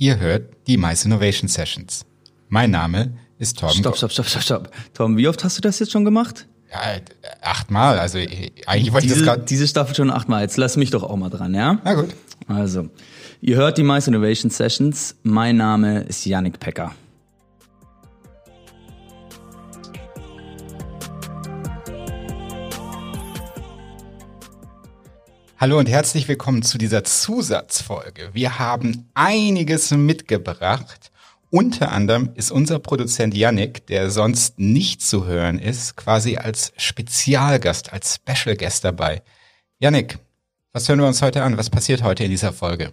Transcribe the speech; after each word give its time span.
Ihr 0.00 0.20
hört 0.20 0.54
die 0.68 0.76
Mice 0.76 1.06
Innovation 1.06 1.48
Sessions. 1.48 2.06
Mein 2.48 2.70
Name 2.70 3.14
ist 3.40 3.58
Torben. 3.58 3.78
Stopp, 3.80 3.96
stopp, 3.96 4.12
stopp, 4.12 4.26
stopp, 4.26 4.42
stopp. 4.42 4.70
Torben, 4.94 5.16
wie 5.16 5.26
oft 5.26 5.42
hast 5.42 5.58
du 5.58 5.60
das 5.60 5.80
jetzt 5.80 5.90
schon 5.90 6.04
gemacht? 6.04 6.46
Ja, 6.70 7.00
achtmal. 7.42 7.98
Also 7.98 8.18
eigentlich 8.18 8.92
wollte 8.92 9.08
ich 9.08 9.12
das 9.12 9.22
gerade. 9.24 9.42
Diese 9.42 9.66
Staffel 9.66 9.96
schon 9.96 10.12
achtmal. 10.12 10.42
Jetzt 10.42 10.56
lass 10.56 10.76
mich 10.76 10.90
doch 10.90 11.02
auch 11.02 11.16
mal 11.16 11.30
dran, 11.30 11.52
ja? 11.52 11.80
Na 11.82 11.94
gut. 11.94 12.10
Also, 12.46 12.90
ihr 13.40 13.56
hört 13.56 13.76
die 13.76 13.82
Mice 13.82 14.06
Innovation 14.06 14.52
Sessions. 14.52 15.16
Mein 15.24 15.56
Name 15.56 16.02
ist 16.02 16.24
Yannick 16.24 16.60
Pecker. 16.60 16.94
Hallo 25.60 25.76
und 25.76 25.88
herzlich 25.88 26.28
willkommen 26.28 26.62
zu 26.62 26.78
dieser 26.78 27.02
Zusatzfolge. 27.02 28.30
Wir 28.32 28.60
haben 28.60 29.08
einiges 29.14 29.90
mitgebracht. 29.90 31.10
Unter 31.50 31.90
anderem 31.90 32.30
ist 32.36 32.52
unser 32.52 32.78
Produzent 32.78 33.34
Yannick, 33.34 33.84
der 33.88 34.08
sonst 34.12 34.60
nicht 34.60 35.02
zu 35.02 35.26
hören 35.26 35.58
ist, 35.58 35.96
quasi 35.96 36.36
als 36.36 36.72
Spezialgast, 36.76 37.92
als 37.92 38.20
Special 38.24 38.56
Guest 38.56 38.84
dabei. 38.84 39.20
Yannick, 39.80 40.18
was 40.72 40.88
hören 40.88 41.00
wir 41.00 41.08
uns 41.08 41.22
heute 41.22 41.42
an? 41.42 41.56
Was 41.56 41.70
passiert 41.70 42.04
heute 42.04 42.22
in 42.22 42.30
dieser 42.30 42.52
Folge? 42.52 42.92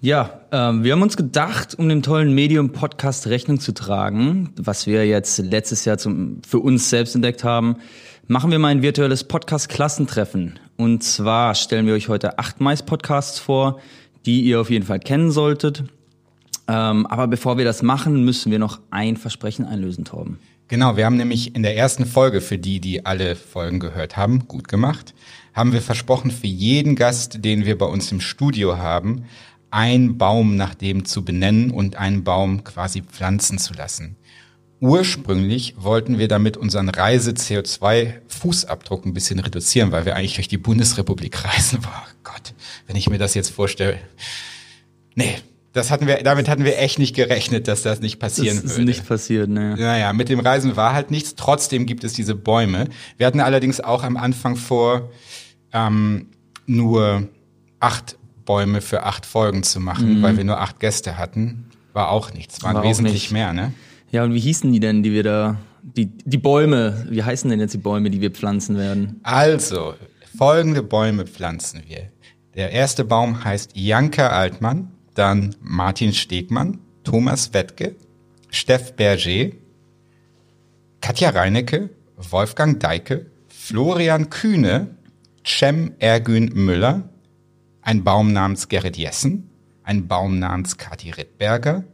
Ja, 0.00 0.40
ähm, 0.52 0.84
wir 0.84 0.92
haben 0.92 1.02
uns 1.02 1.18
gedacht, 1.18 1.74
um 1.74 1.86
dem 1.90 2.02
tollen 2.02 2.34
Medium-Podcast 2.34 3.26
Rechnung 3.26 3.60
zu 3.60 3.72
tragen, 3.72 4.54
was 4.56 4.86
wir 4.86 5.06
jetzt 5.06 5.36
letztes 5.36 5.84
Jahr 5.84 5.98
zum, 5.98 6.40
für 6.48 6.60
uns 6.60 6.88
selbst 6.88 7.14
entdeckt 7.14 7.44
haben, 7.44 7.76
machen 8.28 8.50
wir 8.50 8.58
mal 8.58 8.68
ein 8.68 8.82
virtuelles 8.82 9.24
Podcast-Klassentreffen. 9.24 10.58
Und 10.76 11.02
zwar 11.02 11.54
stellen 11.54 11.86
wir 11.86 11.94
euch 11.94 12.08
heute 12.08 12.38
acht 12.38 12.60
Mais-Podcasts 12.60 13.38
vor, 13.38 13.80
die 14.26 14.42
ihr 14.42 14.60
auf 14.60 14.68
jeden 14.68 14.84
Fall 14.84 15.00
kennen 15.00 15.30
solltet. 15.30 15.84
Ähm, 16.68 17.06
aber 17.06 17.26
bevor 17.26 17.56
wir 17.56 17.64
das 17.64 17.82
machen, 17.82 18.26
müssen 18.26 18.52
wir 18.52 18.58
noch 18.58 18.80
ein 18.90 19.16
Versprechen 19.16 19.64
einlösen, 19.64 20.04
Torben. 20.04 20.38
Genau, 20.68 20.98
wir 20.98 21.06
haben 21.06 21.16
nämlich 21.16 21.56
in 21.56 21.62
der 21.62 21.74
ersten 21.74 22.04
Folge, 22.04 22.42
für 22.42 22.58
die, 22.58 22.80
die 22.80 23.06
alle 23.06 23.34
Folgen 23.34 23.80
gehört 23.80 24.18
haben, 24.18 24.46
gut 24.46 24.68
gemacht, 24.68 25.14
haben 25.54 25.72
wir 25.72 25.80
versprochen, 25.80 26.30
für 26.30 26.46
jeden 26.46 26.96
Gast, 26.96 27.42
den 27.42 27.64
wir 27.64 27.78
bei 27.78 27.86
uns 27.86 28.12
im 28.12 28.20
Studio 28.20 28.76
haben, 28.76 29.24
einen 29.70 30.18
Baum 30.18 30.56
nach 30.56 30.74
dem 30.74 31.06
zu 31.06 31.24
benennen 31.24 31.70
und 31.70 31.96
einen 31.96 32.24
Baum 32.24 32.62
quasi 32.62 33.00
pflanzen 33.00 33.56
zu 33.56 33.72
lassen. 33.72 34.16
Ursprünglich 34.80 35.74
wollten 35.76 36.18
wir 36.18 36.28
damit 36.28 36.56
unseren 36.56 36.88
Reise-CO2-Fußabdruck 36.88 39.06
ein 39.06 39.12
bisschen 39.12 39.40
reduzieren, 39.40 39.90
weil 39.90 40.04
wir 40.04 40.14
eigentlich 40.14 40.36
durch 40.36 40.46
die 40.48 40.58
Bundesrepublik 40.58 41.44
reisen. 41.44 41.80
Boah 41.82 42.06
Gott, 42.22 42.54
wenn 42.86 42.94
ich 42.96 43.10
mir 43.10 43.18
das 43.18 43.34
jetzt 43.34 43.50
vorstelle. 43.50 43.98
Nee, 45.16 45.34
das 45.72 45.90
hatten 45.90 46.06
wir, 46.06 46.22
damit 46.22 46.48
hatten 46.48 46.64
wir 46.64 46.78
echt 46.78 46.98
nicht 46.98 47.14
gerechnet, 47.14 47.68
dass 47.68 47.82
das 47.82 48.00
nicht 48.00 48.18
passieren 48.18 48.56
würde. 48.56 48.62
Das 48.62 48.72
ist 48.72 48.78
würde. 48.78 48.90
nicht 48.90 49.06
passiert, 49.06 49.48
ne. 49.48 49.74
Naja, 49.78 50.12
mit 50.12 50.28
dem 50.28 50.40
Reisen 50.40 50.76
war 50.76 50.92
halt 50.92 51.10
nichts. 51.10 51.34
Trotzdem 51.34 51.86
gibt 51.86 52.04
es 52.04 52.12
diese 52.12 52.34
Bäume. 52.34 52.88
Wir 53.16 53.26
hatten 53.26 53.40
allerdings 53.40 53.80
auch 53.80 54.02
am 54.02 54.16
Anfang 54.16 54.56
vor, 54.56 55.10
ähm, 55.72 56.28
nur 56.66 57.28
acht 57.80 58.16
Bäume 58.44 58.80
für 58.80 59.02
acht 59.02 59.26
Folgen 59.26 59.62
zu 59.62 59.80
machen, 59.80 60.18
mhm. 60.18 60.22
weil 60.22 60.36
wir 60.36 60.44
nur 60.44 60.60
acht 60.60 60.80
Gäste 60.80 61.18
hatten. 61.18 61.66
War 61.92 62.10
auch 62.10 62.32
nichts. 62.32 62.62
Waren 62.62 62.76
war 62.76 62.84
wesentlich 62.84 63.14
nicht. 63.14 63.32
mehr, 63.32 63.52
ne? 63.52 63.72
Ja, 64.10 64.24
und 64.24 64.32
wie 64.32 64.40
hießen 64.40 64.72
die 64.72 64.80
denn, 64.80 65.02
die 65.02 65.12
wir 65.12 65.22
da, 65.22 65.56
die, 65.82 66.06
die 66.06 66.38
Bäume, 66.38 67.06
wie 67.10 67.22
heißen 67.22 67.50
denn 67.50 67.60
jetzt 67.60 67.74
die 67.74 67.78
Bäume, 67.78 68.10
die 68.10 68.20
wir 68.20 68.30
pflanzen 68.30 68.76
werden? 68.76 69.20
Also, 69.22 69.94
folgende 70.36 70.82
Bäume 70.82 71.26
pflanzen 71.26 71.82
wir. 71.86 72.10
Der 72.54 72.72
erste 72.72 73.04
Baum 73.04 73.44
heißt 73.44 73.72
Janka 73.74 74.28
Altmann, 74.28 74.90
dann 75.14 75.54
Martin 75.60 76.12
Stegmann, 76.12 76.78
Thomas 77.04 77.52
Wettke, 77.52 77.96
Steff 78.50 78.94
Berger, 78.94 79.54
Katja 81.00 81.30
Reinecke, 81.30 81.90
Wolfgang 82.16 82.80
Deike, 82.80 83.26
Florian 83.48 84.30
Kühne, 84.30 84.96
Cem 85.44 85.92
Ergün 85.98 86.50
Müller, 86.54 87.08
ein 87.82 88.04
Baum 88.04 88.32
namens 88.32 88.68
Gerrit 88.68 88.96
Jessen, 88.96 89.50
ein 89.82 90.08
Baum 90.08 90.38
namens 90.38 90.76
Kati 90.76 91.10
Rittberger, 91.10 91.84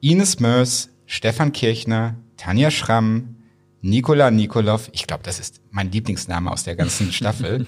Ines 0.00 0.40
Mörs, 0.40 0.90
Stefan 1.06 1.52
Kirchner, 1.52 2.16
Tanja 2.36 2.70
Schramm, 2.70 3.36
Nikola 3.84 4.30
Nikolov, 4.30 4.88
ich 4.92 5.06
glaube, 5.06 5.22
das 5.24 5.38
ist 5.38 5.60
mein 5.70 5.92
Lieblingsname 5.92 6.50
aus 6.50 6.64
der 6.64 6.74
ganzen 6.74 7.12
Staffel, 7.12 7.66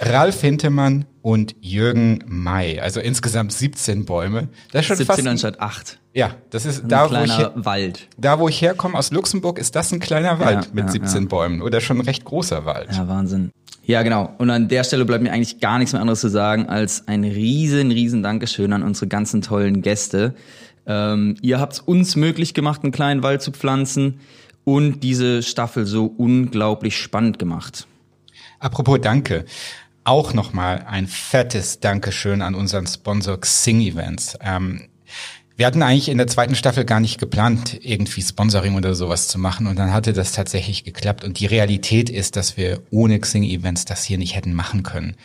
Ralf 0.00 0.42
Hintemann 0.42 1.06
und 1.22 1.56
Jürgen 1.62 2.22
May. 2.26 2.78
Also 2.78 3.00
insgesamt 3.00 3.52
17 3.52 4.04
Bäume. 4.04 4.48
Das 4.72 4.82
ist 4.82 4.88
schon 4.88 4.96
17 4.98 5.16
fast 5.16 5.26
anstatt 5.26 5.60
8. 5.60 5.98
Ja, 6.12 6.34
das 6.50 6.66
ist 6.66 6.82
ein 6.82 6.88
da, 6.88 7.10
wo 7.10 7.24
ich, 7.24 7.64
Wald. 7.64 8.08
da, 8.18 8.38
wo 8.38 8.48
ich 8.48 8.60
herkomme 8.60 8.98
aus 8.98 9.10
Luxemburg, 9.12 9.58
ist 9.58 9.74
das 9.74 9.92
ein 9.92 10.00
kleiner 10.00 10.38
Wald 10.40 10.66
ja, 10.66 10.70
mit 10.74 10.84
ja, 10.84 10.90
17 10.90 11.22
ja. 11.22 11.28
Bäumen 11.28 11.62
oder 11.62 11.80
schon 11.80 11.98
ein 11.98 12.04
recht 12.04 12.26
großer 12.26 12.66
Wald. 12.66 12.92
Ja, 12.92 13.08
Wahnsinn. 13.08 13.50
Ja, 13.86 14.02
genau. 14.02 14.34
Und 14.36 14.50
an 14.50 14.68
der 14.68 14.84
Stelle 14.84 15.04
bleibt 15.04 15.22
mir 15.22 15.32
eigentlich 15.32 15.60
gar 15.60 15.78
nichts 15.78 15.92
mehr 15.92 16.02
anderes 16.02 16.20
zu 16.20 16.28
sagen 16.28 16.68
als 16.68 17.08
ein 17.08 17.24
riesen, 17.24 17.90
riesen 17.92 18.22
Dankeschön 18.22 18.72
an 18.72 18.82
unsere 18.82 19.06
ganzen 19.06 19.42
tollen 19.42 19.80
Gäste. 19.80 20.34
Ähm, 20.86 21.36
ihr 21.42 21.60
habt 21.60 21.74
es 21.74 21.80
uns 21.80 22.16
möglich 22.16 22.54
gemacht, 22.54 22.82
einen 22.82 22.92
kleinen 22.92 23.22
Wald 23.22 23.42
zu 23.42 23.50
pflanzen 23.50 24.20
und 24.64 25.00
diese 25.00 25.42
Staffel 25.42 25.86
so 25.86 26.06
unglaublich 26.06 26.96
spannend 26.96 27.38
gemacht. 27.38 27.86
Apropos 28.58 29.00
Danke. 29.00 29.44
Auch 30.04 30.34
nochmal 30.34 30.84
ein 30.88 31.08
fettes 31.08 31.80
Dankeschön 31.80 32.40
an 32.40 32.54
unseren 32.54 32.86
Sponsor 32.86 33.40
Xing 33.40 33.80
Events. 33.80 34.38
Ähm, 34.40 34.88
wir 35.56 35.66
hatten 35.66 35.82
eigentlich 35.82 36.10
in 36.10 36.18
der 36.18 36.26
zweiten 36.26 36.54
Staffel 36.54 36.84
gar 36.84 37.00
nicht 37.00 37.18
geplant, 37.18 37.78
irgendwie 37.80 38.20
Sponsoring 38.20 38.76
oder 38.76 38.94
sowas 38.94 39.26
zu 39.26 39.38
machen. 39.38 39.66
Und 39.66 39.78
dann 39.78 39.92
hatte 39.92 40.12
das 40.12 40.32
tatsächlich 40.32 40.84
geklappt. 40.84 41.24
Und 41.24 41.40
die 41.40 41.46
Realität 41.46 42.10
ist, 42.10 42.36
dass 42.36 42.56
wir 42.56 42.82
ohne 42.90 43.18
Xing 43.18 43.42
Events 43.42 43.86
das 43.86 44.04
hier 44.04 44.18
nicht 44.18 44.36
hätten 44.36 44.52
machen 44.52 44.82
können. 44.82 45.16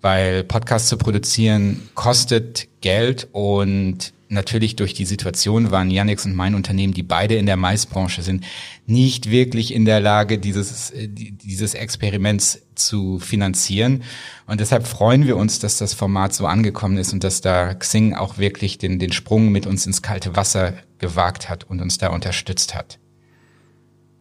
Weil 0.00 0.42
Podcasts 0.42 0.88
zu 0.88 0.98
produzieren 0.98 1.88
kostet 1.94 2.68
Geld 2.80 3.28
und 3.30 4.12
natürlich 4.28 4.76
durch 4.76 4.94
die 4.94 5.04
Situation 5.04 5.70
waren 5.70 5.90
Yannicks 5.90 6.26
und 6.26 6.34
mein 6.34 6.54
Unternehmen, 6.54 6.94
die 6.94 7.02
beide 7.02 7.36
in 7.36 7.46
der 7.46 7.56
Maisbranche 7.56 8.22
sind, 8.22 8.44
nicht 8.86 9.30
wirklich 9.30 9.72
in 9.72 9.84
der 9.84 10.00
Lage, 10.00 10.38
dieses, 10.38 10.90
äh, 10.90 11.08
dieses 11.08 11.74
Experiments 11.74 12.62
zu 12.74 13.18
finanzieren. 13.18 14.02
Und 14.46 14.60
deshalb 14.60 14.86
freuen 14.86 15.26
wir 15.26 15.36
uns, 15.36 15.58
dass 15.58 15.78
das 15.78 15.94
Format 15.94 16.34
so 16.34 16.46
angekommen 16.46 16.98
ist 16.98 17.12
und 17.12 17.24
dass 17.24 17.40
da 17.40 17.74
Xing 17.74 18.14
auch 18.14 18.38
wirklich 18.38 18.78
den, 18.78 18.98
den 18.98 19.12
Sprung 19.12 19.50
mit 19.50 19.66
uns 19.66 19.86
ins 19.86 20.02
kalte 20.02 20.36
Wasser 20.36 20.74
gewagt 20.98 21.48
hat 21.48 21.64
und 21.64 21.80
uns 21.80 21.98
da 21.98 22.08
unterstützt 22.08 22.74
hat. 22.74 22.98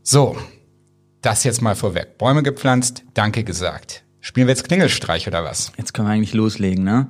So, 0.04 0.38
das 1.22 1.44
jetzt 1.44 1.62
mal 1.62 1.76
vorweg. 1.76 2.18
Bäume 2.18 2.44
gepflanzt, 2.44 3.04
danke 3.14 3.44
gesagt. 3.44 4.04
Spielen 4.22 4.48
wir 4.48 4.54
jetzt 4.54 4.68
Klingelstreich 4.68 5.28
oder 5.28 5.44
was? 5.44 5.72
Jetzt 5.78 5.94
können 5.94 6.08
wir 6.08 6.14
eigentlich 6.14 6.34
loslegen, 6.34 6.84
ne? 6.84 7.10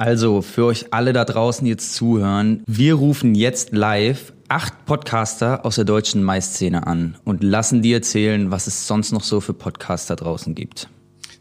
Also 0.00 0.40
für 0.40 0.64
euch 0.64 0.94
alle 0.94 1.12
da 1.12 1.26
draußen 1.26 1.66
jetzt 1.66 1.94
zuhören, 1.94 2.62
wir 2.66 2.94
rufen 2.94 3.34
jetzt 3.34 3.72
live 3.72 4.32
acht 4.48 4.86
Podcaster 4.86 5.66
aus 5.66 5.74
der 5.74 5.84
deutschen 5.84 6.22
Maiszene 6.22 6.86
an 6.86 7.18
und 7.24 7.44
lassen 7.44 7.82
die 7.82 7.92
erzählen, 7.92 8.50
was 8.50 8.66
es 8.66 8.86
sonst 8.86 9.12
noch 9.12 9.22
so 9.22 9.42
für 9.42 9.52
Podcaster 9.52 10.16
draußen 10.16 10.54
gibt. 10.54 10.88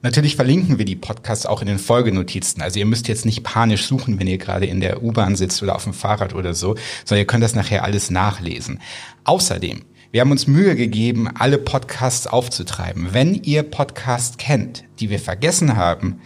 Natürlich 0.01 0.35
verlinken 0.35 0.77
wir 0.77 0.83
die 0.83 0.97
Podcasts 0.97 1.45
auch 1.45 1.61
in 1.61 1.67
den 1.67 1.79
Folgenotizen. 1.79 2.61
Also 2.61 2.79
ihr 2.79 2.85
müsst 2.85 3.07
jetzt 3.07 3.25
nicht 3.25 3.43
panisch 3.43 3.85
suchen, 3.87 4.19
wenn 4.19 4.27
ihr 4.27 4.37
gerade 4.37 4.65
in 4.65 4.81
der 4.81 5.03
U-Bahn 5.03 5.37
sitzt 5.37 5.63
oder 5.63 5.77
auf 5.77 5.85
dem 5.85 5.93
Fahrrad 5.93 6.35
oder 6.35 6.53
so, 6.53 6.75
sondern 7.05 7.21
ihr 7.21 7.27
könnt 7.27 7.45
das 7.45 7.55
nachher 7.55 7.85
alles 7.85 8.09
nachlesen. 8.09 8.81
Außerdem, 9.23 9.83
wir 10.11 10.19
haben 10.19 10.31
uns 10.31 10.47
Mühe 10.47 10.75
gegeben, 10.75 11.29
alle 11.33 11.59
Podcasts 11.59 12.27
aufzutreiben. 12.27 13.13
Wenn 13.13 13.35
ihr 13.35 13.63
Podcasts 13.63 14.35
kennt, 14.35 14.83
die 14.99 15.09
wir 15.09 15.19
vergessen 15.19 15.77
haben, 15.77 16.19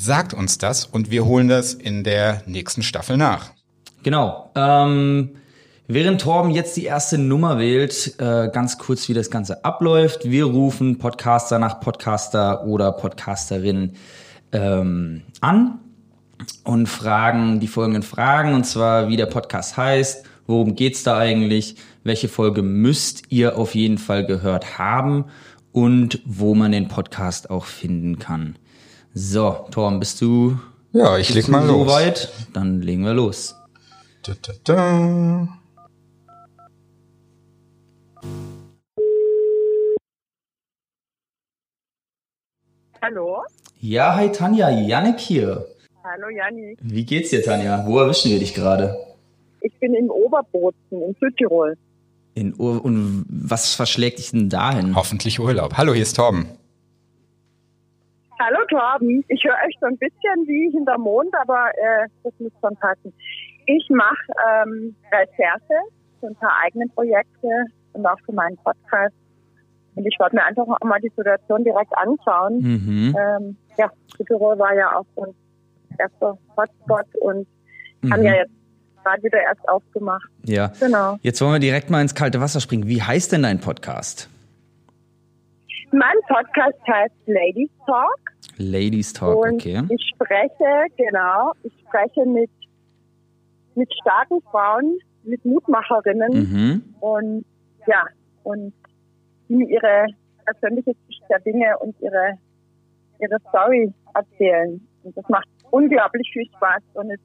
Sagt 0.00 0.32
uns 0.32 0.58
das 0.58 0.84
und 0.84 1.10
wir 1.10 1.24
holen 1.24 1.48
das 1.48 1.74
in 1.74 2.04
der 2.04 2.42
nächsten 2.46 2.84
Staffel 2.84 3.16
nach. 3.16 3.50
Genau. 4.04 4.52
Ähm, 4.54 5.30
während 5.88 6.20
Torben 6.20 6.52
jetzt 6.52 6.76
die 6.76 6.84
erste 6.84 7.18
Nummer 7.18 7.58
wählt, 7.58 8.14
äh, 8.20 8.48
ganz 8.52 8.78
kurz, 8.78 9.08
wie 9.08 9.12
das 9.12 9.28
Ganze 9.28 9.64
abläuft. 9.64 10.24
Wir 10.30 10.44
rufen 10.44 10.98
Podcaster 10.98 11.58
nach 11.58 11.80
Podcaster 11.80 12.64
oder 12.64 12.92
Podcasterin 12.92 13.94
ähm, 14.52 15.22
an 15.40 15.80
und 16.62 16.86
fragen 16.86 17.58
die 17.58 17.66
folgenden 17.66 18.04
Fragen, 18.04 18.54
und 18.54 18.66
zwar, 18.66 19.08
wie 19.08 19.16
der 19.16 19.26
Podcast 19.26 19.76
heißt, 19.76 20.24
worum 20.46 20.76
geht's 20.76 21.02
da 21.02 21.18
eigentlich, 21.18 21.74
welche 22.04 22.28
Folge 22.28 22.62
müsst 22.62 23.24
ihr 23.30 23.58
auf 23.58 23.74
jeden 23.74 23.98
Fall 23.98 24.24
gehört 24.24 24.78
haben 24.78 25.24
und 25.72 26.22
wo 26.24 26.54
man 26.54 26.70
den 26.70 26.86
Podcast 26.86 27.50
auch 27.50 27.64
finden 27.64 28.20
kann. 28.20 28.56
So, 29.14 29.66
Torm, 29.70 29.98
bist 29.98 30.20
du? 30.20 30.58
Ja, 30.92 31.18
ich 31.18 31.32
leg 31.34 31.48
mal 31.48 31.66
los. 31.66 31.88
Soweit? 31.88 32.32
Dann 32.52 32.80
legen 32.80 33.04
wir 33.04 33.14
los. 33.14 33.56
Da, 34.22 34.32
da, 34.42 34.52
da. 34.64 35.48
Hallo? 43.00 43.42
Ja, 43.80 44.16
hi 44.16 44.30
Tanja, 44.32 44.70
Janik 44.70 45.20
hier. 45.20 45.66
Hallo 46.02 46.28
Janni. 46.28 46.76
Wie 46.80 47.04
geht's 47.04 47.30
dir, 47.30 47.42
Tanja? 47.42 47.84
Wo 47.86 47.98
erwischen 47.98 48.30
wir 48.30 48.38
dich 48.38 48.54
gerade? 48.54 48.96
ich 49.60 49.72
bin 49.80 49.94
in 49.94 50.10
Oberbozen 50.10 51.02
in 51.02 51.16
Südtirol. 51.20 51.76
In 52.34 52.54
Ur 52.58 52.84
und 52.84 53.24
was 53.28 53.74
verschlägt 53.74 54.18
dich 54.18 54.30
denn 54.30 54.48
dahin? 54.48 54.94
Hoffentlich 54.94 55.40
Urlaub. 55.40 55.74
Hallo, 55.76 55.92
hier 55.92 56.02
ist 56.02 56.14
Torben. 56.14 56.46
Hallo 58.40 58.58
Torben, 58.70 59.24
ich 59.28 59.42
höre 59.44 59.54
euch 59.66 59.74
so 59.80 59.86
ein 59.86 59.98
bisschen 59.98 60.46
wie 60.46 60.70
hinter 60.72 60.96
Mond, 60.98 61.34
aber 61.40 61.70
äh, 61.76 62.06
das 62.22 62.32
muss 62.38 62.52
schon 62.60 62.76
passen. 62.76 63.12
Ich 63.66 63.86
mache 63.90 64.14
ähm, 64.64 64.94
Recherche 65.12 65.74
für 66.20 66.28
ein 66.28 66.36
paar 66.36 66.52
eigene 66.64 66.86
Projekte 66.94 67.48
und 67.94 68.06
auch 68.06 68.18
für 68.24 68.32
meinen 68.32 68.56
Podcast. 68.58 69.14
Und 69.96 70.06
ich 70.06 70.16
wollte 70.20 70.36
mir 70.36 70.44
einfach 70.44 70.64
auch 70.68 70.86
mal 70.86 71.00
die 71.00 71.12
Situation 71.16 71.64
direkt 71.64 71.92
anschauen. 71.98 72.58
Mhm. 72.60 73.16
Ähm, 73.18 73.56
ja, 73.76 73.90
Südtirol 74.16 74.56
war 74.58 74.74
ja 74.74 74.96
auch 74.96 75.04
so 75.16 75.22
ein 75.24 75.34
erster 75.98 76.38
Hotspot 76.56 77.06
und 77.20 77.46
haben 78.10 78.20
Mhm. 78.20 78.26
ja 78.26 78.34
jetzt 78.36 78.52
gerade 79.02 79.22
wieder 79.24 79.40
erst 79.40 79.68
aufgemacht. 79.68 80.28
Ja. 80.44 80.70
Genau. 80.78 81.18
Jetzt 81.22 81.40
wollen 81.40 81.54
wir 81.54 81.58
direkt 81.60 81.90
mal 81.90 82.00
ins 82.02 82.14
kalte 82.14 82.40
Wasser 82.40 82.60
springen. 82.60 82.86
Wie 82.86 83.02
heißt 83.02 83.32
denn 83.32 83.42
dein 83.42 83.58
Podcast? 83.60 84.28
Mein 85.92 86.16
Podcast 86.28 86.78
heißt 86.86 87.14
Ladies 87.26 87.70
Talk. 87.86 88.18
Ladies 88.58 89.12
Talk, 89.12 89.38
und 89.38 89.54
okay. 89.54 89.82
ich 89.88 90.10
spreche, 90.14 90.86
genau, 90.96 91.52
ich 91.62 91.72
spreche 91.80 92.26
mit, 92.26 92.50
mit 93.74 93.92
starken 94.02 94.40
Frauen, 94.50 94.98
mit 95.22 95.44
Mutmacherinnen 95.44 96.32
Mhm. 96.32 96.94
und 97.00 97.44
ja, 97.86 98.04
und 98.42 98.72
die 99.48 99.64
ihre 99.64 100.06
persönliche 100.44 100.92
Sicht 101.06 101.22
der 101.30 101.40
Dinge 101.40 101.78
und 101.78 101.94
ihre, 102.00 102.38
ihre 103.20 103.38
Story 103.48 103.92
erzählen. 104.14 104.86
Und 105.04 105.16
das 105.16 105.28
macht 105.28 105.48
unglaublich 105.70 106.28
viel 106.32 106.46
Spaß 106.56 106.82
und 106.94 107.10
ist 107.10 107.22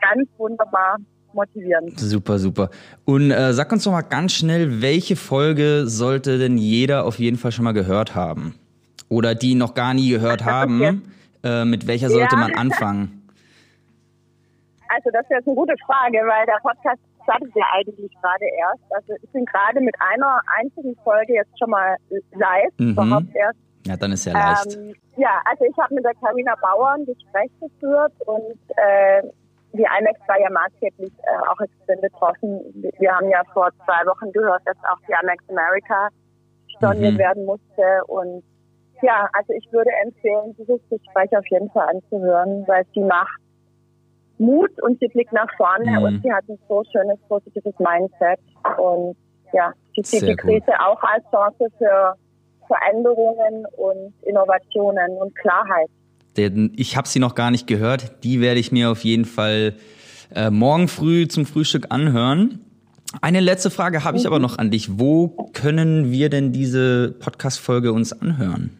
ganz 0.00 0.28
wunderbar 0.36 0.98
motivierend. 1.34 1.98
Super, 1.98 2.38
super. 2.38 2.70
Und 3.04 3.30
äh, 3.30 3.52
sag 3.52 3.70
uns 3.72 3.84
doch 3.84 3.92
mal 3.92 4.02
ganz 4.02 4.32
schnell, 4.32 4.80
welche 4.82 5.16
Folge 5.16 5.86
sollte 5.86 6.38
denn 6.38 6.58
jeder 6.58 7.04
auf 7.04 7.18
jeden 7.18 7.36
Fall 7.36 7.52
schon 7.52 7.64
mal 7.64 7.72
gehört 7.72 8.14
haben? 8.14 8.54
Oder 9.08 9.34
die 9.34 9.54
noch 9.54 9.74
gar 9.74 9.94
nie 9.94 10.10
gehört 10.10 10.44
haben? 10.44 11.02
Äh, 11.44 11.64
mit 11.64 11.86
welcher 11.86 12.10
sollte 12.10 12.34
Ja. 12.34 12.40
man 12.40 12.54
anfangen? 12.54 13.14
Also 14.90 15.10
das 15.12 15.22
ist 15.24 15.30
jetzt 15.30 15.46
eine 15.46 15.54
gute 15.56 15.74
Frage, 15.84 16.16
weil 16.16 16.46
der 16.46 16.58
Podcast 16.62 16.98
startet 17.22 17.50
ja 17.54 17.64
eigentlich 17.76 18.10
gerade 18.22 18.46
erst. 18.58 18.80
Also 18.90 19.12
ich 19.22 19.28
bin 19.32 19.44
gerade 19.44 19.80
mit 19.82 19.94
einer 20.00 20.40
einzigen 20.58 20.96
Folge 21.04 21.34
jetzt 21.34 21.50
schon 21.58 21.68
mal 21.68 21.96
live, 22.32 22.72
Mhm. 22.78 22.90
überhaupt 22.92 23.34
erst. 23.34 23.58
Ja, 23.86 23.96
dann 23.98 24.12
ist 24.12 24.24
ja 24.24 24.32
leicht. 24.32 24.76
Ähm, 24.78 24.94
ja, 25.18 25.42
also 25.44 25.64
ich 25.64 25.76
habe 25.76 25.94
mit 25.94 26.04
der 26.04 26.14
Carina 26.14 26.54
Bauer 26.62 26.92
ein 26.96 27.04
Gespräch 27.04 27.50
geführt 27.60 28.12
und 28.24 28.56
äh, 28.76 29.22
die 29.78 29.86
IMAX 29.98 30.20
war 30.28 30.38
ja 30.40 30.50
maßgeblich 30.50 31.12
äh, 31.22 31.48
auch 31.50 31.60
extrem 31.60 32.00
betroffen. 32.00 32.60
Wir- 32.98 33.14
haben 33.14 33.30
ja 33.30 33.42
vor 33.54 33.70
zwei 33.84 34.04
Wochen 34.06 34.30
gehört, 34.32 34.62
dass 34.66 34.76
auch 34.92 34.98
die 35.08 35.12
IMAX 35.22 35.42
America 35.48 36.08
storniert 36.76 37.14
Mhm. 37.14 37.18
werden 37.18 37.44
musste 37.46 38.04
und 38.08 38.42
ja, 39.00 39.28
also 39.32 39.52
ich 39.52 39.66
würde 39.72 39.90
empfehlen, 40.04 40.54
dieses 40.58 40.80
Gespräch 40.90 41.30
auf 41.36 41.46
jeden 41.50 41.70
Fall 41.70 41.88
anzuhören, 41.88 42.66
weil 42.66 42.84
sie 42.94 43.00
macht 43.04 43.40
Mut 44.38 44.70
und 44.82 44.98
sie 45.00 45.08
blickt 45.08 45.32
nach 45.32 45.48
vorne 45.56 45.90
Mhm. 45.98 46.02
und 46.04 46.22
sie 46.22 46.32
hat 46.32 46.44
ein 46.48 46.58
so 46.68 46.82
schönes, 46.92 47.18
positives 47.28 47.74
Mindset 47.78 48.40
und 48.76 49.16
ja, 49.52 49.72
sie 49.94 50.02
sieht 50.02 50.20
Sehr 50.20 50.28
die 50.30 50.36
Krise 50.36 50.72
auch 50.84 51.02
als 51.02 51.24
Chance 51.30 51.66
für 51.78 52.14
Veränderungen 52.66 53.66
und 53.76 54.12
Innovationen 54.22 55.16
und 55.18 55.34
Klarheit. 55.36 55.88
Denn 56.36 56.72
ich 56.76 56.96
habe 56.96 57.08
sie 57.08 57.18
noch 57.18 57.34
gar 57.34 57.50
nicht 57.50 57.66
gehört. 57.66 58.22
Die 58.24 58.40
werde 58.40 58.60
ich 58.60 58.70
mir 58.72 58.90
auf 58.90 59.04
jeden 59.04 59.24
Fall 59.24 59.74
äh, 60.34 60.50
morgen 60.50 60.88
früh 60.88 61.26
zum 61.26 61.46
Frühstück 61.46 61.86
anhören. 61.90 62.60
Eine 63.22 63.40
letzte 63.40 63.70
Frage 63.70 64.04
habe 64.04 64.18
ich 64.18 64.26
aber 64.26 64.38
noch 64.38 64.58
an 64.58 64.70
dich. 64.70 64.98
Wo 65.00 65.28
können 65.54 66.12
wir 66.12 66.28
denn 66.28 66.52
diese 66.52 67.12
Podcast-Folge 67.18 67.92
uns 67.92 68.12
anhören? 68.12 68.76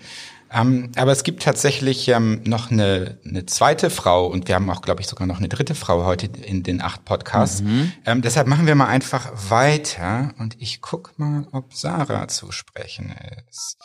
Ähm, 0.51 0.91
aber 0.97 1.13
es 1.13 1.25
gibt 1.25 1.43
tatsächlich 1.43 2.09
ähm, 2.09 2.41
noch 2.47 2.71
eine, 2.71 3.19
eine 3.23 3.45
zweite 3.45 3.91
Frau 3.91 4.27
und 4.27 4.49
wir 4.49 4.55
haben 4.55 4.71
auch, 4.71 4.81
glaube 4.81 5.03
ich, 5.03 5.07
sogar 5.07 5.27
noch 5.27 5.39
eine 5.39 5.49
dritte 5.49 5.75
Frau 5.75 6.07
heute 6.07 6.27
in 6.27 6.63
den 6.63 6.81
acht 6.81 7.05
Podcasts. 7.05 7.63
Ähm, 8.07 8.23
deshalb 8.23 8.47
machen 8.47 8.67
wir 8.67 8.75
mal 8.75 8.87
einfach 8.87 9.31
weiter 9.51 10.33
und 10.39 10.57
ich 10.59 10.81
guck 10.81 11.19
mal, 11.19 11.47
ob 11.53 11.75
Sarah 11.75 12.29
zu 12.29 12.51
sprechen 12.51 13.15
ist. 13.51 13.77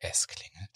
Es 0.00 0.28
klingelt. 0.28 0.70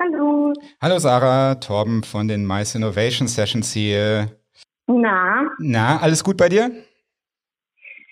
Hallo. 0.00 0.52
Hallo 0.80 0.98
Sarah, 0.98 1.54
Torben 1.56 2.02
von 2.02 2.26
den 2.26 2.44
Mice 2.44 2.74
Innovation 2.74 3.28
Sessions 3.28 3.72
hier. 3.72 4.36
Na, 4.88 5.48
Na, 5.58 6.00
alles 6.00 6.24
gut 6.24 6.36
bei 6.36 6.48
dir? 6.48 6.70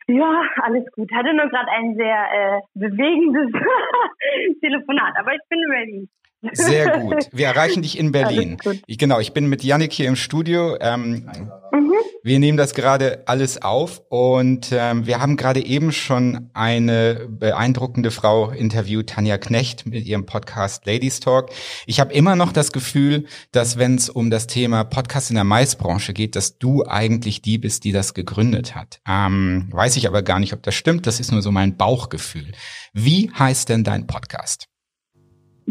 Ja, 0.07 0.43
alles 0.63 0.85
gut. 0.93 1.11
Hatte 1.13 1.35
nur 1.35 1.49
gerade 1.49 1.71
ein 1.71 1.97
sehr 1.97 2.17
äh, 2.33 2.61
bewegendes 2.75 3.51
Telefonat, 4.61 5.15
aber 5.19 5.35
ich 5.35 5.41
bin 5.49 5.59
ready. 5.71 6.09
Sehr 6.53 6.99
gut. 7.01 7.29
Wir 7.33 7.47
erreichen 7.47 7.83
dich 7.83 7.99
in 7.99 8.13
Berlin. 8.13 8.57
Ich, 8.87 8.99
genau, 8.99 9.21
ich 9.21 9.33
bin 9.33 9.47
mit 9.47 9.63
Yannick 9.63 9.93
hier 9.93 10.09
im 10.09 10.17
Studio. 10.17 10.77
Ähm, 10.81 11.29
Mhm. 11.73 11.93
wir 12.25 12.39
nehmen 12.41 12.59
das 12.59 12.75
gerade 12.75 13.23
alles 13.27 13.63
auf 13.63 14.03
und 14.09 14.71
ähm, 14.73 15.07
wir 15.07 15.21
haben 15.21 15.37
gerade 15.37 15.65
eben 15.65 15.93
schon 15.93 16.51
eine 16.53 17.29
beeindruckende 17.29 18.11
Frau 18.11 18.51
interviewt, 18.51 19.11
Tanja 19.11 19.39
Knecht, 19.39 19.87
mit 19.87 20.05
ihrem 20.05 20.27
Podcast 20.27 20.85
Ladies 20.87 21.21
Talk. 21.21 21.51
Ich 21.87 22.01
habe 22.01 22.13
immer 22.13 22.35
noch 22.35 22.53
das 22.53 22.73
Gefühl, 22.73 23.27
dass 23.53 23.79
wenn 23.79 23.95
es 23.95 24.09
um 24.09 24.31
das 24.31 24.47
Thema 24.49 24.83
Podcast 24.85 25.31
in 25.31 25.37
der 25.37 25.45
Maisbranche 25.45 26.13
geht, 26.13 26.35
dass 26.35 26.59
du 26.59 26.85
eigentlich 26.85 27.41
die 27.43 27.59
bist, 27.59 27.85
die 27.85 27.93
das 27.93 28.15
gegründet 28.15 28.75
hat. 28.75 29.01
Ähm, 29.09 29.69
weiß 29.71 29.97
ich 29.97 30.09
aber 30.09 30.23
gar 30.23 30.41
nicht, 30.41 30.53
ob 30.53 30.63
das 30.65 30.75
stimmt. 30.75 31.07
Das 31.07 31.21
ist 31.21 31.31
nur 31.31 31.43
so 31.43 31.53
mein 31.53 31.77
Bauchgefühl. 31.77 32.53
Wie 32.93 33.31
heißt 33.39 33.69
denn 33.69 33.85
dein 33.85 34.07
Podcast? 34.09 34.70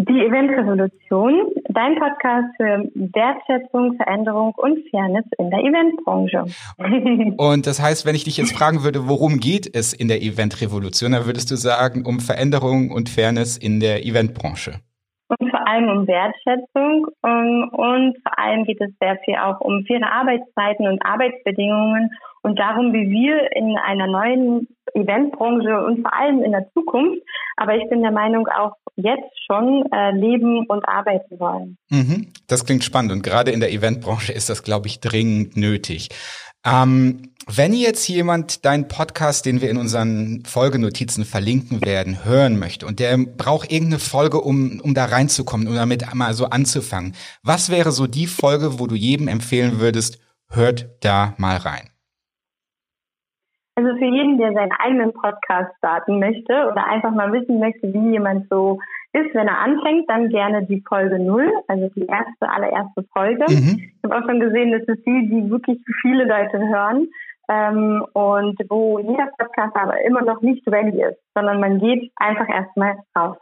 Die 0.02 0.22
Eventrevolution, 0.22 1.52
dein 1.68 1.96
Podcast 2.00 2.56
für 2.56 2.90
Wertschätzung, 2.96 3.98
Veränderung 3.98 4.54
und 4.56 4.80
Fairness 4.90 5.26
in 5.38 5.50
der 5.50 5.60
Eventbranche. 5.60 6.46
Und 7.38 7.68
das 7.68 7.82
heißt, 7.82 8.06
wenn 8.06 8.16
ich 8.16 8.24
dich 8.24 8.38
jetzt 8.38 8.56
fragen 8.56 8.86
würde, 8.86 9.10
worum 9.10 9.42
geht 9.42 9.70
es 9.76 9.92
in 9.92 10.08
der 10.08 10.22
Eventrevolution, 10.22 11.12
dann 11.12 11.26
würdest 11.26 11.52
du 11.52 11.58
sagen, 11.58 12.06
um 12.06 12.22
Veränderung 12.22 12.92
und 12.92 13.10
Fairness 13.10 13.58
in 13.58 13.82
der 13.82 14.06
Eventbranche. 14.06 14.80
und 15.38 15.50
vor 15.50 15.68
allem 15.68 15.90
um 15.90 16.08
Wertschätzung 16.08 17.08
um, 17.22 17.70
und 17.74 18.18
vor 18.24 18.40
allem 18.40 18.64
geht 18.64 18.80
es 18.80 18.92
sehr 19.02 19.18
viel 19.26 19.36
auch 19.36 19.60
um 19.60 19.84
faire 19.84 20.10
Arbeitszeiten 20.14 20.88
und 20.88 21.06
Arbeitsbedingungen 21.06 22.10
und 22.42 22.58
darum, 22.58 22.94
wie 22.94 23.10
wir 23.10 23.56
in 23.56 23.78
einer 23.78 24.08
neuen 24.08 24.68
Eventbranche 24.94 25.84
und 25.86 26.02
vor 26.02 26.14
allem 26.14 26.44
in 26.44 26.52
der 26.52 26.70
Zukunft, 26.74 27.22
aber 27.58 27.76
ich 27.76 27.88
bin 27.90 28.02
der 28.02 28.12
Meinung 28.12 28.48
auch 28.48 28.74
jetzt 28.96 29.30
schon 29.46 29.86
äh, 29.92 30.12
leben 30.12 30.66
und 30.68 30.88
arbeiten 30.88 31.40
wollen. 31.40 31.78
Mhm, 31.90 32.32
das 32.48 32.66
klingt 32.66 32.84
spannend 32.84 33.12
und 33.12 33.24
gerade 33.24 33.52
in 33.52 33.60
der 33.60 33.72
Eventbranche 33.72 34.34
ist 34.34 34.50
das, 34.50 34.64
glaube 34.64 34.88
ich, 34.88 35.00
dringend 35.00 35.58
nötig. 35.58 36.10
Ähm, 36.66 37.34
wenn 37.48 37.74
jetzt 37.74 38.08
jemand 38.08 38.66
deinen 38.66 38.88
Podcast, 38.88 39.46
den 39.46 39.62
wir 39.62 39.70
in 39.70 39.78
unseren 39.78 40.44
Folgenotizen 40.46 41.24
verlinken 41.24 41.84
werden, 41.84 42.26
hören 42.26 42.60
möchte 42.60 42.86
und 42.86 43.00
der 43.00 43.18
braucht 43.18 43.72
irgendeine 43.72 44.00
Folge, 44.00 44.42
um, 44.42 44.80
um 44.82 44.94
da 44.94 45.06
reinzukommen 45.06 45.68
und 45.68 45.76
damit 45.76 46.14
mal 46.14 46.34
so 46.34 46.46
anzufangen, 46.46 47.16
was 47.44 47.70
wäre 47.70 47.92
so 47.92 48.08
die 48.08 48.28
Folge, 48.28 48.80
wo 48.80 48.88
du 48.88 48.96
jedem 48.96 49.28
empfehlen 49.28 49.80
würdest, 49.80 50.20
hört 50.50 50.90
da 51.00 51.34
mal 51.38 51.58
rein? 51.58 51.89
Also 53.80 53.96
für 53.98 54.06
jeden, 54.06 54.38
der 54.38 54.52
seinen 54.52 54.74
eigenen 54.74 55.14
Podcast 55.14 55.72
starten 55.78 56.20
möchte 56.20 56.52
oder 56.70 56.86
einfach 56.86 57.12
mal 57.12 57.32
wissen 57.32 57.60
möchte, 57.60 57.94
wie 57.94 58.12
jemand 58.12 58.50
so 58.50 58.78
ist, 59.14 59.34
wenn 59.34 59.48
er 59.48 59.60
anfängt, 59.60 60.10
dann 60.10 60.28
gerne 60.28 60.66
die 60.66 60.84
Folge 60.86 61.18
null, 61.18 61.50
also 61.70 61.88
die 61.96 62.06
erste, 62.06 62.52
allererste 62.52 63.06
Folge. 63.14 63.46
Mhm. 63.48 63.80
Ich 63.80 64.04
habe 64.04 64.18
auch 64.18 64.28
schon 64.28 64.42
gesehen, 64.42 64.74
das 64.74 64.82
ist 64.82 65.06
die, 65.06 65.30
die 65.30 65.50
wirklich 65.50 65.80
viele 66.02 66.26
Leute 66.26 66.60
hören 66.60 67.08
ähm, 67.50 68.06
und 68.12 68.60
wo 68.70 69.00
jeder 69.00 69.30
Podcast 69.38 69.74
aber 69.78 70.02
immer 70.02 70.24
noch 70.24 70.42
nicht 70.42 70.68
ready 70.68 71.02
ist, 71.02 71.20
sondern 71.34 71.62
man 71.62 71.80
geht 71.80 72.12
einfach 72.18 72.50
erstmal 72.50 72.98
raus. 73.18 73.38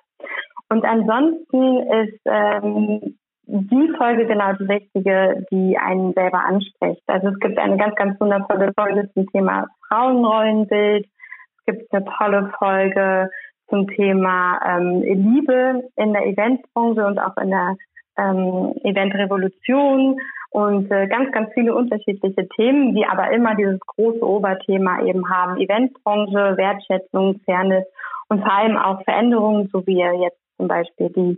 Und 0.70 0.86
ansonsten 0.86 1.80
ist 1.80 2.22
ähm, 2.26 3.18
die 3.48 3.92
Folge 3.98 4.28
genau 4.28 4.54
die 4.54 4.66
richtige, 4.66 5.48
die 5.52 5.80
einen 5.80 6.14
selber 6.14 6.46
anspricht. 6.46 7.02
Also 7.08 7.30
es 7.30 7.40
gibt 7.40 7.58
eine 7.58 7.78
ganz, 7.78 7.96
ganz 7.96 8.20
wundervolle 8.20 8.72
Folge 8.78 9.10
zum 9.16 9.26
Thema 9.32 9.66
Frauenrollenbild. 9.88 11.06
Es 11.06 11.66
gibt 11.66 11.94
eine 11.94 12.06
tolle 12.18 12.54
Folge 12.58 13.30
zum 13.70 13.88
Thema 13.88 14.60
ähm, 14.66 15.02
Liebe 15.02 15.90
in 15.96 16.14
der 16.14 16.26
Eventbranche 16.26 17.06
und 17.06 17.20
auch 17.20 17.36
in 17.38 17.50
der 17.50 17.76
ähm, 18.18 18.74
Eventrevolution 18.84 20.20
und 20.50 20.90
äh, 20.92 21.08
ganz, 21.08 21.32
ganz 21.32 21.50
viele 21.54 21.76
unterschiedliche 21.76 22.48
Themen, 22.56 22.96
die 22.96 23.06
aber 23.06 23.32
immer 23.32 23.56
dieses 23.56 23.80
große 23.80 24.26
Oberthema 24.26 25.04
eben 25.04 25.30
haben. 25.30 25.58
Eventbranche, 25.58 26.58
Wertschätzung, 26.58 27.42
Fairness 27.46 27.86
und 28.30 28.42
vor 28.42 28.54
allem 28.54 28.78
auch 28.78 29.04
Veränderungen, 29.04 29.70
so 29.72 29.86
wie 29.86 30.00
jetzt 30.00 30.40
zum 30.58 30.68
Beispiel 30.68 31.10
die 31.10 31.38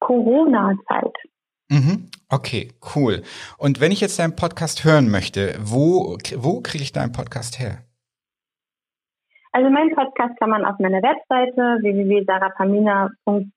Corona-Zeit. 0.00 1.14
Mhm. 1.68 2.10
Okay, 2.28 2.72
cool. 2.94 3.22
Und 3.58 3.80
wenn 3.80 3.92
ich 3.92 4.00
jetzt 4.00 4.18
deinen 4.18 4.36
Podcast 4.36 4.84
hören 4.84 5.10
möchte, 5.10 5.54
wo, 5.60 6.16
wo 6.36 6.60
kriege 6.60 6.82
ich 6.82 6.92
deinen 6.92 7.12
Podcast 7.12 7.58
her? 7.58 7.85
Also 9.56 9.70
meinen 9.70 9.94
Podcast 9.94 10.38
kann 10.38 10.50
man 10.50 10.66
auf 10.66 10.78
meiner 10.80 11.02
Webseite 11.02 11.78
www.sarapamina.com 11.80 13.50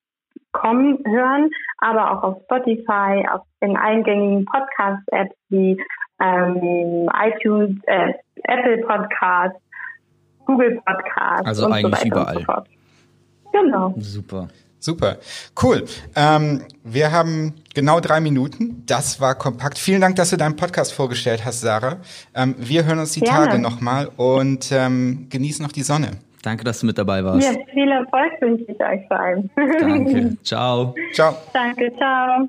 hören, 1.04 1.50
aber 1.80 2.12
auch 2.12 2.24
auf 2.24 2.42
Spotify, 2.44 3.28
auf 3.30 3.42
in 3.60 3.76
eingängigen 3.76 4.46
Podcast-Apps 4.46 5.36
wie 5.50 5.78
ähm, 6.22 7.10
iTunes, 7.14 7.76
äh, 7.88 8.14
Apple 8.44 8.78
Podcasts, 8.78 9.60
Google 10.46 10.80
Podcasts. 10.86 11.46
Also 11.46 11.66
eigentlich 11.66 11.94
so 11.98 12.08
überall. 12.08 12.46
So 12.48 12.54
genau. 13.52 13.94
Super. 13.98 14.48
Super, 14.82 15.18
cool. 15.62 15.84
Ähm, 16.16 16.64
wir 16.84 17.12
haben 17.12 17.56
genau 17.74 18.00
drei 18.00 18.22
Minuten. 18.22 18.84
Das 18.86 19.20
war 19.20 19.36
kompakt. 19.36 19.78
Vielen 19.78 20.00
Dank, 20.00 20.16
dass 20.16 20.30
du 20.30 20.38
deinen 20.38 20.56
Podcast 20.56 20.94
vorgestellt 20.94 21.44
hast, 21.44 21.60
Sarah. 21.60 21.98
Ähm, 22.34 22.56
wir 22.58 22.86
hören 22.86 23.00
uns 23.00 23.12
die 23.12 23.20
Gerne. 23.20 23.48
Tage 23.48 23.60
nochmal 23.60 24.10
und 24.16 24.72
ähm, 24.72 25.28
genießen 25.30 25.62
noch 25.62 25.74
die 25.74 25.84
Sonne. 25.84 26.12
Danke, 26.44 26.64
dass 26.64 26.80
du 26.80 26.86
mit 26.86 26.98
dabei 26.98 27.24
warst. 27.26 27.46
Ja, 27.46 27.58
viel 27.74 27.92
Erfolg 27.92 28.32
wünsche 28.40 28.64
ich 28.72 28.80
euch 28.80 29.06
vor 29.10 29.20
allem. 29.20 29.50
Danke. 29.80 30.38
Ciao. 30.44 30.96
Ciao. 31.14 31.36
Danke, 31.52 31.92
ciao. 31.98 32.48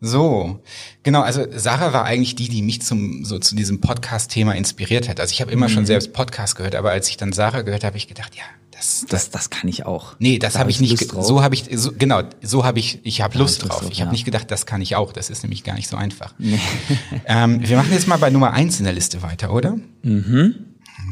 So, 0.00 0.60
genau, 1.02 1.22
also 1.22 1.46
Sarah 1.50 1.92
war 1.94 2.04
eigentlich 2.04 2.34
die, 2.36 2.48
die 2.48 2.60
mich 2.60 2.82
zum 2.82 3.24
so 3.24 3.38
zu 3.38 3.56
diesem 3.56 3.80
Podcast-Thema 3.80 4.52
inspiriert 4.54 5.08
hat. 5.08 5.18
Also 5.18 5.32
ich 5.32 5.40
habe 5.40 5.50
immer 5.50 5.66
mhm. 5.66 5.72
schon 5.72 5.86
selbst 5.86 6.12
Podcast 6.12 6.56
gehört, 6.56 6.74
aber 6.74 6.90
als 6.90 7.08
ich 7.08 7.16
dann 7.16 7.32
Sarah 7.32 7.62
gehört 7.62 7.82
habe, 7.82 7.92
habe 7.92 7.96
ich 7.96 8.06
gedacht, 8.06 8.34
ja, 8.36 8.44
das, 8.76 9.06
das, 9.08 9.30
das 9.30 9.50
kann 9.50 9.68
ich 9.68 9.86
auch. 9.86 10.16
Nee, 10.18 10.38
das 10.38 10.54
da 10.54 10.60
habe 10.60 10.70
ich 10.70 10.80
nicht. 10.80 10.98
So 11.10 11.42
habe 11.42 11.54
ich, 11.54 11.66
so, 11.72 11.92
genau, 11.92 12.22
so 12.42 12.64
habe 12.64 12.78
ich. 12.78 13.00
Ich 13.04 13.20
habe 13.20 13.38
Lust, 13.38 13.62
drauf. 13.68 13.84
Ich 13.90 14.00
habe 14.00 14.08
ja. 14.08 14.12
nicht 14.12 14.24
gedacht, 14.24 14.50
das 14.50 14.66
kann 14.66 14.80
ich 14.80 14.96
auch. 14.96 15.12
Das 15.12 15.30
ist 15.30 15.42
nämlich 15.42 15.64
gar 15.64 15.74
nicht 15.74 15.88
so 15.88 15.96
einfach. 15.96 16.34
Nee. 16.38 16.58
ähm, 17.26 17.66
wir 17.66 17.76
machen 17.76 17.92
jetzt 17.92 18.08
mal 18.08 18.18
bei 18.18 18.30
Nummer 18.30 18.52
eins 18.52 18.78
in 18.78 18.84
der 18.84 18.94
Liste 18.94 19.22
weiter, 19.22 19.52
oder? 19.52 19.76
Mhm. 20.02 20.54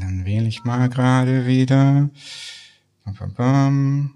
Dann 0.01 0.25
wähle 0.25 0.49
ich 0.49 0.65
mal 0.65 0.89
gerade 0.89 1.47
wieder. 1.47 2.11
Bam, 3.05 3.15
bam, 3.19 3.35
bam. 3.35 4.15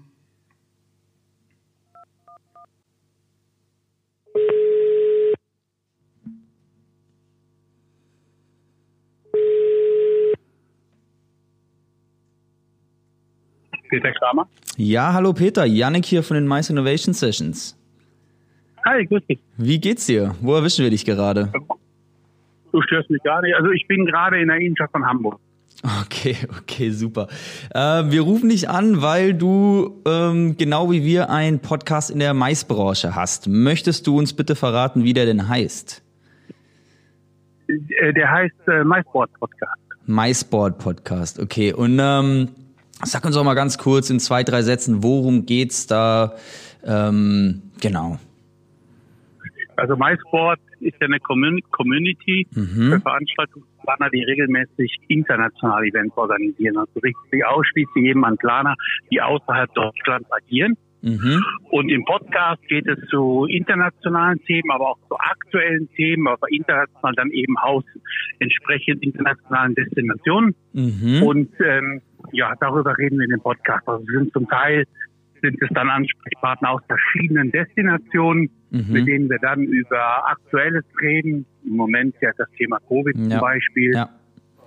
Peter 13.89 14.11
Kramer. 14.11 14.47
Ja, 14.77 15.13
hallo 15.13 15.33
Peter, 15.33 15.65
Yannick 15.65 16.05
hier 16.05 16.23
von 16.23 16.35
den 16.35 16.47
Mice 16.47 16.69
Innovation 16.69 17.13
Sessions. 17.13 17.77
Hi, 18.85 19.05
grüß 19.05 19.25
dich. 19.27 19.39
Wie 19.57 19.79
geht's 19.79 20.05
dir? 20.05 20.35
Wo 20.41 20.55
erwischen 20.55 20.83
wir 20.83 20.91
dich 20.91 21.03
gerade? 21.03 21.51
Du 22.71 22.81
störst 22.83 23.09
mich 23.09 23.21
gerade. 23.23 23.47
Also 23.55 23.71
ich 23.71 23.87
bin 23.87 24.05
gerade 24.05 24.39
in 24.39 24.47
der 24.47 24.57
Innenstadt 24.57 24.91
von 24.91 25.05
Hamburg. 25.05 25.39
Okay, 26.01 26.35
okay, 26.59 26.89
super. 26.91 27.27
Äh, 27.73 27.79
wir 28.11 28.21
rufen 28.21 28.49
dich 28.49 28.69
an, 28.69 29.01
weil 29.01 29.33
du 29.33 30.01
ähm, 30.05 30.57
genau 30.57 30.91
wie 30.91 31.03
wir 31.03 31.29
einen 31.29 31.59
Podcast 31.59 32.09
in 32.09 32.19
der 32.19 32.33
Maisbranche 32.33 33.15
hast. 33.15 33.47
Möchtest 33.47 34.07
du 34.07 34.17
uns 34.17 34.33
bitte 34.33 34.55
verraten, 34.55 35.03
wie 35.03 35.13
der 35.13 35.25
denn 35.25 35.47
heißt? 35.47 36.03
Äh, 37.67 38.13
der 38.13 38.31
heißt 38.31 38.67
äh, 38.67 38.83
Maisboard 38.83 39.31
Podcast. 39.33 39.81
Maisboard 40.05 40.77
Podcast, 40.77 41.39
okay. 41.39 41.73
Und 41.73 41.99
ähm, 42.01 42.49
Sag 43.03 43.25
uns 43.25 43.35
doch 43.35 43.43
mal 43.43 43.53
ganz 43.53 43.77
kurz 43.77 44.09
in 44.09 44.19
zwei, 44.19 44.43
drei 44.43 44.61
Sätzen, 44.63 45.03
worum 45.03 45.45
geht's 45.45 45.87
da? 45.87 46.35
Ähm, 46.83 47.61
genau. 47.79 48.19
Also 49.75 49.95
MySport 49.95 50.59
ist 50.79 50.95
ja 50.99 51.05
eine 51.05 51.19
Community 51.19 52.47
mhm. 52.51 52.91
für 52.91 52.99
Veranstaltungsplaner, 52.99 54.09
die 54.09 54.23
regelmäßig 54.23 54.97
internationale 55.07 55.87
Events 55.87 56.17
organisieren. 56.17 56.77
Also 56.77 56.99
richtig 56.99 57.45
ausschließlich 57.45 58.03
jedem 58.03 58.23
an 58.23 58.37
Planer, 58.37 58.75
die 59.11 59.21
außerhalb 59.21 59.71
Deutschlands 59.73 60.27
agieren. 60.31 60.75
Mhm. 61.01 61.43
Und 61.69 61.89
im 61.89 62.03
Podcast 62.05 62.61
geht 62.67 62.87
es 62.87 62.97
zu 63.09 63.45
internationalen 63.45 64.41
Themen, 64.45 64.71
aber 64.71 64.89
auch 64.89 64.99
zu 65.07 65.15
aktuellen 65.15 65.87
Themen, 65.95 66.27
aber 66.27 66.47
international 66.49 67.13
dann 67.15 67.29
eben 67.29 67.55
Haus 67.61 67.83
entsprechend 68.39 69.03
internationalen 69.03 69.75
Destinationen. 69.75 70.55
Mhm. 70.73 71.23
Und 71.23 71.49
ähm, 71.63 72.01
ja, 72.31 72.53
darüber 72.59 72.97
reden 72.97 73.17
wir 73.17 73.25
in 73.25 73.31
dem 73.31 73.41
Podcast. 73.41 73.87
Also 73.87 74.03
sind 74.05 74.31
zum 74.33 74.47
Teil 74.47 74.85
sind 75.41 75.61
es 75.61 75.69
dann 75.73 75.89
Ansprechpartner 75.89 76.71
aus 76.71 76.81
verschiedenen 76.87 77.51
Destinationen, 77.51 78.49
mhm. 78.71 78.85
mit 78.89 79.07
denen 79.07 79.29
wir 79.29 79.39
dann 79.39 79.63
über 79.63 80.27
Aktuelles 80.27 80.83
reden. 81.01 81.45
Im 81.65 81.75
Moment 81.75 82.15
ja 82.21 82.31
das 82.37 82.49
Thema 82.57 82.79
Covid 82.87 83.15
ja. 83.17 83.29
zum 83.29 83.39
Beispiel 83.39 83.93
ja. 83.93 84.09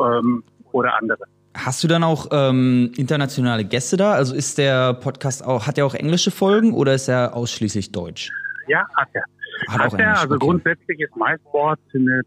ähm, 0.00 0.44
oder 0.72 0.96
andere. 0.96 1.24
Hast 1.56 1.82
du 1.82 1.88
dann 1.88 2.04
auch 2.04 2.28
ähm, 2.30 2.92
internationale 2.96 3.64
Gäste 3.64 3.96
da? 3.96 4.12
Also 4.12 4.34
ist 4.36 4.58
der 4.58 4.94
Podcast 4.94 5.44
auch, 5.44 5.66
hat 5.66 5.78
er 5.78 5.86
auch 5.86 5.94
englische 5.94 6.30
Folgen 6.30 6.72
oder 6.72 6.94
ist 6.94 7.08
er 7.08 7.34
ausschließlich 7.34 7.90
deutsch? 7.90 8.30
Ja, 8.68 8.86
hat 8.94 9.08
er. 9.12 9.24
Hat, 9.68 9.92
hat 9.92 10.00
er. 10.00 10.20
Also 10.20 10.36
okay. 10.36 10.46
grundsätzlich 10.46 11.00
ist 11.00 11.16
MySports 11.16 11.82
eine, 11.94 12.22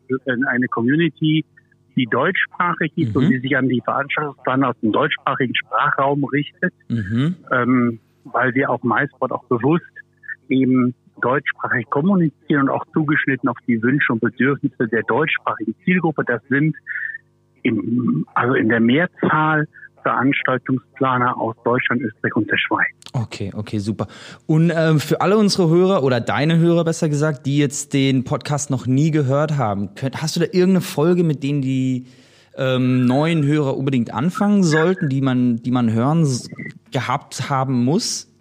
eine 0.49 0.67
Community, 0.67 1.45
die 1.95 2.05
deutschsprachig 2.05 2.91
ist 2.95 3.15
mhm. 3.15 3.23
und 3.23 3.29
die 3.29 3.39
sich 3.39 3.55
an 3.57 3.69
die 3.69 3.81
Veranstaltungsplaner 3.83 4.69
aus 4.69 4.79
dem 4.81 4.91
deutschsprachigen 4.91 5.55
Sprachraum 5.55 6.23
richtet, 6.25 6.73
mhm. 6.87 7.35
ähm, 7.51 7.99
weil 8.23 8.53
wir 8.55 8.69
auf 8.69 8.83
MySport 8.83 9.31
auch 9.31 9.43
bewusst 9.45 9.83
eben 10.49 10.93
deutschsprachig 11.21 11.89
kommunizieren 11.89 12.63
und 12.63 12.69
auch 12.69 12.85
zugeschnitten 12.93 13.49
auf 13.49 13.57
die 13.67 13.81
Wünsche 13.81 14.13
und 14.13 14.21
Bedürfnisse 14.21 14.87
der 14.87 15.03
deutschsprachigen 15.03 15.75
Zielgruppe. 15.83 16.23
Das 16.25 16.41
sind 16.49 16.75
im, 17.61 18.25
also 18.33 18.55
in 18.55 18.69
der 18.69 18.79
Mehrzahl 18.79 19.67
Veranstaltungsplaner 20.01 21.37
aus 21.37 21.55
Deutschland, 21.63 22.01
Österreich 22.01 22.35
und 22.35 22.49
der 22.51 22.57
Schweiz. 22.57 23.02
Okay, 23.13 23.51
okay, 23.55 23.77
super. 23.77 24.07
Und 24.47 24.71
ähm, 24.75 24.99
für 24.99 25.21
alle 25.21 25.37
unsere 25.37 25.69
Hörer 25.69 26.03
oder 26.03 26.19
deine 26.19 26.57
Hörer 26.57 26.83
besser 26.83 27.09
gesagt, 27.09 27.45
die 27.45 27.59
jetzt 27.59 27.93
den 27.93 28.23
Podcast 28.23 28.71
noch 28.71 28.87
nie 28.87 29.11
gehört 29.11 29.55
haben, 29.55 29.93
könnt, 29.93 30.21
hast 30.21 30.35
du 30.35 30.39
da 30.39 30.47
irgendeine 30.47 30.81
Folge, 30.81 31.23
mit 31.23 31.43
denen 31.43 31.61
die 31.61 32.07
ähm, 32.57 33.05
neuen 33.05 33.45
Hörer 33.45 33.77
unbedingt 33.77 34.11
anfangen 34.11 34.63
sollten, 34.63 35.09
die 35.09 35.21
man, 35.21 35.57
die 35.57 35.69
man 35.69 35.93
hören 35.93 36.27
gehabt 36.91 37.49
haben 37.51 37.85
muss? 37.85 38.31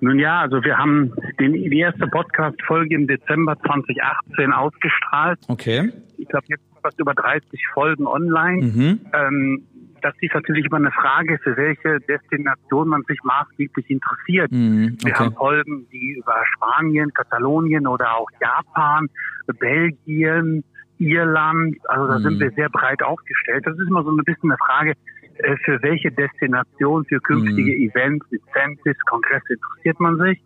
Nun 0.00 0.18
ja, 0.18 0.40
also 0.40 0.62
wir 0.62 0.78
haben 0.78 1.12
den, 1.38 1.52
die 1.52 1.78
erste 1.78 2.06
Podcast-Folge 2.06 2.94
im 2.94 3.06
Dezember 3.06 3.58
2018 3.58 4.52
ausgestrahlt. 4.52 5.40
Okay. 5.48 5.90
Ich 6.16 6.28
glaube, 6.28 6.46
jetzt 6.48 6.62
etwas 6.78 6.94
über 6.98 7.14
30 7.14 7.60
Folgen 7.74 8.06
online. 8.06 8.64
Mhm. 8.64 9.00
Ähm, 9.12 9.62
das 10.02 10.14
ist 10.20 10.34
natürlich 10.34 10.66
immer 10.66 10.76
eine 10.76 10.90
Frage, 10.92 11.38
für 11.42 11.56
welche 11.56 12.00
Destination 12.00 12.88
man 12.88 13.02
sich 13.08 13.18
maßgeblich 13.22 13.90
interessiert. 13.90 14.50
Mhm, 14.50 14.96
okay. 15.00 15.06
Wir 15.06 15.18
haben 15.18 15.34
Folgen, 15.34 15.86
die 15.92 16.16
über 16.18 16.34
Spanien, 16.54 17.12
Katalonien 17.12 17.86
oder 17.86 18.16
auch 18.16 18.28
Japan, 18.40 19.08
Belgien, 19.58 20.64
Irland, 20.98 21.76
also 21.88 22.08
da 22.08 22.18
mhm. 22.18 22.22
sind 22.22 22.40
wir 22.40 22.50
sehr 22.52 22.68
breit 22.68 23.02
aufgestellt. 23.02 23.64
Das 23.66 23.78
ist 23.78 23.88
immer 23.88 24.02
so 24.02 24.10
ein 24.10 24.16
bisschen 24.24 24.50
eine 24.50 24.58
Frage, 24.58 24.94
äh, 25.38 25.56
für 25.64 25.80
welche 25.82 26.10
Destination, 26.10 27.04
für 27.04 27.20
künftige 27.20 27.72
mhm. 27.72 27.90
Events, 27.90 28.26
Incentives, 28.30 28.98
Kongresse 29.06 29.54
interessiert 29.54 30.00
man 30.00 30.18
sich. 30.18 30.40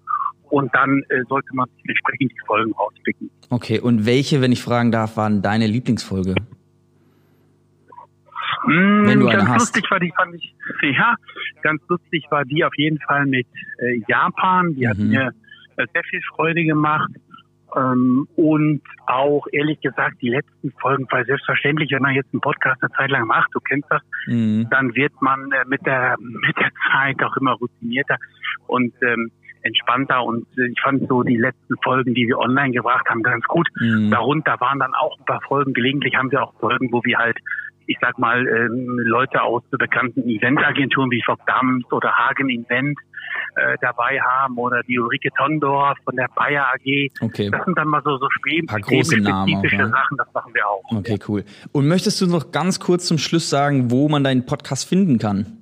Und 0.51 0.75
dann 0.75 1.03
äh, 1.09 1.23
sollte 1.31 1.49
man 1.55 1.67
sich 1.77 1.89
entsprechend 1.89 2.31
die 2.33 2.47
Folgen 2.47 2.73
rauspicken. 2.73 3.31
Okay, 3.49 3.81
und 3.81 4.05
welche, 4.05 4.43
wenn 4.43 4.53
ich 4.53 4.63
fragen 4.63 4.93
darf, 4.93 5.17
waren 5.17 5.41
deine 5.41 5.67
Lieblingsfolge? 5.67 6.35
Mmh, 8.65 9.07
wenn 9.07 9.21
du 9.21 9.27
eine 9.29 9.39
ganz 9.39 9.51
hast. 9.51 9.61
lustig 9.61 9.91
war 9.91 10.01
die, 10.01 10.13
fand 10.15 10.35
ich, 10.35 10.55
ja, 10.97 11.15
ganz 11.63 11.83
lustig 11.89 12.25
war 12.31 12.45
die 12.45 12.65
auf 12.65 12.75
jeden 12.77 12.99
Fall 13.01 13.27
mit 13.27 13.47
äh, 13.79 14.01
Japan. 14.07 14.75
Die 14.75 14.85
mhm. 14.85 14.91
hat 14.91 14.99
mir 14.99 15.33
äh, 15.77 15.87
sehr 15.93 16.05
viel 16.05 16.21
Freude 16.35 16.65
gemacht. 16.65 17.11
Ähm, 17.75 18.29
und 18.37 18.83
auch 19.07 19.47
ehrlich 19.51 19.81
gesagt, 19.81 20.21
die 20.21 20.29
letzten 20.29 20.73
Folgen, 20.73 21.07
weil 21.11 21.25
selbstverständlich, 21.25 21.91
wenn 21.93 22.03
man 22.03 22.15
jetzt 22.15 22.33
einen 22.33 22.41
Podcast 22.41 22.83
eine 22.83 22.93
Zeit 22.93 23.11
lang 23.11 23.27
macht, 23.27 23.49
du 23.55 23.61
kennst 23.61 23.91
das, 23.91 24.03
mhm. 24.27 24.69
dann 24.71 24.95
wird 24.95 25.13
man 25.21 25.51
äh, 25.53 25.65
mit 25.67 25.85
der 25.87 26.17
mit 26.19 26.57
der 26.59 26.71
Zeit 26.91 27.23
auch 27.23 27.37
immer 27.37 27.53
routinierter 27.53 28.17
und 28.67 28.93
ähm, 29.03 29.31
entspannter 29.63 30.23
und 30.23 30.47
äh, 30.59 30.67
ich 30.67 30.81
fand 30.83 31.09
so 31.09 31.23
die 31.23 31.37
letzten 31.37 31.75
Folgen, 31.83 32.15
die 32.15 32.27
wir 32.27 32.39
online 32.39 32.73
gebracht 32.73 33.09
haben, 33.09 33.23
ganz 33.23 33.45
gut. 33.47 33.69
Mhm. 33.81 34.11
Darunter 34.11 34.61
waren 34.61 34.79
dann 34.79 34.95
auch 34.95 35.19
ein 35.19 35.25
paar 35.25 35.41
Folgen. 35.41 35.73
Gelegentlich 35.73 36.15
haben 36.15 36.31
wir 36.31 36.43
auch 36.43 36.55
Folgen, 36.61 36.93
wo 36.93 37.03
wir 37.05 37.19
halt 37.19 37.39
ich 37.87 37.97
sag 38.01 38.19
mal, 38.19 38.47
ähm, 38.47 38.99
Leute 39.05 39.43
aus 39.43 39.63
bekannten 39.71 40.29
Eventagenturen 40.29 41.11
wie 41.11 41.23
Fock 41.25 41.41
Dams 41.47 41.85
oder 41.93 42.13
Hagen 42.13 42.49
Invent 42.49 42.99
äh, 43.55 43.77
dabei 43.81 44.21
haben 44.21 44.57
oder 44.59 44.83
die 44.83 44.99
Ulrike 44.99 45.31
Tondorf 45.37 45.99
von 46.05 46.17
der 46.17 46.29
Bayer 46.35 46.67
AG. 46.75 47.11
Okay. 47.21 47.51
Das 47.51 47.65
sind 47.65 47.77
dann 47.77 47.89
mal 47.89 48.03
so, 48.05 48.17
so 48.17 48.29
spä 48.31 48.63
paar 48.67 48.81
große 48.81 49.19
Namen 49.19 49.55
auch, 49.57 49.65
ja. 49.65 49.89
Sachen, 49.89 50.17
das 50.17 50.29
machen 50.33 50.55
wir 50.55 50.67
auch. 50.67 50.83
Okay, 50.91 51.19
cool. 51.29 51.45
Und 51.73 51.89
möchtest 51.89 52.21
du 52.21 52.27
noch 52.27 52.53
ganz 52.53 52.81
kurz 52.81 53.07
zum 53.07 53.19
Schluss 53.19 53.51
sagen, 53.51 53.91
wo 53.91 54.09
man 54.09 54.25
deinen 54.25 54.47
Podcast 54.47 54.89
finden 54.89 55.19
kann? 55.19 55.62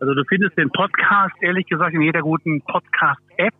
Also 0.00 0.14
du 0.14 0.22
findest 0.28 0.56
den 0.58 0.70
Podcast, 0.70 1.34
ehrlich 1.40 1.66
gesagt, 1.66 1.94
in 1.94 2.02
jeder 2.02 2.20
guten 2.20 2.60
Podcast-App. 2.62 3.54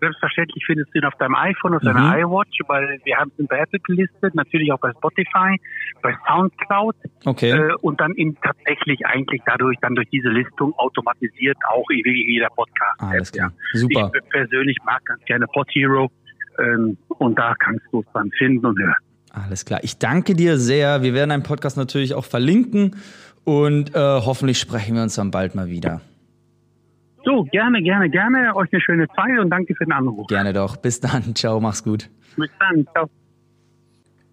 Selbstverständlich 0.00 0.64
findest 0.64 0.94
du 0.94 0.98
ihn 1.00 1.04
auf 1.04 1.14
deinem 1.16 1.34
iPhone, 1.34 1.74
auf 1.74 1.82
deiner 1.82 2.16
mhm. 2.16 2.22
iWatch, 2.22 2.60
weil 2.68 3.00
wir 3.04 3.16
haben 3.16 3.32
ihn 3.38 3.46
bei 3.48 3.58
Apple 3.58 3.80
gelistet, 3.80 4.34
natürlich 4.34 4.72
auch 4.72 4.78
bei 4.78 4.92
Spotify, 4.92 5.56
bei 6.02 6.16
Soundcloud. 6.26 6.94
Okay. 7.24 7.50
Äh, 7.50 7.74
und 7.80 8.00
dann 8.00 8.12
in 8.12 8.36
tatsächlich 8.40 9.04
eigentlich 9.06 9.42
dadurch, 9.44 9.76
dann 9.80 9.96
durch 9.96 10.08
diese 10.10 10.28
Listung 10.28 10.72
automatisiert 10.76 11.56
auch 11.68 11.84
wie 11.88 12.32
jeder 12.32 12.48
Podcast. 12.50 13.00
Alles 13.00 13.32
klar. 13.32 13.52
Super. 13.72 14.12
Ich 14.14 14.30
persönlich 14.30 14.76
mag 14.84 15.04
ganz 15.04 15.24
gerne 15.24 15.46
Pod 15.46 15.68
Hero. 15.72 16.10
Ähm, 16.58 16.96
und 17.08 17.38
da 17.38 17.54
kannst 17.58 17.84
du 17.90 18.00
es 18.00 18.06
dann 18.12 18.30
finden 18.32 18.66
und 18.66 18.78
hören. 18.78 18.94
Alles 19.32 19.64
klar. 19.64 19.80
Ich 19.82 19.98
danke 19.98 20.34
dir 20.34 20.58
sehr. 20.58 21.02
Wir 21.02 21.14
werden 21.14 21.30
deinen 21.30 21.42
Podcast 21.42 21.76
natürlich 21.76 22.14
auch 22.14 22.24
verlinken 22.24 22.96
und 23.48 23.94
äh, 23.94 23.98
hoffentlich 23.98 24.58
sprechen 24.58 24.94
wir 24.94 25.02
uns 25.02 25.14
dann 25.14 25.30
bald 25.30 25.54
mal 25.54 25.68
wieder. 25.68 26.02
So, 27.24 27.44
gerne, 27.44 27.82
gerne, 27.82 28.10
gerne. 28.10 28.54
Euch 28.54 28.68
eine 28.70 28.82
schöne 28.82 29.06
Zeit 29.16 29.38
und 29.40 29.48
danke 29.48 29.74
für 29.74 29.86
den 29.86 29.92
Anruf. 29.92 30.26
Gerne 30.26 30.52
doch. 30.52 30.76
Bis 30.76 31.00
dann. 31.00 31.34
Ciao, 31.34 31.58
mach's 31.58 31.82
gut. 31.82 32.10
Bis 32.36 32.50
dann. 32.60 32.86
Ciao. 32.92 33.08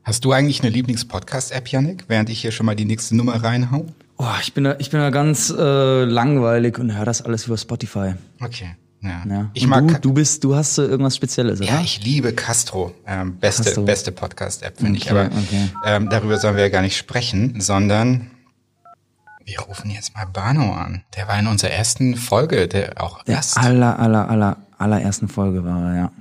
Hast 0.03 0.25
du 0.25 0.33
eigentlich 0.33 0.61
eine 0.61 0.69
Lieblings-Podcast-App, 0.69 1.69
Yannick, 1.69 2.03
während 2.09 2.29
ich 2.29 2.41
hier 2.41 2.51
schon 2.51 2.65
mal 2.65 2.75
die 2.75 2.83
nächste 2.83 3.15
Nummer 3.15 3.41
reinhau? 3.41 3.85
Oh, 4.17 4.25
ich 4.41 4.53
bin 4.53 4.65
da, 4.65 4.75
ich 4.79 4.89
bin 4.91 4.99
da 4.99 5.11
ganz 5.11 5.49
äh, 5.49 6.03
langweilig 6.03 6.77
und 6.77 6.93
höre 6.93 7.05
das 7.05 7.21
alles 7.21 7.47
über 7.47 7.57
Spotify. 7.57 8.15
Okay. 8.41 8.75
Ja. 9.01 9.23
ja. 9.29 9.49
Ich 9.53 9.65
mag 9.65 9.87
du, 9.87 10.09
du 10.09 10.13
bist, 10.13 10.43
du 10.43 10.55
hast 10.55 10.77
äh, 10.77 10.81
irgendwas 10.83 11.15
Spezielles, 11.15 11.61
oder? 11.61 11.69
Ja, 11.69 11.79
ich 11.79 12.03
liebe 12.03 12.33
Castro. 12.33 12.93
Ähm, 13.07 13.37
beste, 13.37 13.63
Castro. 13.63 13.83
beste 13.83 14.11
Podcast-App, 14.11 14.75
finde 14.77 14.99
okay, 14.99 15.01
ich. 15.01 15.11
Aber 15.11 15.25
okay. 15.27 15.69
ähm, 15.85 16.09
darüber 16.09 16.37
sollen 16.37 16.57
wir 16.57 16.63
ja 16.63 16.69
gar 16.69 16.81
nicht 16.81 16.97
sprechen, 16.97 17.61
sondern 17.61 18.29
wir 19.45 19.59
rufen 19.59 19.91
jetzt 19.91 20.15
mal 20.15 20.25
Bano 20.25 20.73
an. 20.73 21.03
Der 21.15 21.27
war 21.27 21.39
in 21.39 21.47
unserer 21.47 21.71
ersten 21.71 22.15
Folge, 22.15 22.67
der 22.67 22.93
auch 23.01 23.23
der 23.23 23.35
Gast. 23.35 23.57
aller, 23.57 23.99
aller, 23.99 24.27
aller, 24.29 24.57
allerersten 24.77 25.27
Folge 25.27 25.63
war 25.63 25.91
er, 25.91 25.95
ja. 25.95 26.11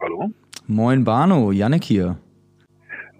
Hallo? 0.00 0.30
Moin 0.66 1.04
Bano, 1.04 1.52
Yannick 1.52 1.84
hier. 1.84 2.16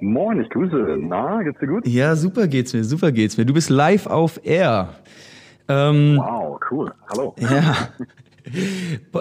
Moin, 0.01 0.41
ich 0.41 0.51
grüße. 0.51 0.99
Na, 1.01 1.43
geht's 1.43 1.61
dir 1.61 1.69
gut? 1.69 1.87
Ja, 1.87 2.17
super 2.17 2.49
geht's 2.49 2.73
mir, 2.75 2.85
super 2.85 3.13
geht's 3.13 3.37
mir. 3.37 3.47
Du 3.47 3.55
bist 3.55 3.71
live 3.71 4.07
auf 4.07 4.45
Air. 4.45 4.89
Ähm, 5.69 6.19
wow, 6.19 6.61
cool. 6.71 6.93
Hallo. 7.09 7.35
Ja. 7.39 7.89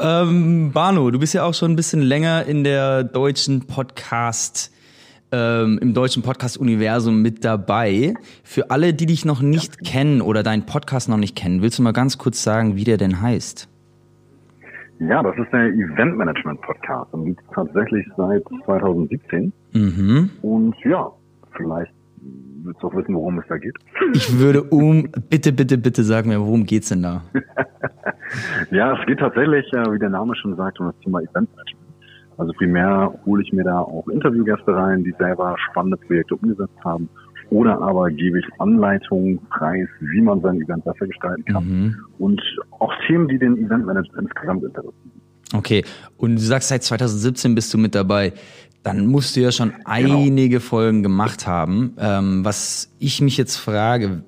ähm, 0.01 0.71
Bano, 0.71 1.11
du 1.11 1.19
bist 1.19 1.33
ja 1.33 1.43
auch 1.43 1.53
schon 1.53 1.71
ein 1.71 1.75
bisschen 1.75 2.01
länger 2.01 2.45
in 2.45 2.63
der 2.63 3.03
deutschen 3.03 3.67
Podcast, 3.67 4.73
ähm, 5.31 5.79
im 5.81 5.93
deutschen 5.93 6.23
Podcast-Universum 6.23 7.21
mit 7.21 7.43
dabei. 7.43 8.13
Für 8.43 8.71
alle, 8.71 8.93
die 8.93 9.05
dich 9.05 9.25
noch 9.25 9.41
nicht 9.41 9.77
ja. 9.81 9.91
kennen 9.91 10.21
oder 10.21 10.43
deinen 10.43 10.65
Podcast 10.65 11.09
noch 11.09 11.17
nicht 11.17 11.35
kennen, 11.35 11.61
willst 11.61 11.79
du 11.79 11.83
mal 11.83 11.93
ganz 11.93 12.17
kurz 12.17 12.43
sagen, 12.43 12.75
wie 12.75 12.83
der 12.83 12.97
denn 12.97 13.21
heißt? 13.21 13.69
Ja, 14.99 15.21
das 15.21 15.35
ist 15.37 15.51
der 15.51 15.67
Event 15.73 16.17
Management 16.17 16.61
Podcast 16.61 17.13
und 17.13 17.25
gibt 17.25 17.41
tatsächlich 17.53 18.05
seit 18.15 18.43
2017. 18.65 19.51
Mhm. 19.73 20.29
Und 20.41 20.75
ja, 20.85 21.11
vielleicht 21.57 21.91
willst 22.75 22.83
du 22.83 22.87
auch 22.87 22.95
wissen, 22.95 23.15
worum 23.15 23.39
es 23.39 23.45
da 23.47 23.57
geht? 23.57 23.75
Ich 24.13 24.37
würde 24.37 24.63
um, 24.63 25.09
bitte, 25.29 25.51
bitte, 25.51 25.77
bitte 25.77 26.03
sag 26.03 26.25
mir, 26.25 26.39
worum 26.39 26.65
geht's 26.65 26.89
denn 26.89 27.03
da? 27.03 27.23
ja, 28.71 28.97
es 28.99 29.05
geht 29.05 29.19
tatsächlich, 29.19 29.65
wie 29.71 29.99
der 29.99 30.09
Name 30.09 30.35
schon 30.35 30.55
sagt, 30.55 30.79
um 30.79 30.87
das 30.87 30.99
Thema 30.99 31.19
Event 31.19 31.49
Management. 31.55 31.85
Also 32.37 32.51
primär 32.53 33.13
hole 33.25 33.43
ich 33.43 33.53
mir 33.53 33.63
da 33.63 33.79
auch 33.79 34.07
Interviewgäste 34.09 34.75
rein, 34.75 35.03
die 35.03 35.13
selber 35.17 35.55
spannende 35.69 35.97
Projekte 35.97 36.35
umgesetzt 36.35 36.77
haben. 36.83 37.09
Oder 37.49 37.79
aber 37.79 38.09
gebe 38.09 38.39
ich 38.39 38.45
Anleitungen, 38.59 39.39
Preis, 39.49 39.87
wie 39.99 40.21
man 40.21 40.41
sein 40.41 40.59
Event 40.61 40.83
besser 40.83 41.07
gestalten 41.07 41.45
kann. 41.45 41.63
Mhm. 41.63 41.95
Und 42.17 42.41
auch 42.79 42.91
Themen, 43.07 43.27
die 43.27 43.37
den 43.37 43.57
Eventmanager 43.57 44.19
insgesamt 44.19 44.63
interessieren. 44.63 45.11
Okay, 45.53 45.85
und 46.17 46.35
du 46.35 46.41
sagst, 46.41 46.69
seit 46.69 46.83
2017 46.83 47.55
bist 47.55 47.73
du 47.73 47.77
mit 47.77 47.93
dabei 47.93 48.33
dann 48.85 49.07
musst 49.07 49.35
du 49.35 49.41
ja 49.41 49.51
schon 49.51 49.69
genau. 49.69 49.81
einige 49.85 50.59
Folgen 50.59 51.01
gemacht 51.01 51.47
haben. 51.47 51.95
Ähm, 51.99 52.45
was 52.45 52.95
ich 52.99 53.19
mich 53.19 53.35
jetzt 53.35 53.57
frage, 53.57 54.23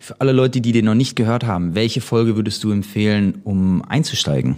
für 0.00 0.20
alle 0.20 0.32
Leute, 0.32 0.60
die 0.60 0.72
den 0.72 0.86
noch 0.86 0.94
nicht 0.94 1.14
gehört 1.14 1.46
haben, 1.46 1.74
welche 1.74 2.00
Folge 2.00 2.34
würdest 2.34 2.64
du 2.64 2.72
empfehlen, 2.72 3.40
um 3.44 3.82
einzusteigen? 3.88 4.56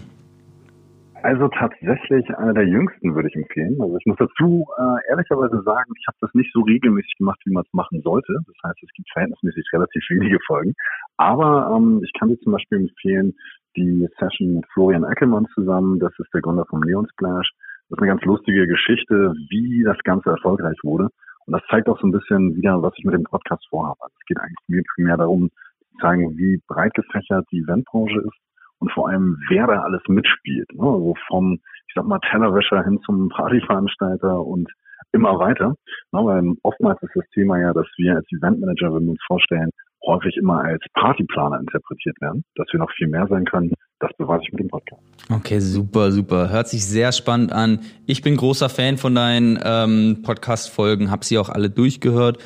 Also 1.22 1.48
tatsächlich 1.48 2.28
eine 2.36 2.54
der 2.54 2.66
jüngsten 2.66 3.14
würde 3.14 3.28
ich 3.28 3.36
empfehlen. 3.36 3.76
Also 3.80 3.96
ich 3.96 4.06
muss 4.06 4.16
dazu 4.18 4.66
äh, 4.76 5.10
ehrlicherweise 5.10 5.62
sagen, 5.62 5.92
ich 5.96 6.06
habe 6.08 6.16
das 6.20 6.34
nicht 6.34 6.50
so 6.52 6.62
regelmäßig 6.62 7.14
gemacht, 7.18 7.38
wie 7.44 7.52
man 7.52 7.62
es 7.64 7.72
machen 7.72 8.00
sollte. 8.02 8.32
Das 8.46 8.56
heißt, 8.64 8.82
es 8.82 8.92
gibt 8.94 9.08
verhältnismäßig 9.12 9.64
relativ 9.72 10.02
wenige 10.08 10.38
Folgen. 10.46 10.74
Aber 11.18 11.76
ähm, 11.76 12.00
ich 12.02 12.12
kann 12.18 12.30
dir 12.30 12.40
zum 12.40 12.52
Beispiel 12.52 12.78
empfehlen, 12.78 13.34
die 13.76 14.08
Session 14.18 14.54
mit 14.56 14.64
Florian 14.72 15.04
Eckelmann 15.04 15.46
zusammen, 15.54 16.00
das 16.00 16.12
ist 16.18 16.32
der 16.34 16.40
Gründer 16.40 16.66
vom 16.68 16.80
Neon 16.80 17.06
Splash. 17.12 17.50
Das 17.92 17.98
ist 17.98 18.04
eine 18.04 18.12
ganz 18.12 18.24
lustige 18.24 18.66
Geschichte, 18.66 19.34
wie 19.50 19.82
das 19.84 19.98
Ganze 20.02 20.30
erfolgreich 20.30 20.78
wurde. 20.82 21.10
Und 21.44 21.52
das 21.52 21.60
zeigt 21.68 21.90
auch 21.90 22.00
so 22.00 22.06
ein 22.06 22.10
bisschen 22.10 22.56
wieder, 22.56 22.80
was 22.80 22.94
ich 22.96 23.04
mit 23.04 23.12
dem 23.12 23.24
Podcast 23.24 23.66
vorhabe. 23.68 23.98
Also 24.00 24.14
es 24.18 24.24
geht 24.24 24.40
eigentlich 24.40 24.66
mir 24.66 24.82
primär 24.94 25.18
darum, 25.18 25.50
zu 25.50 25.98
zeigen, 26.00 26.38
wie 26.38 26.58
breit 26.66 26.94
gefächert 26.94 27.44
die 27.52 27.58
Eventbranche 27.58 28.18
ist 28.20 28.38
und 28.78 28.90
vor 28.92 29.10
allem, 29.10 29.36
wer 29.50 29.66
da 29.66 29.82
alles 29.82 30.00
mitspielt. 30.08 30.72
Ne? 30.72 30.86
Also 30.86 31.14
vom, 31.28 31.58
ich 31.86 31.94
sag 31.94 32.06
mal, 32.06 32.18
Tellerwäscher 32.30 32.82
hin 32.82 32.98
zum 33.04 33.28
Partyveranstalter 33.28 34.40
und 34.40 34.72
immer 35.12 35.38
weiter. 35.38 35.74
Ne? 36.12 36.24
Weil 36.24 36.54
oftmals 36.62 37.02
ist 37.02 37.14
das 37.14 37.28
Thema 37.34 37.60
ja, 37.60 37.74
dass 37.74 37.88
wir 37.98 38.14
als 38.14 38.26
Eventmanager, 38.32 38.94
wenn 38.94 39.04
wir 39.04 39.10
uns 39.10 39.24
vorstellen, 39.26 39.68
häufig 40.06 40.36
immer 40.36 40.62
als 40.64 40.82
Partyplaner 40.94 41.60
interpretiert 41.60 42.20
werden, 42.20 42.44
dass 42.56 42.66
wir 42.72 42.80
noch 42.80 42.90
viel 42.92 43.08
mehr 43.08 43.26
sein 43.28 43.44
können. 43.44 43.72
Das 44.00 44.10
beweise 44.18 44.42
ich 44.44 44.52
mit 44.52 44.60
dem 44.60 44.68
Podcast. 44.68 45.02
Okay, 45.30 45.60
super, 45.60 46.10
super. 46.10 46.50
Hört 46.50 46.68
sich 46.68 46.84
sehr 46.84 47.12
spannend 47.12 47.52
an. 47.52 47.80
Ich 48.06 48.22
bin 48.22 48.36
großer 48.36 48.68
Fan 48.68 48.96
von 48.96 49.14
deinen 49.14 49.58
ähm, 49.64 50.22
Podcast-Folgen, 50.24 51.10
habe 51.10 51.24
sie 51.24 51.38
auch 51.38 51.48
alle 51.48 51.70
durchgehört 51.70 52.38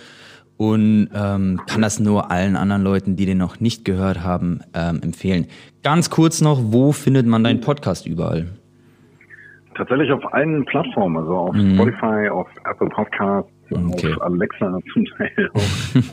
und 0.59 1.09
ähm, 1.15 1.61
kann 1.67 1.83
das 1.83 2.01
nur 2.01 2.31
allen 2.31 2.57
anderen 2.57 2.83
Leuten, 2.83 3.17
die 3.17 3.27
den 3.27 3.39
noch 3.39 3.61
nicht 3.61 3.85
gehört 3.85 4.23
haben, 4.23 4.61
ähm, 4.75 5.01
empfehlen. 5.03 5.47
Ganz 5.83 6.11
kurz 6.11 6.41
noch, 6.41 6.59
wo 6.63 6.93
findet 6.93 7.27
man 7.27 7.45
deinen 7.45 7.61
Podcast 7.61 8.07
überall? 8.07 8.47
Tatsächlich 9.77 10.11
auf 10.11 10.33
allen 10.33 10.65
Plattformen, 10.65 11.19
also 11.19 11.37
auf 11.37 11.55
mhm. 11.55 11.75
Spotify, 11.75 12.29
auf 12.31 12.49
Apple 12.65 12.89
Podcasts, 12.89 13.51
okay. 13.71 14.13
auf 14.13 14.23
Alexa 14.23 14.79
zum 14.93 15.05
Teil. 15.17 15.51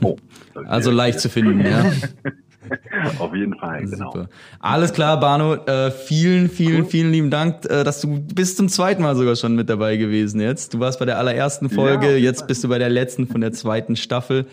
Oh, 0.01 0.17
also 0.65 0.91
leicht 0.91 1.19
zu 1.19 1.29
finden, 1.29 1.65
ja. 1.65 1.91
Auf 3.19 3.35
jeden 3.35 3.55
Fall, 3.55 3.85
genau. 3.85 4.11
Super. 4.11 4.29
Alles 4.59 4.93
klar, 4.93 5.19
Bano. 5.19 5.55
Äh, 5.65 5.91
vielen, 5.91 6.49
vielen, 6.49 6.83
cool. 6.83 6.89
vielen 6.89 7.11
lieben 7.11 7.29
Dank, 7.29 7.65
äh, 7.65 7.83
dass 7.83 7.99
du 8.01 8.21
bis 8.21 8.55
zum 8.55 8.69
zweiten 8.69 9.01
Mal 9.01 9.15
sogar 9.15 9.35
schon 9.35 9.55
mit 9.55 9.69
dabei 9.69 9.97
gewesen 9.97 10.39
jetzt. 10.39 10.73
Du 10.73 10.79
warst 10.79 10.99
bei 10.99 11.05
der 11.05 11.17
allerersten 11.17 11.69
Folge, 11.69 12.11
ja, 12.11 12.17
jetzt 12.17 12.47
bist 12.47 12.63
du 12.63 12.69
bei 12.69 12.79
der 12.79 12.89
letzten 12.89 13.27
von 13.27 13.41
der 13.41 13.51
zweiten 13.51 13.95
Staffel. 13.95 14.45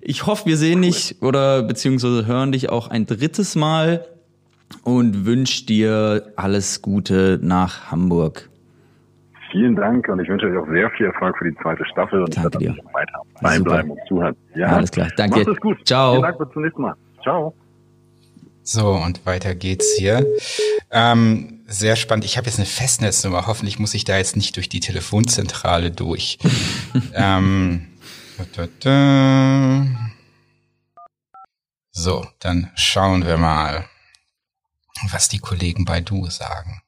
Ich 0.00 0.26
hoffe, 0.26 0.46
wir 0.46 0.56
sehen 0.56 0.80
cool. 0.80 0.86
dich 0.86 1.22
oder 1.22 1.62
beziehungsweise 1.62 2.26
hören 2.26 2.52
dich 2.52 2.70
auch 2.70 2.88
ein 2.88 3.06
drittes 3.06 3.54
Mal 3.54 4.04
und 4.82 5.24
wünsche 5.24 5.64
dir 5.66 6.32
alles 6.36 6.82
Gute 6.82 7.38
nach 7.40 7.90
Hamburg. 7.90 8.50
Vielen 9.54 9.76
Dank 9.76 10.08
und 10.08 10.18
ich 10.18 10.28
wünsche 10.28 10.46
euch 10.46 10.58
auch 10.58 10.66
sehr 10.66 10.90
viel 10.90 11.06
Erfolg 11.06 11.38
für 11.38 11.48
die 11.48 11.56
zweite 11.62 11.84
Staffel 11.84 12.24
und 12.24 12.36
Danke 12.36 12.58
dir. 12.58 12.76
weiter 12.92 13.22
reinbleiben 13.40 13.92
und 13.92 14.00
zuhören. 14.08 14.34
Ja, 14.56 14.66
alles 14.66 14.90
klar. 14.90 15.08
Danke. 15.16 15.38
Macht 15.38 15.48
es 15.48 15.60
gut. 15.60 15.86
Ciao. 15.86 16.14
Vielen 16.14 16.22
Dank 16.22 16.38
bis 16.38 16.48
zum 16.52 16.62
nächsten 16.62 16.82
Mal. 16.82 16.94
Ciao. 17.22 17.54
So, 18.64 18.88
und 18.94 19.24
weiter 19.24 19.54
geht's 19.54 19.94
hier. 19.96 20.26
Ähm, 20.90 21.60
sehr 21.68 21.94
spannend. 21.94 22.24
Ich 22.24 22.36
habe 22.36 22.48
jetzt 22.48 22.58
eine 22.58 22.66
Festnetznummer. 22.66 23.46
Hoffentlich 23.46 23.78
muss 23.78 23.94
ich 23.94 24.04
da 24.04 24.16
jetzt 24.16 24.34
nicht 24.34 24.56
durch 24.56 24.68
die 24.68 24.80
Telefonzentrale 24.80 25.92
durch. 25.92 26.38
ähm, 27.14 27.86
da, 28.36 28.44
da, 28.56 28.68
da. 28.80 29.86
So, 31.92 32.26
dann 32.40 32.72
schauen 32.74 33.24
wir 33.24 33.36
mal, 33.36 33.84
was 35.12 35.28
die 35.28 35.38
Kollegen 35.38 35.84
bei 35.84 36.00
Du 36.00 36.26
sagen. 36.26 36.80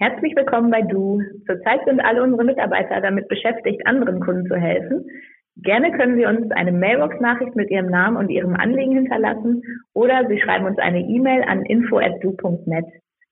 Herzlich 0.00 0.36
willkommen 0.36 0.70
bei 0.70 0.82
Du. 0.82 1.20
Zurzeit 1.44 1.80
sind 1.84 1.98
alle 1.98 2.22
unsere 2.22 2.44
Mitarbeiter 2.44 3.00
damit 3.00 3.26
beschäftigt, 3.26 3.84
anderen 3.84 4.20
Kunden 4.20 4.46
zu 4.46 4.54
helfen. 4.54 5.04
Gerne 5.56 5.90
können 5.90 6.16
Sie 6.16 6.24
uns 6.24 6.52
eine 6.52 6.70
Mailbox-Nachricht 6.70 7.56
mit 7.56 7.68
Ihrem 7.68 7.90
Namen 7.90 8.16
und 8.16 8.30
Ihrem 8.30 8.54
Anliegen 8.54 8.94
hinterlassen 8.94 9.60
oder 9.94 10.24
Sie 10.28 10.40
schreiben 10.40 10.66
uns 10.66 10.78
eine 10.78 11.00
E-Mail 11.00 11.42
an 11.42 11.64
info@du.net. 11.64 12.84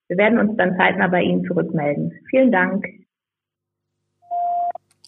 Wir 0.09 0.17
werden 0.17 0.39
uns 0.39 0.57
dann 0.57 0.75
zeitnah 0.75 1.07
bei 1.07 1.21
Ihnen 1.21 1.45
zurückmelden. 1.45 2.11
Vielen 2.29 2.51
Dank. 2.51 2.85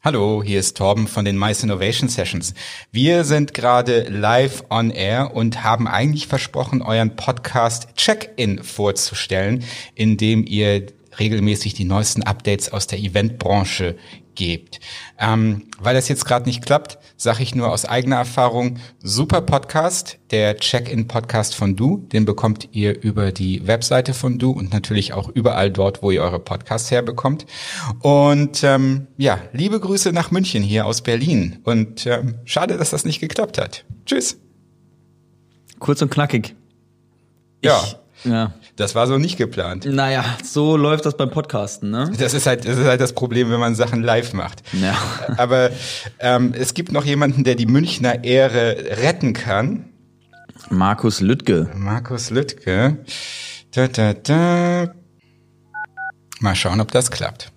Hallo, 0.01 0.41
hier 0.41 0.59
ist 0.59 0.77
Torben 0.77 1.07
von 1.07 1.25
den 1.25 1.37
Mice 1.37 1.65
Innovation 1.65 2.07
Sessions. 2.07 2.53
Wir 2.93 3.25
sind 3.25 3.53
gerade 3.53 4.05
live 4.09 4.63
on 4.69 4.91
air 4.91 5.31
und 5.35 5.65
haben 5.65 5.89
eigentlich 5.89 6.27
versprochen, 6.27 6.81
euren 6.81 7.17
Podcast 7.17 7.97
Check-in 7.97 8.59
vorzustellen, 8.59 9.65
in 9.95 10.15
dem 10.15 10.45
ihr 10.47 10.83
regelmäßig 11.19 11.73
die 11.73 11.85
neuesten 11.85 12.23
Updates 12.23 12.71
aus 12.71 12.87
der 12.87 12.99
Eventbranche 12.99 13.95
gebt. 14.35 14.79
Ähm, 15.19 15.63
weil 15.79 15.93
das 15.93 16.07
jetzt 16.07 16.25
gerade 16.25 16.45
nicht 16.47 16.65
klappt, 16.65 16.97
sage 17.17 17.43
ich 17.43 17.53
nur 17.53 17.71
aus 17.71 17.85
eigener 17.85 18.15
Erfahrung, 18.15 18.79
super 19.03 19.41
Podcast, 19.41 20.17
der 20.31 20.55
Check-in-Podcast 20.55 21.55
von 21.55 21.75
Du, 21.75 21.97
den 21.97 22.23
bekommt 22.23 22.69
ihr 22.71 23.03
über 23.03 23.33
die 23.33 23.67
Webseite 23.67 24.13
von 24.13 24.39
Du 24.39 24.51
und 24.51 24.71
natürlich 24.71 25.13
auch 25.13 25.27
überall 25.27 25.71
dort, 25.71 26.01
wo 26.01 26.11
ihr 26.11 26.21
eure 26.21 26.39
Podcasts 26.39 26.89
herbekommt. 26.89 27.45
Und 27.99 28.63
ähm, 28.63 29.07
ja, 29.17 29.39
liebe 29.51 29.79
Grüße 29.79 30.13
nach 30.13 30.31
München 30.31 30.63
hier 30.63 30.85
aus 30.85 31.01
Berlin 31.01 31.59
und 31.65 32.05
ähm, 32.05 32.35
schade, 32.45 32.77
dass 32.77 32.91
das 32.91 33.03
nicht 33.03 33.19
geklappt 33.19 33.57
hat. 33.57 33.83
Tschüss. 34.05 34.37
Kurz 35.79 36.01
und 36.01 36.11
knackig. 36.11 36.55
Ja. 37.61 37.81
Ja. 38.23 38.53
Das 38.75 38.95
war 38.95 39.07
so 39.07 39.17
nicht 39.17 39.37
geplant. 39.37 39.85
Naja, 39.85 40.23
so 40.43 40.77
läuft 40.77 41.05
das 41.05 41.15
beim 41.15 41.29
Podcasten, 41.29 41.89
ne? 41.89 42.11
Das 42.17 42.33
ist 42.33 42.47
halt, 42.47 42.65
das 42.65 42.77
ist 42.77 42.85
halt 42.85 43.01
das 43.01 43.13
Problem, 43.13 43.49
wenn 43.49 43.59
man 43.59 43.75
Sachen 43.75 44.03
live 44.03 44.33
macht. 44.33 44.63
Ja. 44.73 44.95
Aber 45.37 45.71
ähm, 46.19 46.53
es 46.57 46.73
gibt 46.73 46.91
noch 46.91 47.05
jemanden, 47.05 47.43
der 47.43 47.55
die 47.55 47.65
Münchner 47.65 48.23
Ehre 48.23 48.97
retten 49.01 49.33
kann. 49.33 49.85
Markus 50.69 51.21
Lüttke. 51.21 51.69
Markus 51.75 52.29
Lüttke. 52.29 52.97
Da, 53.71 53.87
da, 53.87 54.13
da. 54.13 54.93
Mal 56.41 56.55
schauen, 56.55 56.81
ob 56.81 56.91
das 56.91 57.11
klappt. 57.11 57.51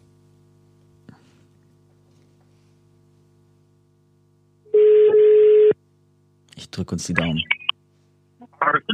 Ich 6.57 6.70
drücke 6.70 6.94
uns 6.94 7.07
die 7.07 7.14
Daumen. 7.14 7.42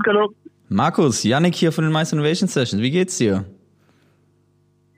Hallo. 0.07 0.35
Markus, 0.69 1.25
Yannick 1.25 1.55
hier 1.55 1.73
von 1.73 1.85
den 1.85 1.93
Mice 1.93 2.13
Innovation 2.13 2.49
Sessions. 2.49 2.83
Wie 2.83 2.91
geht's 2.91 3.19
dir? 3.19 3.45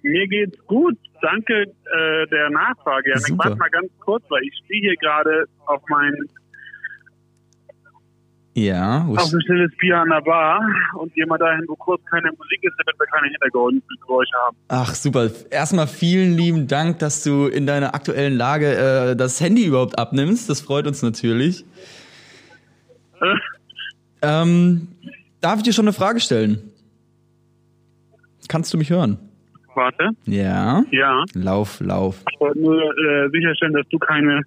Mir 0.02 0.26
geht's 0.26 0.58
gut. 0.66 0.96
Danke 1.22 1.62
äh, 1.62 2.26
der 2.28 2.50
Nachfrage. 2.50 3.10
Yannick, 3.10 3.38
warte 3.38 3.56
mal 3.56 3.70
ganz 3.70 3.90
kurz, 4.00 4.24
weil 4.30 4.42
ich 4.42 4.54
stehe 4.64 4.80
hier 4.80 4.96
gerade 4.96 5.44
auf 5.66 5.82
mein 5.88 6.14
ja, 8.54 9.06
auf 9.06 9.32
ein 9.32 9.40
stilles 9.42 9.70
Bier 9.78 9.98
an 9.98 10.08
der 10.10 10.22
Bar 10.22 10.60
und 10.98 11.14
gehe 11.14 11.24
mal 11.24 11.38
dahin, 11.38 11.64
wo 11.68 11.76
kurz 11.76 12.02
keine 12.10 12.30
Musik 12.32 12.58
ist, 12.62 12.74
damit 12.78 12.98
wir 12.98 13.06
keine 13.06 13.28
Hintergrundgeräusche 13.28 14.34
haben. 14.44 14.56
Ach 14.66 14.92
super. 14.94 15.30
Erstmal 15.50 15.86
vielen 15.86 16.36
lieben 16.36 16.66
Dank, 16.66 16.98
dass 16.98 17.22
du 17.22 17.46
in 17.46 17.66
deiner 17.66 17.94
aktuellen 17.94 18.36
Lage 18.36 19.12
äh, 19.12 19.16
das 19.16 19.40
Handy 19.40 19.66
überhaupt 19.66 19.98
abnimmst. 19.98 20.50
Das 20.50 20.60
freut 20.60 20.86
uns 20.86 21.02
natürlich. 21.02 21.64
Äh. 23.20 23.34
Ähm, 24.22 24.88
Darf 25.40 25.58
ich 25.58 25.62
dir 25.62 25.72
schon 25.72 25.86
eine 25.86 25.92
Frage 25.92 26.20
stellen? 26.20 26.70
Kannst 28.48 28.74
du 28.74 28.78
mich 28.78 28.90
hören? 28.90 29.18
Warte. 29.74 30.10
Ja. 30.26 30.84
Ja. 30.90 31.24
Lauf, 31.34 31.80
lauf. 31.80 32.22
Ich 32.32 32.40
wollte 32.40 32.58
nur 32.58 32.76
äh, 32.76 33.30
sicherstellen, 33.30 33.72
dass 33.72 33.88
du 33.88 33.98
keine 33.98 34.42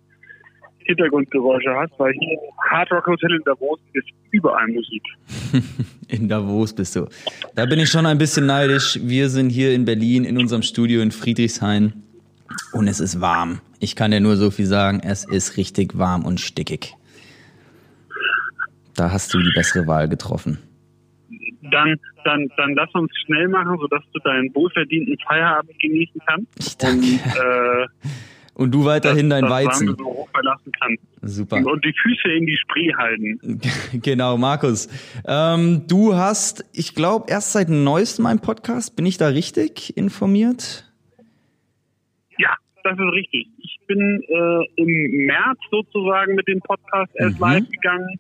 Hintergrundgeräusche 0.80 1.74
hast, 1.76 1.98
weil 1.98 2.12
hier 2.14 2.38
Hard 2.70 2.92
Rock 2.92 3.08
Hotel 3.08 3.32
in 3.32 3.42
Davos 3.46 3.80
ist 3.94 4.08
überall 4.32 4.68
Musik. 4.68 5.04
in 6.10 6.28
Davos 6.28 6.74
bist 6.74 6.96
du. 6.96 7.08
Da 7.56 7.66
bin 7.66 7.80
ich 7.80 7.90
schon 7.90 8.06
ein 8.06 8.18
bisschen 8.18 8.46
neidisch. 8.46 9.00
Wir 9.02 9.30
sind 9.30 9.50
hier 9.50 9.74
in 9.74 9.86
Berlin 9.86 10.26
in 10.26 10.38
unserem 10.38 10.62
Studio 10.62 11.02
in 11.02 11.12
Friedrichshain 11.12 11.94
und 12.74 12.88
es 12.88 13.00
ist 13.00 13.22
warm. 13.22 13.62
Ich 13.80 13.96
kann 13.96 14.12
dir 14.12 14.20
nur 14.20 14.36
so 14.36 14.52
viel 14.52 14.66
sagen, 14.66 15.00
es 15.02 15.24
ist 15.26 15.58
richtig 15.58 15.98
warm 15.98 16.26
und 16.26 16.40
stickig. 16.40 16.94
Da 18.96 19.12
hast 19.12 19.34
du 19.34 19.40
die 19.40 19.52
bessere 19.56 19.88
Wahl 19.88 20.08
getroffen 20.08 20.60
dann, 21.74 22.00
dann, 22.24 22.50
dann 22.58 22.74
lass 22.76 22.90
uns 22.94 23.12
schnell 23.26 23.48
machen, 23.48 23.78
sodass 23.80 24.04
du 24.14 24.20
deinen 24.20 24.54
wohlverdienten 24.56 25.18
Feierabend 25.28 25.78
genießen 25.80 26.22
kannst. 26.26 26.84
Danke. 26.84 27.06
Und, 27.06 27.22
äh, 27.36 27.88
und 28.56 28.72
du 28.72 28.86
weiterhin 28.86 29.30
dein 29.30 29.50
Weizen. 29.50 29.96
So 29.98 30.28
verlassen 30.32 30.72
kannst. 30.80 31.04
Super. 31.22 31.58
Und 31.58 31.84
die 31.84 31.94
Füße 31.94 32.32
in 32.34 32.46
die 32.46 32.58
Spree 32.58 32.94
halten. 32.94 33.40
genau, 34.02 34.38
Markus. 34.38 34.90
Ähm, 35.26 35.88
du 35.88 36.16
hast, 36.16 36.64
ich 36.74 36.94
glaube, 36.94 37.26
erst 37.30 37.54
seit 37.54 37.70
neuestem 37.70 38.26
einen 38.28 38.40
Podcast. 38.40 38.96
Bin 38.96 39.06
ich 39.06 39.18
da 39.18 39.30
richtig 39.30 39.98
informiert? 39.98 40.86
Ja, 42.38 42.56
das 42.84 42.94
ist 42.94 43.14
richtig. 43.14 43.48
Ich 43.58 43.80
bin 43.88 44.24
äh, 44.28 44.82
im 44.82 45.26
März 45.26 45.60
sozusagen 45.72 46.36
mit 46.36 46.48
dem 46.48 46.60
Podcast 46.60 47.12
erst 47.16 47.36
mhm. 47.36 47.42
live 47.42 47.70
gegangen. 47.70 48.20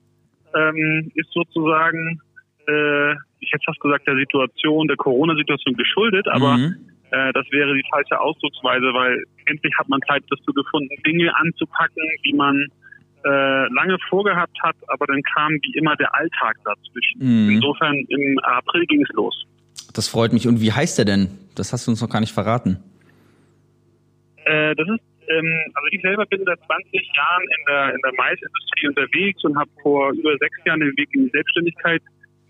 Ähm, 0.55 1.11
ist 1.15 1.31
sozusagen 1.31 2.21
äh, 2.67 3.15
ich 3.43 3.51
hätte 3.51 3.63
fast 3.65 3.79
gesagt, 3.79 4.07
der 4.07 4.15
Situation, 4.15 4.87
der 4.87 4.97
Corona-Situation 4.97 5.75
geschuldet, 5.75 6.27
aber 6.27 6.57
mhm. 6.57 6.75
äh, 7.11 7.33
das 7.33 7.45
wäre 7.51 7.73
die 7.73 7.83
falsche 7.91 8.19
Ausdrucksweise, 8.19 8.93
weil 8.93 9.23
endlich 9.45 9.73
hat 9.77 9.89
man 9.89 9.99
Zeit 10.07 10.23
dazu 10.29 10.53
gefunden, 10.53 10.89
Dinge 11.05 11.31
anzupacken, 11.35 12.03
die 12.25 12.33
man 12.33 12.67
äh, 13.25 13.29
lange 13.73 13.97
vorgehabt 14.09 14.57
hat, 14.63 14.75
aber 14.87 15.05
dann 15.07 15.21
kam 15.33 15.51
wie 15.61 15.77
immer 15.77 15.95
der 15.95 16.13
Alltag 16.13 16.57
dazwischen. 16.65 17.19
Mhm. 17.19 17.49
Insofern 17.51 17.95
im 18.09 18.39
April 18.39 18.85
ging 18.85 19.01
es 19.01 19.09
los. 19.13 19.45
Das 19.93 20.07
freut 20.07 20.33
mich. 20.33 20.47
Und 20.47 20.61
wie 20.61 20.71
heißt 20.71 20.97
der 20.97 21.05
denn? 21.05 21.29
Das 21.55 21.71
hast 21.71 21.87
du 21.87 21.91
uns 21.91 22.01
noch 22.01 22.09
gar 22.09 22.19
nicht 22.19 22.33
verraten. 22.33 22.77
Äh, 24.45 24.75
das 24.75 24.87
ist 24.89 24.99
ähm, 25.29 25.71
also 25.73 25.87
ich 25.91 26.01
selber 26.01 26.25
bin 26.25 26.43
seit 26.45 26.59
20 26.65 27.11
Jahren 27.15 27.43
in 27.43 27.65
der, 27.67 27.95
in 27.95 28.01
der 28.03 28.13
Maisindustrie 28.17 28.87
unterwegs 28.87 29.43
und 29.43 29.57
habe 29.57 29.69
vor 29.81 30.11
über 30.11 30.37
sechs 30.37 30.57
Jahren 30.65 30.79
den 30.79 30.95
Weg 30.97 31.09
in 31.13 31.25
die 31.25 31.29
Selbstständigkeit 31.29 32.01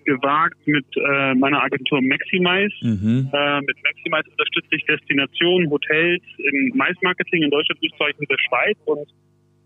gewagt 0.05 0.57
mit 0.65 0.85
äh, 0.95 1.33
meiner 1.35 1.61
Agentur 1.63 2.01
Maximize. 2.01 2.73
Mhm. 2.81 3.29
Äh, 3.33 3.61
mit 3.61 3.77
Maximize 3.83 4.29
unterstütze 4.31 4.75
ich 4.75 4.85
Destinationen, 4.85 5.69
Hotels 5.69 6.23
im 6.37 6.71
Maismarketing 6.75 7.43
in 7.43 7.51
Deutschland, 7.51 7.79
Österreich 7.83 8.15
und 8.19 8.29
der 8.29 8.37
Schweiz 8.47 8.77
und 8.85 9.07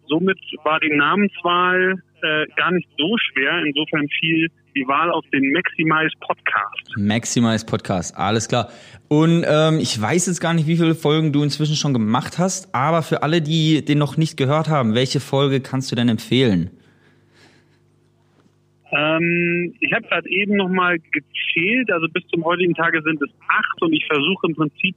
somit 0.08 0.40
war 0.64 0.80
die 0.80 0.96
Namenswahl 0.96 1.96
äh, 2.22 2.46
gar 2.56 2.72
nicht 2.72 2.88
so 2.98 3.16
schwer. 3.18 3.64
Insofern 3.66 4.08
fiel 4.20 4.48
die 4.76 4.88
Wahl 4.88 5.12
auf 5.12 5.26
den 5.34 5.52
Maximize 5.52 6.16
Podcast. 6.20 6.98
Maximize 6.98 7.66
Podcast, 7.66 8.16
alles 8.16 8.48
klar. 8.48 8.70
Und 9.08 9.46
ähm, 9.48 9.80
ich 9.80 10.00
weiß 10.00 10.28
jetzt 10.28 10.40
gar 10.40 10.54
nicht, 10.54 10.68
wie 10.68 10.78
viele 10.78 10.96
Folgen 10.96 11.32
du 11.34 11.44
inzwischen 11.44 11.76
schon 11.76 11.94
gemacht 11.94 12.38
hast, 12.38 12.74
aber 12.74 13.02
für 13.02 13.24
alle, 13.24 13.42
die 13.42 13.84
den 13.84 13.98
noch 13.98 14.18
nicht 14.18 14.38
gehört 14.38 14.70
haben, 14.70 14.96
welche 14.96 15.20
Folge 15.20 15.62
kannst 15.62 15.92
du 15.92 15.96
denn 15.96 16.10
empfehlen? 16.10 16.72
Ähm, 18.92 19.74
ich 19.80 19.92
habe 19.94 20.08
gerade 20.08 20.30
eben 20.30 20.56
nochmal 20.56 20.98
gezählt, 21.00 21.92
also 21.92 22.08
bis 22.08 22.26
zum 22.28 22.44
heutigen 22.46 22.74
Tage 22.74 23.02
sind 23.02 23.22
es 23.22 23.30
acht 23.48 23.82
und 23.82 23.94
ich 23.94 24.06
versuche 24.06 24.48
im 24.48 24.56
Prinzip 24.56 24.96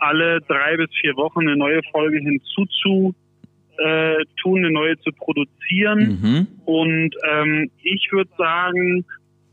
alle 0.00 0.40
drei 0.40 0.76
bis 0.76 0.90
vier 1.00 1.16
Wochen 1.16 1.40
eine 1.40 1.56
neue 1.56 1.80
Folge 1.92 2.18
hinzuzu 2.18 3.14
äh, 3.78 4.24
tun, 4.40 4.58
eine 4.58 4.70
neue 4.70 4.98
zu 5.00 5.10
produzieren. 5.12 6.20
Mhm. 6.20 6.46
Und 6.64 7.14
ähm, 7.30 7.70
ich 7.82 8.08
würde 8.10 8.30
sagen, 8.36 9.04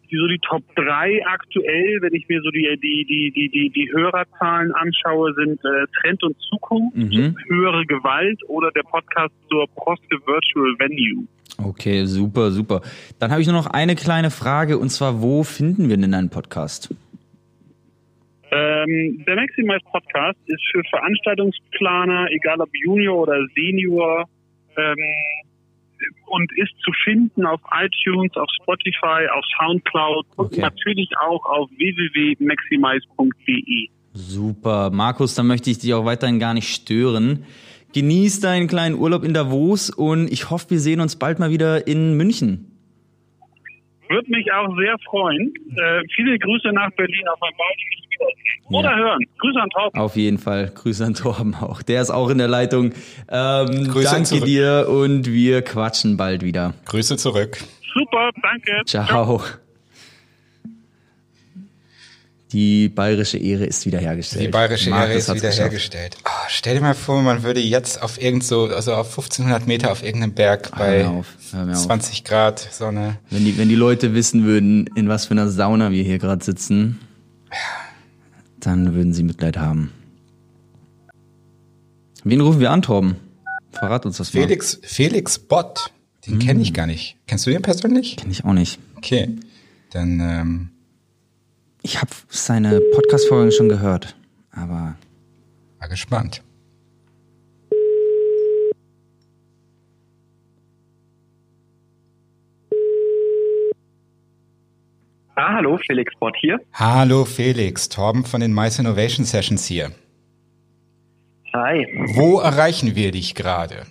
die, 0.10 0.18
so 0.18 0.28
die 0.28 0.40
Top 0.40 0.64
3 0.76 1.26
aktuell, 1.28 2.02
wenn 2.02 2.14
ich 2.14 2.28
mir 2.28 2.42
so 2.42 2.50
die, 2.50 2.68
die, 2.82 3.06
die, 3.06 3.32
die, 3.32 3.50
die, 3.50 3.70
die 3.70 3.92
Hörerzahlen 3.92 4.72
anschaue, 4.74 5.34
sind 5.34 5.60
äh, 5.64 5.86
Trend 6.02 6.24
und 6.24 6.36
Zukunft, 6.50 6.96
Mhm. 6.96 7.36
höhere 7.48 7.86
Gewalt 7.86 8.40
oder 8.48 8.72
der 8.72 8.84
Podcast 8.84 9.34
zur 9.50 9.68
Proste 9.76 10.18
Virtual 10.26 10.76
Venue. 10.80 11.28
Okay, 11.64 12.06
super, 12.06 12.52
super. 12.52 12.82
Dann 13.20 13.32
habe 13.32 13.42
ich 13.42 13.48
nur 13.48 13.56
noch 13.56 13.68
eine 13.68 13.96
kleine 13.96 14.32
Frage 14.32 14.78
und 14.78 14.90
zwar, 14.90 15.22
wo 15.22 15.44
finden 15.44 15.90
wir 15.90 15.98
denn 15.98 16.14
einen 16.14 16.30
Podcast? 16.30 16.94
Ähm, 18.52 19.24
der 19.28 19.36
Maximize 19.36 19.80
Podcast 19.92 20.40
ist 20.48 20.62
für 20.72 20.82
Veranstaltungsplaner, 20.90 22.28
egal 22.32 22.60
ob 22.62 22.70
Junior 22.74 23.20
oder 23.20 23.38
Senior, 23.56 24.26
ähm, 24.76 24.96
und 26.28 26.50
ist 26.58 26.72
zu 26.84 26.92
finden 27.04 27.46
auf 27.46 27.60
iTunes, 27.74 28.32
auf 28.36 28.48
Spotify, 28.62 29.28
auf 29.36 29.44
Soundcloud 29.60 30.26
Okay. 30.38 30.56
und 30.56 30.62
natürlich 30.62 31.10
auch 31.22 31.44
auf 31.46 31.70
www.maximize.de. 31.78 33.88
Super. 34.14 34.90
Markus, 34.92 35.36
dann 35.36 35.48
möchte 35.48 35.70
ich 35.70 35.80
dich 35.80 35.94
auch 35.94 36.06
weiterhin 36.06 36.40
gar 36.40 36.54
nicht 36.54 36.70
stören. 36.74 37.44
Genieß 37.94 38.40
deinen 38.42 38.68
kleinen 38.68 38.96
Urlaub 38.96 39.24
in 39.24 39.34
Davos 39.34 39.90
und 39.90 40.32
ich 40.32 40.50
hoffe, 40.50 40.70
wir 40.72 40.80
sehen 40.80 41.00
uns 41.02 41.16
bald 41.16 41.40
mal 41.40 41.50
wieder 41.50 41.88
in 41.88 42.16
München. 42.18 42.66
Würde 44.10 44.30
mich 44.32 44.52
auch 44.52 44.76
sehr 44.78 44.96
freuen. 45.08 45.54
Äh, 45.76 46.02
viele 46.16 46.38
Grüße 46.40 46.70
nach 46.72 46.90
Berlin 46.98 47.28
auf 47.32 47.40
ein 47.42 47.54
baldiges 47.58 48.10
Wiedersehen. 48.10 48.66
Oder 48.74 48.90
Ja. 48.92 48.98
hören. 48.98 49.20
Grüße 49.38 49.60
an 49.60 49.70
Torben. 49.70 50.00
Auf 50.00 50.16
jeden 50.16 50.38
Fall. 50.40 50.72
Grüße 50.74 51.06
an 51.06 51.14
Torben 51.14 51.54
auch. 51.56 51.82
Der 51.84 52.02
ist 52.02 52.10
auch 52.10 52.30
in 52.30 52.40
der 52.40 52.48
Leitung. 52.48 52.94
Ähm, 53.32 53.88
Grüße 53.92 54.10
danke 54.12 54.24
zurück. 54.30 54.46
dir 54.46 54.88
und 54.90 55.28
wir 55.32 55.62
quatschen 55.62 56.18
bald 56.18 56.44
wieder. 56.44 56.74
Grüße 56.86 57.18
zurück. 57.18 57.60
Super, 57.94 58.32
danke. 58.42 58.82
Ciao. 58.86 59.42
Die 62.52 62.90
bayerische 62.90 63.38
Ehre 63.38 63.66
ist 63.66 63.86
wiederhergestellt. 63.86 64.46
Die 64.46 64.48
bayerische 64.48 64.90
Markus 64.90 65.10
Ehre 65.10 65.20
ist 65.20 65.34
wiederhergestellt. 65.36 66.18
Oh, 66.26 66.30
stell 66.48 66.76
dir 66.76 66.82
mal 66.82 66.96
vor, 66.96 67.22
man 67.22 67.44
würde 67.44 67.60
jetzt 67.60 68.02
auf 68.02 68.20
irgend 68.20 68.44
so, 68.44 68.66
also 68.66 68.96
auf 68.96 69.10
1500 69.10 69.68
Meter 69.68 69.92
auf 69.92 70.02
irgendeinem 70.02 70.34
Berg 70.34 70.72
bei 70.76 71.04
mir 71.04 71.10
auf, 71.12 71.28
hör 71.52 71.66
mir 71.66 71.74
auf. 71.74 71.84
20 71.84 72.24
Grad 72.24 72.60
Sonne. 72.60 73.18
Wenn 73.30 73.46
die, 73.46 73.58
wenn 73.60 73.70
die 73.70 73.76
Leute 73.76 74.16
wissen 74.16 74.46
würden, 74.46 74.88
in 74.96 75.08
was 75.08 75.26
für 75.26 75.32
einer 75.32 75.50
Sauna 75.50 75.92
wir 75.92 76.04
hier 76.04 76.18
gerade 76.18 76.44
sitzen, 76.44 77.00
dann 78.60 78.96
würden 78.96 79.14
sie 79.14 79.24
Mitleid 79.24 79.58
haben. 79.58 79.92
Wen 82.24 82.42
rufen 82.42 82.60
wir 82.60 82.72
an, 82.72 82.82
Torben? 82.82 83.16
Verrat 83.72 84.08
uns 84.08 84.18
das 84.18 84.34
mal. 84.34 84.42
Felix, 84.42 84.80
Felix 84.82 85.38
Bott, 85.38 85.92
den 86.26 86.40
kenne 86.40 86.62
ich 86.62 86.74
gar 86.74 86.88
nicht. 86.88 87.16
Kennst 87.28 87.46
du 87.46 87.52
den 87.52 87.62
persönlich? 87.62 88.18
Kenn 88.18 88.32
ich 88.32 88.44
auch 88.44 88.54
nicht. 88.54 88.80
Okay, 88.98 89.38
dann 89.92 90.20
ähm, 90.20 90.70
Ich 91.82 92.00
habe 92.00 92.12
seine 92.28 92.82
Podcast-Folgen 92.94 93.52
schon 93.52 93.70
gehört, 93.70 94.16
aber 94.52 94.96
mal 95.80 95.88
gespannt. 95.88 96.44
Ah, 105.36 105.54
hallo, 105.56 105.78
Felix 105.78 106.14
Bott 106.20 106.36
hier. 106.42 106.60
Hallo 106.74 107.24
Felix, 107.24 107.88
Torben 107.88 108.26
von 108.26 108.42
den 108.42 108.54
Mice 108.54 108.80
Innovation 108.80 109.26
Sessions 109.26 109.66
hier. 109.66 109.92
Hi. 111.54 111.88
Wo 112.16 112.40
erreichen 112.40 112.96
wir 112.96 113.12
dich 113.12 113.36
gerade? 113.36 113.86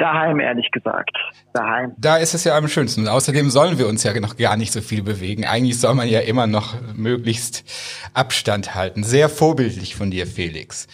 Daheim, 0.00 0.40
ehrlich 0.40 0.70
gesagt. 0.70 1.10
Daheim. 1.52 1.92
Da 1.98 2.16
ist 2.16 2.32
es 2.32 2.44
ja 2.44 2.56
am 2.56 2.68
schönsten. 2.68 3.02
Und 3.02 3.08
außerdem 3.08 3.50
sollen 3.50 3.78
wir 3.78 3.86
uns 3.86 4.02
ja 4.02 4.18
noch 4.18 4.38
gar 4.38 4.56
nicht 4.56 4.72
so 4.72 4.80
viel 4.80 5.02
bewegen. 5.02 5.44
Eigentlich 5.44 5.78
soll 5.78 5.94
man 5.94 6.08
ja 6.08 6.20
immer 6.20 6.46
noch 6.46 6.74
möglichst 6.96 8.10
Abstand 8.14 8.74
halten. 8.74 9.04
Sehr 9.04 9.28
vorbildlich 9.28 9.94
von 9.94 10.10
dir, 10.10 10.26
Felix. 10.26 10.88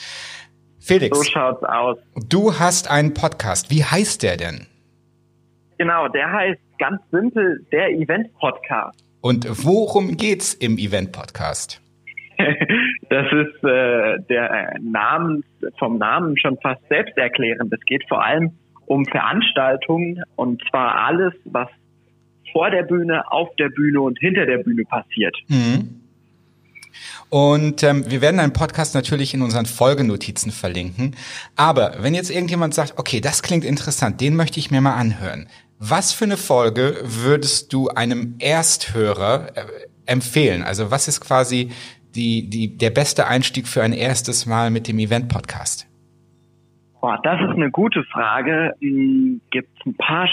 So 0.81 0.95
Felix, 0.95 1.31
schaut's 1.31 1.63
aus. 1.63 1.99
du 2.29 2.59
hast 2.59 2.91
einen 2.91 3.15
Podcast. 3.15 3.71
Wie 3.71 3.85
heißt 3.85 4.25
der 4.25 4.37
denn? 4.37 4.67
Genau, 5.79 6.09
der 6.09 6.33
heißt 6.33 6.61
ganz 6.79 7.01
simpel 7.13 7.65
der 7.71 7.91
Event 7.91 8.33
Podcast. 8.41 8.99
Und 9.21 9.47
worum 9.65 10.17
geht's 10.17 10.53
im 10.53 10.79
Event-Podcast? 10.79 11.81
Das 13.09 13.27
ist 13.27 13.63
äh, 13.63 14.19
der 14.29 14.75
Namen 14.81 15.45
vom 15.79 15.97
Namen 15.97 16.37
schon 16.37 16.59
fast 16.61 16.83
selbsterklärend. 16.89 17.73
Es 17.73 17.81
geht 17.87 18.03
vor 18.09 18.23
allem 18.23 18.51
um 18.87 19.05
Veranstaltungen 19.07 20.23
und 20.37 20.63
zwar 20.71 21.07
alles, 21.07 21.35
was 21.45 21.69
vor 22.53 22.71
der 22.71 22.85
Bühne, 22.85 23.31
auf 23.31 23.55
der 23.57 23.69
Bühne 23.69 24.01
und 24.01 24.19
hinter 24.19 24.47
der 24.47 24.59
Bühne 24.59 24.85
passiert. 24.85 25.37
Mhm. 25.49 26.01
Und 27.29 27.83
ähm, 27.83 28.09
wir 28.11 28.21
werden 28.21 28.41
einen 28.41 28.53
Podcast 28.53 28.95
natürlich 28.95 29.35
in 29.35 29.43
unseren 29.43 29.67
Folgenotizen 29.67 30.53
verlinken. 30.53 31.17
Aber 31.57 31.97
wenn 31.99 32.15
jetzt 32.15 32.31
irgendjemand 32.31 32.75
sagt, 32.75 32.95
okay, 32.97 33.21
das 33.21 33.43
klingt 33.43 33.65
interessant, 33.65 34.21
den 34.21 34.37
möchte 34.37 34.59
ich 34.59 34.71
mir 34.71 34.81
mal 34.81 34.95
anhören. 34.95 35.49
Was 35.79 36.13
für 36.13 36.25
eine 36.25 36.37
Folge 36.37 36.97
würdest 37.03 37.73
du 37.73 37.89
einem 37.89 38.37
Ersthörer 38.39 39.49
äh, 39.55 39.65
empfehlen? 40.07 40.63
Also 40.63 40.91
was 40.91 41.09
ist 41.09 41.21
quasi 41.21 41.71
die, 42.15 42.49
die, 42.49 42.79
der 42.79 42.91
beste 42.91 43.27
Einstieg 43.27 43.69
für 43.69 43.83
ein 43.83 43.93
erstes 43.93 44.47
Mal 44.47 44.71
mit 44.71 44.89
dem 44.89 44.99
Event-Podcast? 44.99 45.87
Boah, 47.01 47.21
das 47.23 47.41
ist 47.41 47.51
eine 47.57 47.71
gute 47.71 48.03
Frage. 48.05 48.73
Gibt 48.81 49.87
ein 49.87 49.95
paar 49.97 50.29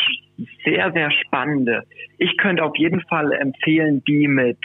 sehr, 0.65 0.91
sehr 0.91 1.12
spannende. 1.12 1.84
Ich 2.17 2.38
könnte 2.38 2.63
auf 2.63 2.76
jeden 2.78 3.02
Fall 3.02 3.32
empfehlen 3.34 4.04
die 4.08 4.28
mit 4.28 4.58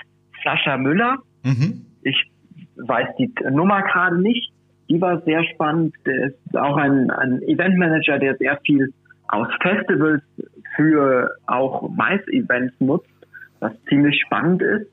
Sascha 0.45 0.77
Müller. 0.77 1.19
Mhm. 1.45 1.85
Ich 2.03 2.31
weiß 2.77 3.09
die 3.19 3.33
Nummer 3.51 3.83
gerade 3.83 4.21
nicht. 4.21 4.53
Die 4.89 5.01
war 5.01 5.21
sehr 5.23 5.45
spannend. 5.53 5.95
Der 6.07 6.29
ist 6.29 6.57
auch 6.57 6.77
ein, 6.77 7.11
ein 7.11 7.43
Eventmanager, 7.43 8.19
der 8.19 8.37
sehr 8.37 8.59
viel 8.65 8.93
aus 9.29 9.49
Festivals 9.61 10.23
für 10.77 11.31
auch 11.47 11.91
Mais-Events 11.91 12.75
nutzt, 12.81 13.11
was 13.61 13.73
ziemlich 13.89 14.19
spannend 14.25 14.63
ist. 14.63 14.91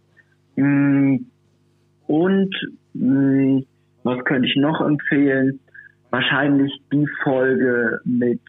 Mm, 0.58 1.18
Und 2.08 2.56
mm, 2.94 3.60
was 4.04 4.24
könnte 4.26 4.48
ich 4.48 4.56
noch 4.58 4.82
empfehlen? 4.82 5.60
Wahrscheinlich 6.16 6.72
die 6.94 7.06
Folge 7.24 8.00
mit, 8.06 8.40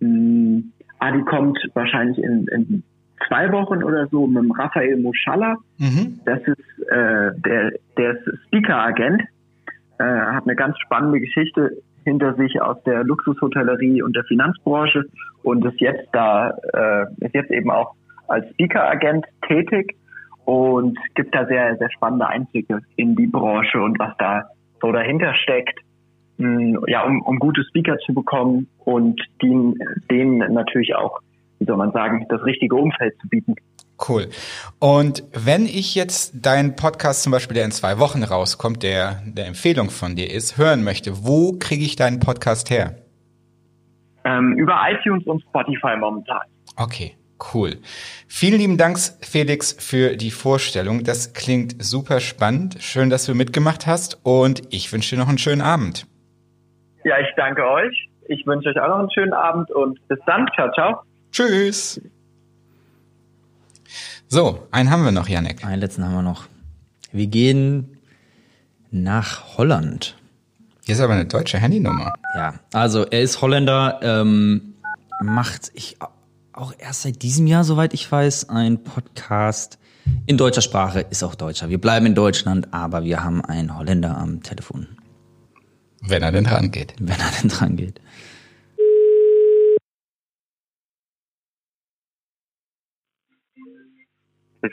mm, 0.00 0.58
ah, 0.98 1.12
die 1.12 1.22
kommt 1.22 1.56
wahrscheinlich 1.74 2.18
in, 2.18 2.48
in 2.48 2.82
zwei 3.28 3.52
Wochen 3.52 3.84
oder 3.84 4.08
so 4.08 4.26
mit 4.26 4.42
dem 4.42 4.50
Raphael 4.50 4.96
Muschalla. 4.96 5.54
Mhm. 5.78 6.18
Das 6.24 6.40
ist 6.40 6.88
äh, 6.90 7.30
der, 7.46 7.72
der 7.96 8.18
Speaker-Agent, 8.46 9.22
äh, 10.00 10.04
hat 10.04 10.42
eine 10.42 10.56
ganz 10.56 10.76
spannende 10.80 11.20
Geschichte 11.20 11.70
hinter 12.02 12.34
sich 12.34 12.60
aus 12.60 12.82
der 12.82 13.04
Luxushotellerie 13.04 14.02
und 14.02 14.16
der 14.16 14.24
Finanzbranche 14.24 15.04
und 15.44 15.64
ist 15.64 15.80
jetzt 15.80 16.08
da, 16.12 16.50
äh, 16.72 17.24
ist 17.24 17.34
jetzt 17.34 17.52
eben 17.52 17.70
auch 17.70 17.94
als 18.26 18.44
Speaker-Agent 18.54 19.24
tätig 19.46 19.96
und 20.46 20.98
gibt 21.14 21.32
da 21.32 21.46
sehr, 21.46 21.76
sehr 21.76 21.90
spannende 21.92 22.26
Einblicke 22.26 22.80
in 22.96 23.14
die 23.14 23.28
Branche 23.28 23.80
und 23.80 24.00
was 24.00 24.16
da 24.18 24.48
so 24.80 24.90
dahinter 24.90 25.32
steckt. 25.34 25.78
Mh, 26.38 26.80
Ja, 26.88 27.04
um, 27.04 27.22
um 27.22 27.38
gute 27.38 27.62
Speaker 27.68 27.96
zu 28.06 28.14
bekommen 28.14 28.68
und 28.78 29.20
denen, 29.42 29.74
denen 30.10 30.38
natürlich 30.52 30.94
auch, 30.94 31.20
wie 31.58 31.66
soll 31.66 31.76
man 31.76 31.92
sagen, 31.92 32.26
das 32.28 32.42
richtige 32.44 32.74
Umfeld 32.74 33.14
zu 33.20 33.28
bieten. 33.28 33.54
Cool. 34.08 34.28
Und 34.78 35.24
wenn 35.32 35.66
ich 35.66 35.96
jetzt 35.96 36.46
deinen 36.46 36.76
Podcast 36.76 37.24
zum 37.24 37.32
Beispiel, 37.32 37.54
der 37.56 37.64
in 37.64 37.72
zwei 37.72 37.98
Wochen 37.98 38.22
rauskommt, 38.22 38.84
der 38.84 39.20
der 39.26 39.46
Empfehlung 39.46 39.90
von 39.90 40.14
dir 40.14 40.30
ist, 40.32 40.56
hören 40.56 40.84
möchte, 40.84 41.26
wo 41.26 41.54
kriege 41.58 41.84
ich 41.84 41.96
deinen 41.96 42.20
Podcast 42.20 42.70
her? 42.70 42.96
Ähm, 44.24 44.54
über 44.56 44.78
iTunes 44.88 45.26
und 45.26 45.42
Spotify 45.42 45.96
momentan. 45.98 46.42
Okay, 46.76 47.16
cool. 47.52 47.78
Vielen 48.28 48.60
lieben 48.60 48.78
Dank, 48.78 48.98
Felix, 49.20 49.72
für 49.72 50.16
die 50.16 50.30
Vorstellung. 50.30 51.02
Das 51.02 51.32
klingt 51.32 51.82
super 51.82 52.20
spannend. 52.20 52.76
Schön, 52.80 53.10
dass 53.10 53.26
du 53.26 53.34
mitgemacht 53.34 53.88
hast 53.88 54.20
und 54.22 54.62
ich 54.70 54.92
wünsche 54.92 55.16
dir 55.16 55.20
noch 55.20 55.28
einen 55.28 55.38
schönen 55.38 55.62
Abend. 55.62 56.06
Ja, 57.08 57.18
ich 57.20 57.34
danke 57.36 57.66
euch. 57.66 58.10
Ich 58.26 58.46
wünsche 58.46 58.68
euch 58.68 58.78
auch 58.78 58.88
noch 58.88 58.98
einen 58.98 59.10
schönen 59.10 59.32
Abend 59.32 59.70
und 59.70 60.06
bis 60.08 60.18
dann. 60.26 60.46
Ciao, 60.54 60.70
ciao. 60.72 61.02
Tschüss. 61.32 61.98
So, 64.26 64.68
einen 64.72 64.90
haben 64.90 65.04
wir 65.04 65.10
noch, 65.10 65.26
Janek. 65.26 65.64
einen 65.64 65.80
letzten 65.80 66.04
haben 66.04 66.12
wir 66.12 66.22
noch. 66.22 66.48
Wir 67.10 67.26
gehen 67.28 67.96
nach 68.90 69.56
Holland. 69.56 70.18
Hier 70.84 70.96
ist 70.96 71.00
aber 71.00 71.14
eine 71.14 71.24
deutsche 71.24 71.56
Handynummer. 71.56 72.12
Ja, 72.36 72.54
also 72.74 73.06
er 73.06 73.22
ist 73.22 73.40
Holländer, 73.40 74.00
ähm, 74.02 74.74
macht 75.22 75.70
ich 75.72 75.96
auch 76.52 76.74
erst 76.78 77.02
seit 77.02 77.22
diesem 77.22 77.46
Jahr, 77.46 77.64
soweit 77.64 77.94
ich 77.94 78.12
weiß, 78.12 78.50
ein 78.50 78.84
Podcast 78.84 79.78
in 80.26 80.36
deutscher 80.36 80.60
Sprache, 80.62 81.06
ist 81.08 81.22
auch 81.22 81.34
deutscher. 81.34 81.70
Wir 81.70 81.80
bleiben 81.80 82.04
in 82.04 82.14
Deutschland, 82.14 82.68
aber 82.74 83.02
wir 83.04 83.24
haben 83.24 83.42
einen 83.42 83.78
Holländer 83.78 84.18
am 84.18 84.42
Telefon. 84.42 84.88
Wenn 86.08 86.22
er 86.22 86.32
denn 86.32 86.44
dran 86.44 86.70
geht. 86.70 86.94
Wenn 86.98 87.20
er 87.20 87.30
denn 87.42 87.48
dran 87.50 87.76
geht. 87.76 88.00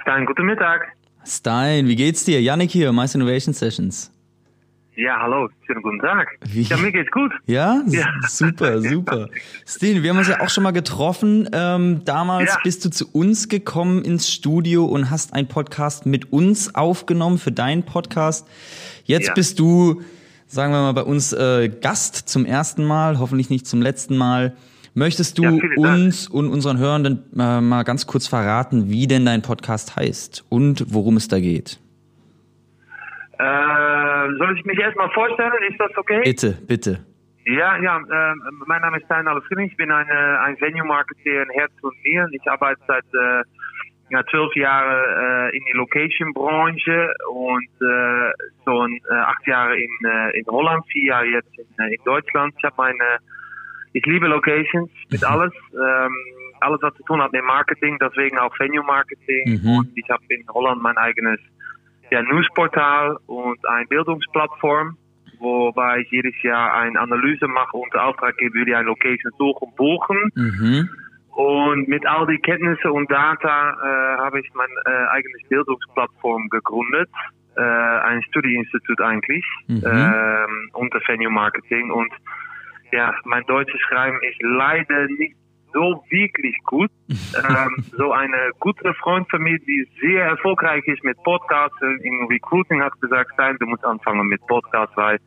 Stein, 0.01 0.25
guten 0.25 0.45
Mittag. 0.45 0.81
Stein, 1.25 1.87
wie 1.87 1.95
geht's 1.95 2.23
dir? 2.23 2.41
Yannick 2.41 2.71
hier, 2.71 2.91
Mice 2.91 3.15
Innovation 3.15 3.53
Sessions. 3.53 4.11
Ja, 4.95 5.19
hallo, 5.21 5.49
schönen 5.67 5.81
guten 5.81 5.99
Tag. 5.99 6.27
Wie? 6.45 6.61
Ja, 6.61 6.77
mir 6.77 6.91
geht's 6.91 7.11
gut. 7.11 7.31
Ja? 7.47 7.81
Ja. 7.87 8.07
Super, 8.29 8.79
super. 8.81 9.29
Steen, 9.67 10.03
wir 10.03 10.09
haben 10.11 10.17
uns 10.17 10.29
ja 10.29 10.39
auch 10.39 10.49
schon 10.49 10.63
mal 10.63 10.71
getroffen. 10.71 11.49
Ähm, 11.51 12.01
damals 12.05 12.53
Ja. 12.53 12.59
bist 12.63 12.85
du 12.85 12.89
zu 12.89 13.11
uns 13.11 13.49
gekommen 13.49 14.03
ins 14.05 14.31
Studio 14.31 14.85
und 14.85 15.09
hast 15.09 15.33
einen 15.33 15.47
Podcast 15.49 16.05
mit 16.05 16.31
uns 16.31 16.73
aufgenommen 16.75 17.37
für 17.39 17.51
deinen 17.51 17.83
Podcast. 17.83 18.47
Jetzt 19.03 19.27
Ja. 19.27 19.33
bist 19.33 19.59
du, 19.59 20.01
sagen 20.47 20.71
wir 20.73 20.81
mal, 20.81 20.93
bei 20.93 21.03
uns 21.03 21.34
äh, 21.34 21.69
Gast 21.69 22.29
zum 22.29 22.45
ersten 22.45 22.86
Mal, 22.86 23.19
hoffentlich 23.19 23.49
nicht 23.49 23.67
zum 23.67 23.81
letzten 23.81 24.17
Mal. 24.17 24.55
Möchtest 24.93 25.38
du 25.38 25.43
Ja, 25.43 25.51
uns 25.77 26.29
und 26.29 26.49
unseren 26.49 26.77
Hörenden 26.77 27.23
äh, 27.38 27.60
mal 27.60 27.84
ganz 27.84 28.08
kurz 28.08 28.27
verraten, 28.27 28.89
wie 28.89 29.08
denn 29.08 29.25
dein 29.25 29.41
Podcast 29.41 29.97
heißt 29.97 30.45
und 30.49 30.86
worum 30.93 31.17
es 31.17 31.27
da 31.27 31.39
geht? 31.39 31.81
Äh, 33.38 34.27
soll 34.38 34.58
ich 34.58 34.65
mich 34.65 34.79
erstmal 34.79 35.10
vorstellen? 35.12 35.51
Ist 35.69 35.79
das 35.79 35.91
okay? 35.97 36.21
Bitte, 36.23 36.58
bitte. 36.65 37.05
Ja, 37.45 37.77
ja, 37.77 37.97
äh, 37.97 38.34
mein 38.65 38.81
Name 38.81 38.97
ist 38.97 39.05
Stein 39.05 39.27
Alefrini. 39.27 39.65
Ich 39.65 39.77
bin 39.77 39.91
ein, 39.91 40.08
äh, 40.08 40.38
ein 40.45 40.60
Venue-Marketer 40.60 41.43
in 41.43 41.49
Herz 41.51 41.73
und 41.81 41.93
Nieren. 42.03 42.31
Ich 42.31 42.49
arbeite 42.49 42.81
seit 42.88 43.03
äh, 43.13 43.43
ja, 44.09 44.23
zwölf 44.29 44.55
Jahren 44.55 45.51
äh, 45.51 45.57
in 45.57 45.63
die 45.65 45.77
Location-Branche 45.77 47.13
und 47.31 47.69
äh, 47.81 48.31
schon 48.63 48.99
äh, 49.09 49.13
acht 49.13 49.47
Jahre 49.47 49.75
in, 49.75 49.89
äh, 50.05 50.39
in 50.39 50.45
Holland, 50.47 50.85
vier 50.91 51.05
Jahre 51.05 51.25
jetzt 51.25 51.57
in, 51.57 51.65
äh, 51.83 51.95
in 51.95 52.03
Deutschland. 52.03 52.53
Ich 52.57 52.63
habe 52.63 52.75
meine, 52.77 53.17
ich 53.93 54.05
liebe 54.05 54.27
Locations 54.27 54.89
mit 55.09 55.23
alles. 55.23 55.53
Ähm, 55.73 56.15
alles, 56.61 56.81
was 56.81 56.93
zu 56.95 57.03
tun 57.03 57.21
hat 57.21 57.31
mit 57.33 57.43
Marketing, 57.43 57.97
deswegen 57.99 58.37
auch 58.39 58.57
Venue-Marketing. 58.57 59.61
Mhm. 59.61 59.77
Und 59.77 59.97
ich 59.97 60.09
habe 60.09 60.23
in 60.29 60.45
Holland 60.47 60.81
mein 60.81 60.97
eigenes 60.97 61.39
ja, 62.11 62.21
Newsportal 62.21 63.17
und 63.27 63.59
eine 63.67 63.85
Bildungsplattform, 63.87 64.97
wobei 65.39 65.99
ich 65.99 66.11
jedes 66.11 66.33
Jahr 66.43 66.73
eine 66.73 66.99
Analyse 66.99 67.47
mache 67.47 67.77
und 67.77 67.95
Auftraggeber 67.95 68.65
die 68.65 68.75
eine 68.75 68.87
Location 68.87 69.31
suchen 69.37 69.73
buchen. 69.75 70.17
Mhm. 70.35 70.89
Und 71.35 71.89
mit 71.89 72.05
all 72.07 72.25
die 72.27 72.37
Kenntnisse 72.37 72.91
und 72.91 73.11
Data 73.11 73.71
äh, 73.71 74.17
habe 74.19 74.39
ich 74.39 74.49
mein 74.53 74.69
äh, 74.85 75.07
eigenes 75.09 75.41
Bildungsplattform 75.49 76.47
gegründet. 76.47 77.09
Äh, 77.57 77.61
ein 77.61 78.21
Studieinstitut 78.23 79.01
eigentlich 79.01 79.43
Mhm. 79.67 79.83
ähm, 79.85 80.69
unter 80.73 80.99
Venue 81.05 81.29
Marketing. 81.29 81.91
Und 81.91 82.11
ja, 82.93 83.13
mein 83.25 83.43
deutsches 83.47 83.79
Schreiben 83.81 84.17
ist 84.23 84.41
leider 84.41 85.07
nicht 85.07 85.35
so 85.73 86.01
wirklich 86.09 86.57
gut. 86.63 86.89
ähm, 87.09 87.83
so 87.97 88.13
eine 88.13 88.51
gute 88.61 88.93
Freund 88.93 89.29
von 89.29 89.41
mir, 89.41 89.59
die 89.59 89.85
sehr 89.99 90.25
erfolgreich 90.27 90.87
ist 90.87 91.03
mit 91.03 91.21
Podcasts 91.23 91.75
in 91.81 92.27
Recruiting, 92.29 92.81
hat 92.81 92.93
gesagt, 93.01 93.31
Stein, 93.33 93.57
du 93.59 93.65
musst 93.65 93.83
anfangen 93.83 94.25
mit 94.27 94.39
Podcasts, 94.47 94.95
weil 94.95 95.19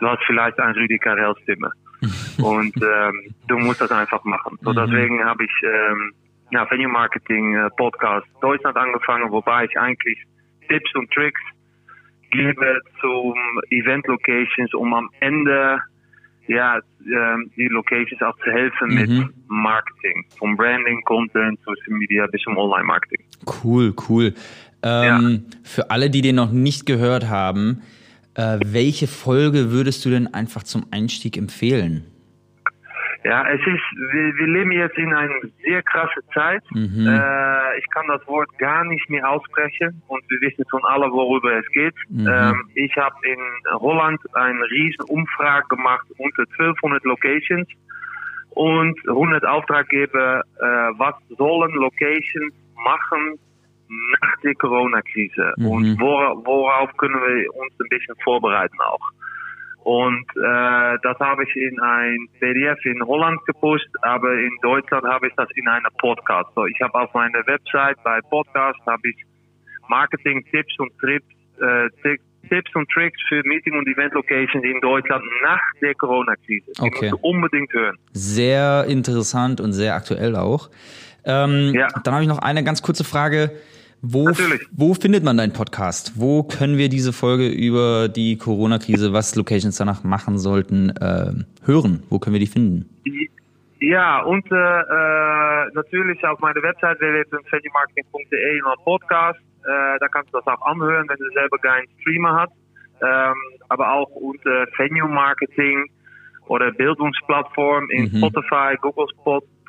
du 0.00 0.08
hast 0.08 0.22
vielleicht 0.26 0.58
eine 0.58 0.74
Rüdi 0.74 0.98
Carell 0.98 1.34
Stimme. 1.44 1.70
und 2.38 2.74
ähm, 2.76 3.34
du 3.48 3.58
musst 3.58 3.80
das 3.80 3.90
einfach 3.90 4.22
machen. 4.24 4.58
So 4.62 4.70
Mhm. 4.70 4.76
deswegen 4.76 5.24
habe 5.24 5.44
ich 5.44 5.50
ähm, 5.62 6.12
ja, 6.50 6.70
Venue 6.70 6.88
Marketing 6.88 7.54
äh, 7.56 7.68
Podcast 7.76 8.26
Deutschland 8.40 8.76
angefangen, 8.76 9.30
wobei 9.30 9.64
ich 9.64 9.78
eigentlich 9.78 10.18
Tipps 10.68 10.94
und 10.94 11.10
Tricks 11.12 11.40
gebe 12.30 12.80
zum 13.00 13.34
Event 13.70 14.06
Locations, 14.06 14.72
um 14.74 14.92
am 14.94 15.08
Ende 15.20 15.78
ja, 16.46 16.78
ähm, 17.06 17.50
die 17.56 17.68
Locations 17.68 18.20
auch 18.22 18.36
zu 18.44 18.50
helfen 18.50 18.88
Mhm. 18.90 18.94
mit 18.94 19.34
Marketing. 19.48 20.26
Vom 20.38 20.56
Branding, 20.56 21.00
Content, 21.04 21.58
Social 21.64 21.96
Media 21.96 22.26
bis 22.26 22.42
zum 22.42 22.58
Online-Marketing. 22.58 23.24
Cool, 23.62 23.94
cool. 24.08 24.34
Ähm, 24.82 25.44
Für 25.62 25.90
alle, 25.90 26.10
die 26.10 26.20
den 26.20 26.36
noch 26.36 26.52
nicht 26.52 26.84
gehört 26.84 27.28
haben, 27.30 27.80
äh, 28.34 28.58
welche 28.64 29.06
Folge 29.06 29.70
würdest 29.70 30.04
du 30.04 30.10
denn 30.10 30.32
einfach 30.32 30.62
zum 30.62 30.86
Einstieg 30.90 31.36
empfehlen? 31.36 32.06
Ja, 33.24 33.42
es 33.48 33.60
ist, 33.60 34.12
wir, 34.12 34.36
wir 34.36 34.46
leben 34.46 34.72
jetzt 34.72 34.98
in 34.98 35.14
einer 35.14 35.34
sehr 35.64 35.82
krasse 35.82 36.20
Zeit. 36.34 36.62
Mhm. 36.72 37.06
Äh, 37.08 37.78
ich 37.78 37.88
kann 37.90 38.06
das 38.08 38.26
Wort 38.26 38.50
gar 38.58 38.84
nicht 38.84 39.08
mehr 39.08 39.28
aussprechen 39.28 40.02
und 40.08 40.22
wir 40.28 40.40
wissen 40.42 40.62
schon 40.68 40.84
alle, 40.84 41.10
worüber 41.10 41.58
es 41.58 41.66
geht. 41.72 41.94
Mhm. 42.10 42.28
Ähm, 42.28 42.70
ich 42.74 42.94
habe 42.96 43.16
in 43.22 43.40
Holland 43.80 44.20
eine 44.34 44.62
riesen 44.70 45.04
Umfrage 45.08 45.66
gemacht 45.68 46.06
unter 46.18 46.42
1200 46.58 47.02
Locations 47.04 47.66
und 48.50 48.98
100 49.08 49.44
Auftraggeber, 49.46 50.42
äh, 50.60 50.64
was 50.98 51.14
sollen 51.38 51.72
Locations 51.76 52.52
machen 52.76 53.38
nach 54.20 54.40
der 54.42 54.54
Corona-Krise 54.54 55.54
Mhm. 55.56 55.66
und 55.66 56.00
wora, 56.00 56.34
worauf 56.44 56.96
können 56.96 57.14
wir 57.14 57.54
uns 57.56 57.72
ein 57.80 57.88
bisschen 57.88 58.14
vorbereiten 58.24 58.78
auch. 58.80 59.00
Und 59.84 60.24
äh, 60.36 60.96
das 61.02 61.18
habe 61.20 61.44
ich 61.44 61.54
in 61.56 61.78
ein 61.78 62.16
PDF 62.40 62.82
in 62.86 63.02
Holland 63.06 63.44
gepusht, 63.44 63.88
aber 64.00 64.32
in 64.32 64.56
Deutschland 64.62 65.04
habe 65.04 65.26
ich 65.28 65.34
das 65.36 65.48
in 65.56 65.68
einer 65.68 65.90
Podcast. 65.98 66.48
So, 66.54 66.64
ich 66.64 66.80
habe 66.80 66.94
auf 66.94 67.12
meiner 67.12 67.46
Website 67.46 67.96
bei 68.02 68.18
Podcast 68.30 68.78
habe 68.86 69.08
ich 69.10 69.16
Marketing-Tipps 69.88 70.78
und 70.78 70.90
Trips, 70.98 71.26
äh, 71.60 71.88
Ti- 72.02 72.20
Tipps 72.48 72.74
und 72.74 72.88
Tricks 72.90 73.20
für 73.28 73.42
Meeting- 73.44 73.76
und 73.76 73.86
Event-Locations 73.86 74.64
in 74.64 74.80
Deutschland 74.80 75.22
nach 75.42 75.60
der 75.80 75.94
Corona-Krise. 75.94 76.72
Okay. 76.80 77.12
unbedingt 77.22 77.72
hören. 77.72 77.96
Sehr 78.12 78.84
interessant 78.88 79.60
und 79.60 79.72
sehr 79.72 79.94
aktuell 79.94 80.36
auch. 80.36 80.70
Ähm, 81.24 81.72
Ja. 81.74 81.88
Dann 82.04 82.14
habe 82.14 82.22
ich 82.22 82.28
noch 82.28 82.38
eine 82.40 82.62
ganz 82.64 82.82
kurze 82.82 83.04
Frage. 83.04 83.50
Wo, 84.06 84.24
Natürlich. 84.28 84.60
wo 84.72 84.92
findet 84.92 85.24
man 85.24 85.38
deinen 85.38 85.54
Podcast? 85.54 86.12
Wo 86.16 86.42
können 86.42 86.76
wir 86.76 86.90
diese 86.90 87.12
Folge 87.14 87.48
über 87.48 88.08
die 88.08 88.36
Corona-Krise, 88.36 89.14
was 89.14 89.34
Locations 89.34 89.76
danach 89.78 90.04
machen 90.04 90.36
sollten, 90.38 90.90
äh, 90.90 91.32
hören? 91.64 92.02
Wo 92.10 92.18
können 92.18 92.34
wir 92.34 92.40
die 92.40 92.46
finden? 92.46 92.84
Ja, 93.80 94.22
und 94.22 94.44
äh, 94.52 94.54
äh, 94.54 95.70
natürlich 95.74 96.22
auf 96.24 96.38
meiner 96.40 96.62
Website 96.62 97.00
www.venuemarketing.de 97.00 98.58
in 98.58 98.64
een 98.64 98.84
Podcast. 98.84 99.38
Äh, 99.64 99.98
da 100.00 100.08
kannst 100.08 100.32
du 100.34 100.38
das 100.38 100.46
auch 100.46 100.62
anhören, 100.66 101.08
wenn 101.08 101.16
du 101.16 101.24
selber 101.34 101.58
keinen 101.58 101.86
Streamer 102.00 102.42
hast. 102.42 102.52
Ähm, 103.02 103.34
aber 103.68 103.90
auch 103.92 104.10
unter 104.10 104.66
Venue 104.76 105.08
Marketing 105.08 105.86
oder 106.46 106.72
Bildungsplattform 106.72 107.88
in 107.90 108.04
Mhm. 108.04 108.18
Spotify, 108.18 108.76
Google 108.80 109.06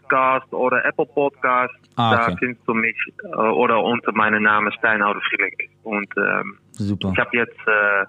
Podcast 0.09 0.53
oder 0.53 0.85
Apple 0.85 1.05
Podcast. 1.05 1.73
Ah, 1.95 2.15
Da 2.15 2.23
okay. 2.23 2.35
findest 2.39 2.67
du 2.67 2.73
mich 2.73 2.95
äh, 3.23 3.27
oder 3.35 3.81
unter 3.83 4.11
meinem 4.11 4.43
Namen 4.43 4.71
Steinhauer 4.73 5.19
Frieling. 5.29 5.53
Und 5.83 6.07
ähm, 6.17 6.57
Super. 6.71 7.11
ich 7.13 7.19
habe 7.19 7.29
jetzt 7.37 7.59
äh, 7.67 8.05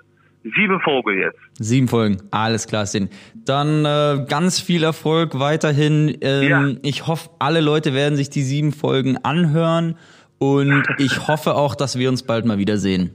sieben 0.57 0.81
Folgen 0.81 1.19
jetzt. 1.19 1.39
Sieben 1.59 1.89
Folgen, 1.89 2.19
alles 2.31 2.67
klar, 2.67 2.87
Sinn. 2.87 3.09
Dann 3.35 3.85
äh, 3.85 4.25
ganz 4.29 4.61
viel 4.61 4.85
Erfolg 4.85 5.39
weiterhin. 5.39 6.17
Ähm, 6.21 6.49
Ja. 6.49 6.67
Ich 6.83 7.07
hoffe, 7.07 7.31
alle 7.39 7.61
Leute 7.61 7.95
werden 7.95 8.17
sich 8.17 8.31
die 8.31 8.43
sieben 8.43 8.73
Folgen 8.73 9.17
anhören 9.25 9.97
und 10.39 10.85
ich 10.99 11.29
hoffe 11.29 11.55
auch, 11.55 11.75
dass 11.75 11.99
wir 11.99 12.09
uns 12.09 12.23
bald 12.23 12.45
mal 12.47 12.59
wiedersehen. 12.59 13.15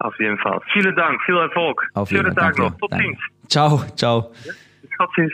Auf 0.00 0.16
jeden 0.20 0.38
Fall. 0.38 0.60
Vielen 0.72 0.94
Dank, 0.94 1.20
viel 1.24 1.36
Erfolg. 1.36 1.82
Auf 1.94 2.10
jeden 2.12 2.22
Schönen 2.24 2.36
Fall. 2.36 2.44
Tag 2.52 2.56
Danke. 2.56 2.72
noch. 2.72 2.78
Tot 2.78 2.92
Danke. 2.92 3.04
ziens. 3.04 3.18
Ciao, 3.48 3.82
ciao. 3.96 4.30
Tot 4.98 5.08
ziens. 5.14 5.32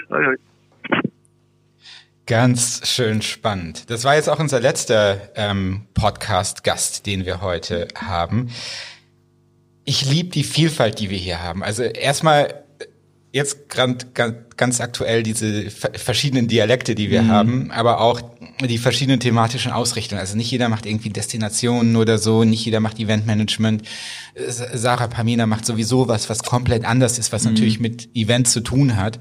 Ganz 2.27 2.81
schön 2.89 3.21
spannend. 3.21 3.91
Das 3.91 4.05
war 4.05 4.15
jetzt 4.15 4.31
auch 4.31 4.39
unser 4.39 4.59
letzter 4.59 5.21
ähm, 5.35 5.87
Podcast-Gast, 5.93 7.05
den 7.05 7.27
wir 7.27 7.43
heute 7.43 7.89
haben. 7.95 8.49
Ich 9.85 10.07
liebe 10.07 10.31
die 10.31 10.45
Vielfalt, 10.45 11.01
die 11.01 11.11
wir 11.11 11.19
hier 11.19 11.43
haben. 11.43 11.63
Also 11.63 11.83
erstmal 11.83 12.65
jetzt 13.31 13.69
grad, 13.69 14.15
ganz, 14.15 14.37
ganz 14.57 14.81
aktuell 14.81 15.23
diese 15.23 15.71
ver- 15.71 15.91
verschiedenen 15.93 16.49
Dialekte, 16.49 16.95
die 16.95 17.11
wir 17.11 17.27
haben, 17.27 17.71
aber 17.73 18.01
auch 18.01 18.23
die 18.63 18.79
verschiedenen 18.79 19.21
thematischen 19.21 19.73
Ausrichtungen. 19.73 20.21
Also 20.21 20.37
nicht 20.37 20.51
jeder 20.51 20.71
macht 20.71 20.87
irgendwie 20.87 21.11
Destinationen 21.11 21.97
oder 21.97 22.17
so, 22.17 22.45
nicht 22.45 22.65
jeder 22.65 22.81
macht 22.81 22.99
Eventmanagement. 23.01 23.83
Äh, 24.35 24.51
Sarah 24.51 25.09
Pamina 25.09 25.47
macht 25.47 25.67
sowieso 25.67 26.09
was, 26.09 26.31
was 26.31 26.43
komplett 26.43 26.87
anders 26.87 27.19
ist, 27.19 27.33
was 27.33 27.45
natürlich 27.45 27.81
mit 27.81 28.09
Events 28.15 28.53
zu 28.53 28.61
tun 28.61 28.97
hat 28.97 29.19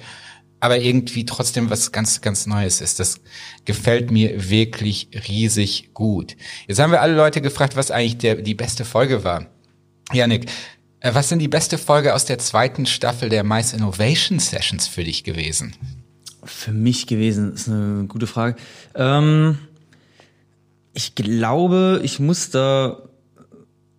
aber 0.64 0.80
irgendwie 0.80 1.26
trotzdem 1.26 1.70
was 1.70 1.92
ganz, 1.92 2.22
ganz 2.22 2.46
Neues 2.46 2.80
ist. 2.80 3.00
Das 3.00 3.20
gefällt 3.66 4.12
mir 4.12 4.50
wirklich 4.50 5.10
riesig 5.28 5.90
gut. 5.94 6.38
Jetzt 6.68 6.80
haben 6.80 6.92
wir 6.92 7.02
alle 7.02 7.16
Leute 7.16 7.42
gefragt, 7.42 7.76
was 7.76 7.92
eigentlich 7.92 8.18
der, 8.20 8.36
die 8.36 8.56
beste 8.56 8.86
Folge 8.86 9.26
war. 9.26 9.48
Janik, 10.14 10.50
äh, 11.02 11.14
was 11.14 11.28
sind 11.28 11.40
die 11.40 11.50
beste 11.50 11.78
Folge 11.78 12.14
aus 12.14 12.24
der 12.24 12.40
zweiten 12.40 12.86
Staffel 12.86 13.28
der 13.28 13.44
Mice 13.44 13.74
Innovation 13.74 14.40
Sessions 14.40 14.88
für 14.88 15.04
dich 15.04 15.26
gewesen? 15.26 15.76
für 16.46 16.72
mich 16.72 17.08
gewesen? 17.08 17.54
ist 17.54 17.68
eine 17.68 18.06
gute 18.08 18.28
Frage. 18.28 18.56
Ähm, 18.96 19.58
ich 20.94 21.16
glaube, 21.16 22.02
ich 22.04 22.20
muss 22.20 22.50
da 22.52 23.02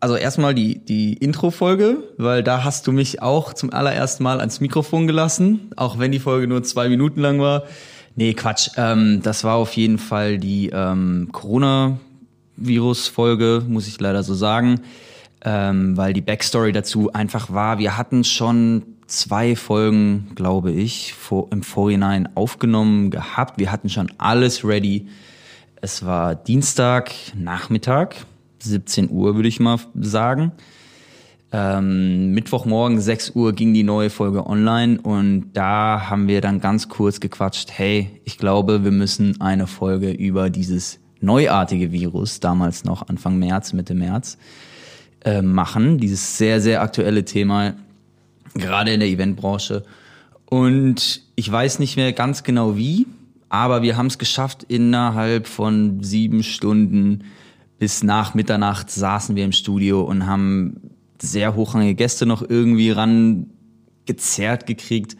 also 0.04 0.16
erstmal 0.16 0.54
die, 0.54 0.84
die 0.84 1.14
Intro-Folge, 1.14 1.96
weil 2.18 2.42
da 2.42 2.62
hast 2.62 2.86
du 2.86 2.92
mich 2.92 3.22
auch 3.22 3.54
zum 3.54 3.72
allerersten 3.72 4.22
Mal 4.22 4.40
ans 4.40 4.60
Mikrofon 4.60 5.06
gelassen, 5.06 5.70
auch 5.76 5.98
wenn 5.98 6.12
die 6.12 6.18
Folge 6.18 6.46
nur 6.46 6.62
zwei 6.62 6.90
Minuten 6.90 7.22
lang 7.22 7.40
war. 7.40 7.62
Nee, 8.14 8.34
Quatsch. 8.34 8.68
Ähm, 8.76 9.22
das 9.22 9.44
war 9.44 9.54
auf 9.54 9.72
jeden 9.72 9.96
Fall 9.96 10.36
die 10.36 10.68
ähm, 10.74 11.30
Corona-Virus-Folge, 11.32 13.62
muss 13.66 13.88
ich 13.88 13.98
leider 13.98 14.22
so 14.22 14.34
sagen, 14.34 14.82
ähm, 15.42 15.96
weil 15.96 16.12
die 16.12 16.20
Backstory 16.20 16.72
dazu 16.72 17.10
einfach 17.14 17.50
war, 17.50 17.78
wir 17.78 17.96
hatten 17.96 18.24
schon 18.24 18.82
zwei 19.06 19.56
Folgen, 19.56 20.32
glaube 20.34 20.70
ich, 20.70 21.14
vor, 21.14 21.48
im 21.50 21.62
Vorhinein 21.62 22.28
aufgenommen 22.34 23.10
gehabt. 23.10 23.58
Wir 23.58 23.72
hatten 23.72 23.88
schon 23.88 24.12
alles 24.18 24.66
ready. 24.66 25.08
Es 25.80 26.04
war 26.04 26.34
Dienstag, 26.34 27.10
Nachmittag, 27.34 28.26
17 28.64 29.10
Uhr, 29.10 29.36
würde 29.36 29.48
ich 29.48 29.60
mal 29.60 29.78
sagen. 29.94 30.52
Ähm, 31.52 32.32
Mittwochmorgen 32.32 33.00
6 33.00 33.30
Uhr 33.36 33.52
ging 33.52 33.72
die 33.74 33.84
neue 33.84 34.10
Folge 34.10 34.44
online 34.44 35.00
und 35.00 35.52
da 35.52 36.10
haben 36.10 36.26
wir 36.26 36.40
dann 36.40 36.60
ganz 36.60 36.88
kurz 36.88 37.20
gequatscht, 37.20 37.70
hey, 37.70 38.20
ich 38.24 38.38
glaube, 38.38 38.82
wir 38.82 38.90
müssen 38.90 39.40
eine 39.40 39.68
Folge 39.68 40.10
über 40.10 40.50
dieses 40.50 40.98
neuartige 41.20 41.92
Virus, 41.92 42.40
damals 42.40 42.82
noch 42.82 43.08
Anfang 43.08 43.38
März, 43.38 43.72
Mitte 43.72 43.94
März, 43.94 44.36
äh, 45.24 45.42
machen. 45.42 45.98
Dieses 45.98 46.38
sehr, 46.38 46.60
sehr 46.60 46.82
aktuelle 46.82 47.24
Thema, 47.24 47.74
gerade 48.54 48.92
in 48.92 48.98
der 48.98 49.08
Eventbranche. 49.08 49.84
Und 50.46 51.22
ich 51.36 51.50
weiß 51.50 51.78
nicht 51.78 51.96
mehr 51.96 52.12
ganz 52.12 52.42
genau 52.42 52.76
wie, 52.76 53.06
aber 53.48 53.82
wir 53.82 53.96
haben 53.96 54.06
es 54.06 54.18
geschafft, 54.18 54.64
innerhalb 54.64 55.46
von 55.46 56.02
sieben 56.02 56.42
Stunden 56.42 57.24
bis 57.84 58.02
nach 58.02 58.32
Mitternacht 58.32 58.90
saßen 58.90 59.36
wir 59.36 59.44
im 59.44 59.52
Studio 59.52 60.00
und 60.00 60.26
haben 60.26 60.80
sehr 61.20 61.54
hochrangige 61.54 61.94
Gäste 61.94 62.24
noch 62.24 62.40
irgendwie 62.40 62.90
ran 62.90 63.50
gezerrt 64.06 64.64
gekriegt. 64.64 65.18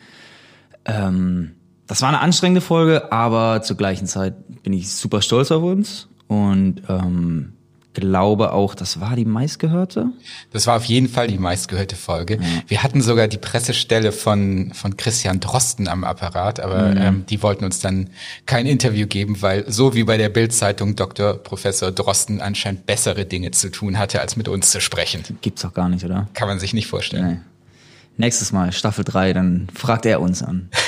Ähm, 0.87 1.57
das 1.87 2.01
war 2.01 2.09
eine 2.09 2.21
anstrengende 2.21 2.62
Folge, 2.62 3.12
aber 3.12 3.61
zur 3.61 3.77
gleichen 3.77 4.07
Zeit 4.07 4.62
bin 4.62 4.73
ich 4.73 4.91
super 4.95 5.21
stolz 5.21 5.51
auf 5.51 5.62
uns 5.62 6.09
und 6.27 6.81
ähm, 6.89 7.53
glaube 7.95 8.53
auch, 8.53 8.74
das 8.74 9.01
war 9.01 9.16
die 9.16 9.24
meistgehörte. 9.24 10.09
Das 10.53 10.66
war 10.66 10.76
auf 10.76 10.84
jeden 10.84 11.09
Fall 11.09 11.28
die 11.28 11.38
meistgehörte 11.38 11.97
Folge. 11.97 12.34
Ja. 12.34 12.40
Wir 12.66 12.82
hatten 12.82 13.01
sogar 13.01 13.28
die 13.28 13.38
Pressestelle 13.38 14.12
von, 14.12 14.72
von 14.74 14.97
Christian 14.97 15.40
Drosten 15.40 15.88
am 15.88 16.05
Apparat, 16.05 16.61
aber 16.61 16.90
mhm. 16.90 16.97
ähm, 16.97 17.26
die 17.28 17.42
wollten 17.42 17.64
uns 17.64 17.80
dann 17.80 18.11
kein 18.47 18.66
Interview 18.66 19.07
geben, 19.07 19.40
weil 19.40 19.70
so 19.70 19.95
wie 19.95 20.05
bei 20.05 20.16
der 20.16 20.28
Bildzeitung 20.28 20.97
Dr. 20.97 21.34
Professor 21.34 21.92
Drosten 21.92 22.40
anscheinend 22.40 22.84
bessere 22.86 23.24
Dinge 23.24 23.53
zu 23.53 23.70
tun 23.70 23.99
hatte, 23.99 24.20
als 24.20 24.36
mit 24.36 24.49
uns 24.49 24.70
zu 24.70 24.80
sprechen. 24.80 25.22
Gibt's 25.40 25.62
doch 25.62 25.72
gar 25.72 25.88
nicht, 25.88 26.05
oder? 26.05 26.28
Kann 26.34 26.49
man 26.49 26.59
sich 26.59 26.74
nicht 26.74 26.88
vorstellen. 26.88 27.26
Nee. 27.28 27.38
Nächstes 28.16 28.53
Mal, 28.53 28.72
Staffel 28.72 29.05
3, 29.05 29.32
dann 29.32 29.68
fragt 29.74 30.07
er 30.07 30.20
uns 30.20 30.42
an. 30.42 30.68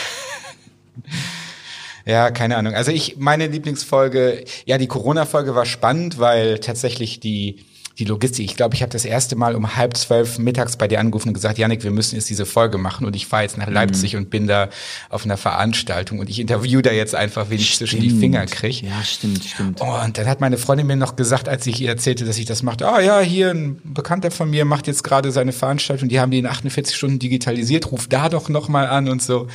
Ja, 2.07 2.31
keine 2.31 2.57
Ahnung. 2.57 2.75
Also 2.75 2.93
ich, 2.93 3.17
meine 3.19 3.49
Lieblingsfolge, 3.49 4.45
ja, 4.65 4.79
die 4.79 4.87
Corona-Folge 4.87 5.57
war 5.57 5.67
spannend, 5.67 6.19
weil 6.19 6.61
tatsächlich 6.61 7.19
die, 7.19 7.65
die 7.99 8.05
Logistik, 8.05 8.45
ich 8.45 8.57
glaube, 8.57 8.77
ich 8.77 8.83
habe 8.83 8.93
das 8.93 9.05
erste 9.05 9.35
Mal 9.35 9.57
um 9.57 9.75
halb 9.75 9.97
zwölf 9.97 10.39
mittags 10.39 10.77
bei 10.77 10.87
dir 10.87 11.01
angerufen 11.01 11.29
und 11.29 11.35
gesagt, 11.35 11.59
Janik, 11.59 11.83
wir 11.83 11.91
müssen 11.91 12.15
jetzt 12.15 12.31
diese 12.31 12.47
Folge 12.47 12.79
machen 12.79 13.07
und 13.07 13.17
ich 13.17 13.27
fahre 13.27 13.43
jetzt 13.43 13.59
nach 13.59 13.69
Leipzig 13.69 14.13
mhm. 14.13 14.21
und 14.21 14.31
bin 14.31 14.47
da 14.47 14.69
auf 15.09 15.25
einer 15.25 15.37
Veranstaltung 15.37 16.21
und 16.21 16.31
ich 16.31 16.39
interview 16.39 16.81
da 16.81 16.93
jetzt 16.93 17.17
einfach, 17.17 17.51
wen 17.51 17.59
ich 17.59 17.75
stimmt. 17.75 17.91
zwischen 17.91 18.03
die 18.03 18.11
Finger 18.11 18.47
kriege. 18.47 18.87
Ja, 18.87 19.03
stimmt, 19.03 19.43
stimmt. 19.43 19.81
Oh, 19.81 20.05
und 20.05 20.17
dann 20.17 20.27
hat 20.27 20.41
meine 20.41 20.59
Freundin 20.59 20.87
mir 20.87 20.95
noch 20.95 21.17
gesagt, 21.17 21.49
als 21.49 21.67
ich 21.67 21.81
ihr 21.81 21.89
erzählte, 21.89 22.25
dass 22.25 22.39
ich 22.39 22.45
das 22.45 22.63
machte, 22.63 22.87
ah 22.87 23.01
ja, 23.01 23.19
hier 23.19 23.51
ein 23.51 23.81
Bekannter 23.83 24.31
von 24.31 24.49
mir 24.49 24.65
macht 24.65 24.87
jetzt 24.87 25.03
gerade 25.03 25.33
seine 25.33 25.53
Veranstaltung, 25.53 26.09
die 26.09 26.21
haben 26.21 26.31
die 26.31 26.39
in 26.39 26.47
48 26.47 26.95
Stunden 26.95 27.19
digitalisiert, 27.19 27.91
ruf 27.91 28.07
da 28.07 28.29
doch 28.29 28.49
noch 28.49 28.69
mal 28.69 28.87
an 28.87 29.09
und 29.09 29.23
so. 29.23 29.49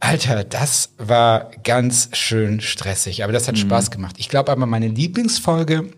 Alter, 0.00 0.44
das 0.44 0.90
war 0.98 1.50
ganz 1.64 2.10
schön 2.12 2.60
stressig, 2.60 3.24
aber 3.24 3.32
das 3.32 3.48
hat 3.48 3.56
mhm. 3.56 3.60
Spaß 3.60 3.90
gemacht. 3.90 4.16
Ich 4.18 4.28
glaube 4.28 4.52
aber 4.52 4.66
meine 4.66 4.88
Lieblingsfolge 4.88 5.90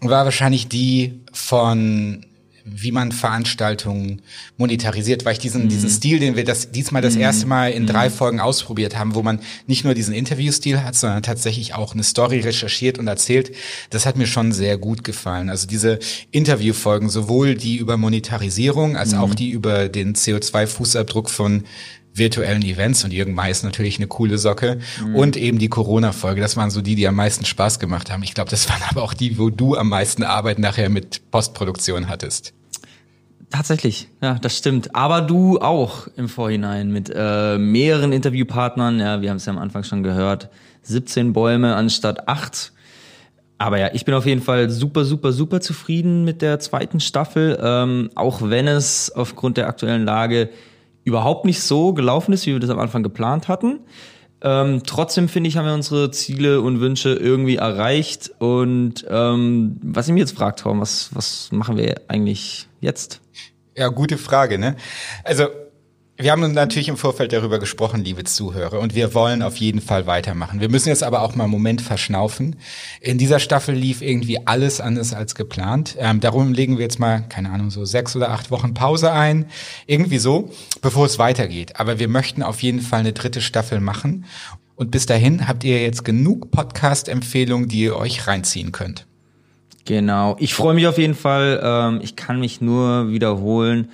war 0.00 0.24
wahrscheinlich 0.24 0.68
die 0.68 1.20
von 1.32 2.26
wie 2.66 2.92
man 2.92 3.12
Veranstaltungen 3.12 4.22
monetarisiert, 4.56 5.26
weil 5.26 5.34
ich 5.34 5.38
diesen, 5.38 5.64
mhm. 5.64 5.68
diesen 5.68 5.90
Stil, 5.90 6.18
den 6.18 6.34
wir 6.34 6.44
das 6.44 6.70
diesmal 6.70 7.02
das 7.02 7.14
mhm. 7.14 7.20
erste 7.20 7.46
Mal 7.46 7.72
in 7.72 7.86
drei 7.86 8.08
mhm. 8.08 8.12
Folgen 8.12 8.40
ausprobiert 8.40 8.96
haben, 8.96 9.14
wo 9.14 9.22
man 9.22 9.40
nicht 9.66 9.84
nur 9.84 9.92
diesen 9.92 10.14
Interviewstil 10.14 10.82
hat, 10.82 10.94
sondern 10.94 11.22
tatsächlich 11.22 11.74
auch 11.74 11.92
eine 11.92 12.02
Story 12.02 12.40
recherchiert 12.40 12.98
und 12.98 13.06
erzählt, 13.06 13.54
das 13.90 14.06
hat 14.06 14.16
mir 14.16 14.26
schon 14.26 14.52
sehr 14.52 14.78
gut 14.78 15.04
gefallen. 15.04 15.50
Also 15.50 15.66
diese 15.66 15.98
Interviewfolgen, 16.30 17.10
sowohl 17.10 17.54
die 17.54 17.76
über 17.76 17.98
Monetarisierung 17.98 18.96
als 18.96 19.12
auch 19.12 19.30
mhm. 19.30 19.36
die 19.36 19.50
über 19.50 19.90
den 19.90 20.14
CO2-Fußabdruck 20.14 21.28
von 21.28 21.64
virtuellen 22.14 22.62
Events 22.62 23.04
und 23.04 23.12
Jürgen 23.12 23.34
May 23.34 23.50
ist 23.50 23.64
natürlich 23.64 23.98
eine 23.98 24.06
coole 24.06 24.38
Socke 24.38 24.78
mhm. 25.04 25.16
und 25.16 25.36
eben 25.36 25.58
die 25.58 25.68
Corona-Folge. 25.68 26.40
Das 26.40 26.56
waren 26.56 26.70
so 26.70 26.80
die, 26.80 26.94
die 26.94 27.06
am 27.08 27.16
meisten 27.16 27.44
Spaß 27.44 27.80
gemacht 27.80 28.10
haben. 28.10 28.22
Ich 28.22 28.34
glaube, 28.34 28.50
das 28.50 28.68
waren 28.68 28.82
aber 28.88 29.02
auch 29.02 29.14
die, 29.14 29.38
wo 29.38 29.50
du 29.50 29.76
am 29.76 29.88
meisten 29.88 30.22
Arbeit 30.22 30.58
nachher 30.58 30.88
mit 30.88 31.30
Postproduktion 31.30 32.08
hattest. 32.08 32.54
Tatsächlich, 33.50 34.08
ja, 34.20 34.34
das 34.34 34.56
stimmt. 34.56 34.94
Aber 34.94 35.20
du 35.20 35.60
auch 35.60 36.08
im 36.16 36.28
Vorhinein 36.28 36.90
mit 36.90 37.12
äh, 37.14 37.58
mehreren 37.58 38.12
Interviewpartnern. 38.12 38.98
Ja, 38.98 39.20
wir 39.20 39.30
haben 39.30 39.36
es 39.36 39.46
ja 39.46 39.52
am 39.52 39.58
Anfang 39.58 39.84
schon 39.84 40.02
gehört. 40.02 40.48
17 40.82 41.32
Bäume 41.32 41.76
anstatt 41.76 42.28
8. 42.28 42.72
Aber 43.58 43.78
ja, 43.78 43.90
ich 43.92 44.04
bin 44.04 44.14
auf 44.14 44.26
jeden 44.26 44.42
Fall 44.42 44.70
super, 44.70 45.04
super, 45.04 45.32
super 45.32 45.60
zufrieden 45.60 46.24
mit 46.24 46.42
der 46.42 46.58
zweiten 46.58 47.00
Staffel. 47.00 47.58
Ähm, 47.62 48.10
auch 48.14 48.42
wenn 48.42 48.66
es 48.66 49.12
aufgrund 49.12 49.56
der 49.56 49.68
aktuellen 49.68 50.04
Lage 50.04 50.50
überhaupt 51.04 51.44
nicht 51.44 51.60
so 51.60 51.92
gelaufen 51.92 52.32
ist, 52.32 52.46
wie 52.46 52.52
wir 52.52 52.60
das 52.60 52.70
am 52.70 52.78
Anfang 52.78 53.02
geplant 53.02 53.48
hatten. 53.48 53.80
Ähm, 54.42 54.82
trotzdem 54.84 55.28
finde 55.28 55.48
ich, 55.48 55.56
haben 55.56 55.66
wir 55.66 55.74
unsere 55.74 56.10
Ziele 56.10 56.60
und 56.60 56.80
Wünsche 56.80 57.14
irgendwie 57.14 57.56
erreicht. 57.56 58.30
Und 58.38 59.06
ähm, 59.08 59.78
was 59.82 60.06
ich 60.06 60.12
mir 60.12 60.20
jetzt 60.20 60.36
fragt, 60.36 60.60
Tom, 60.60 60.80
was, 60.80 61.10
was 61.14 61.50
machen 61.50 61.78
wir 61.78 62.02
eigentlich 62.08 62.68
jetzt? 62.80 63.20
Ja, 63.76 63.88
gute 63.88 64.18
Frage, 64.18 64.58
ne? 64.58 64.76
Also 65.24 65.46
wir 66.16 66.30
haben 66.30 66.52
natürlich 66.52 66.88
im 66.88 66.96
Vorfeld 66.96 67.32
darüber 67.32 67.58
gesprochen, 67.58 68.04
liebe 68.04 68.22
Zuhörer, 68.22 68.78
und 68.78 68.94
wir 68.94 69.14
wollen 69.14 69.42
auf 69.42 69.56
jeden 69.56 69.80
Fall 69.80 70.06
weitermachen. 70.06 70.60
Wir 70.60 70.68
müssen 70.68 70.88
jetzt 70.88 71.02
aber 71.02 71.22
auch 71.22 71.34
mal 71.34 71.44
einen 71.44 71.50
Moment 71.50 71.80
verschnaufen. 71.80 72.54
In 73.00 73.18
dieser 73.18 73.40
Staffel 73.40 73.74
lief 73.74 74.00
irgendwie 74.00 74.46
alles 74.46 74.80
anders 74.80 75.12
als 75.12 75.34
geplant. 75.34 75.96
Ähm, 75.98 76.20
darum 76.20 76.52
legen 76.52 76.78
wir 76.78 76.84
jetzt 76.84 77.00
mal, 77.00 77.22
keine 77.28 77.50
Ahnung, 77.50 77.70
so 77.70 77.84
sechs 77.84 78.14
oder 78.14 78.30
acht 78.30 78.52
Wochen 78.52 78.74
Pause 78.74 79.10
ein. 79.10 79.46
Irgendwie 79.88 80.18
so, 80.18 80.52
bevor 80.82 81.06
es 81.06 81.18
weitergeht. 81.18 81.80
Aber 81.80 81.98
wir 81.98 82.06
möchten 82.06 82.44
auf 82.44 82.62
jeden 82.62 82.80
Fall 82.80 83.00
eine 83.00 83.12
dritte 83.12 83.40
Staffel 83.40 83.80
machen. 83.80 84.24
Und 84.76 84.92
bis 84.92 85.06
dahin 85.06 85.48
habt 85.48 85.64
ihr 85.64 85.82
jetzt 85.82 86.04
genug 86.04 86.52
Podcast-Empfehlungen, 86.52 87.68
die 87.68 87.80
ihr 87.80 87.96
euch 87.96 88.28
reinziehen 88.28 88.70
könnt. 88.70 89.06
Genau. 89.84 90.36
Ich 90.38 90.54
freue 90.54 90.74
mich 90.74 90.86
auf 90.86 90.98
jeden 90.98 91.16
Fall. 91.16 91.60
Ähm, 91.60 92.00
ich 92.04 92.14
kann 92.14 92.38
mich 92.38 92.60
nur 92.60 93.10
wiederholen 93.10 93.88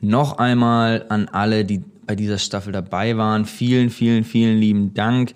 noch 0.00 0.38
einmal 0.38 1.06
an 1.08 1.28
alle, 1.28 1.64
die 1.64 1.82
bei 2.06 2.16
dieser 2.16 2.38
Staffel 2.38 2.72
dabei 2.72 3.16
waren. 3.16 3.44
Vielen, 3.44 3.90
vielen, 3.90 4.24
vielen 4.24 4.58
lieben 4.58 4.94
Dank 4.94 5.34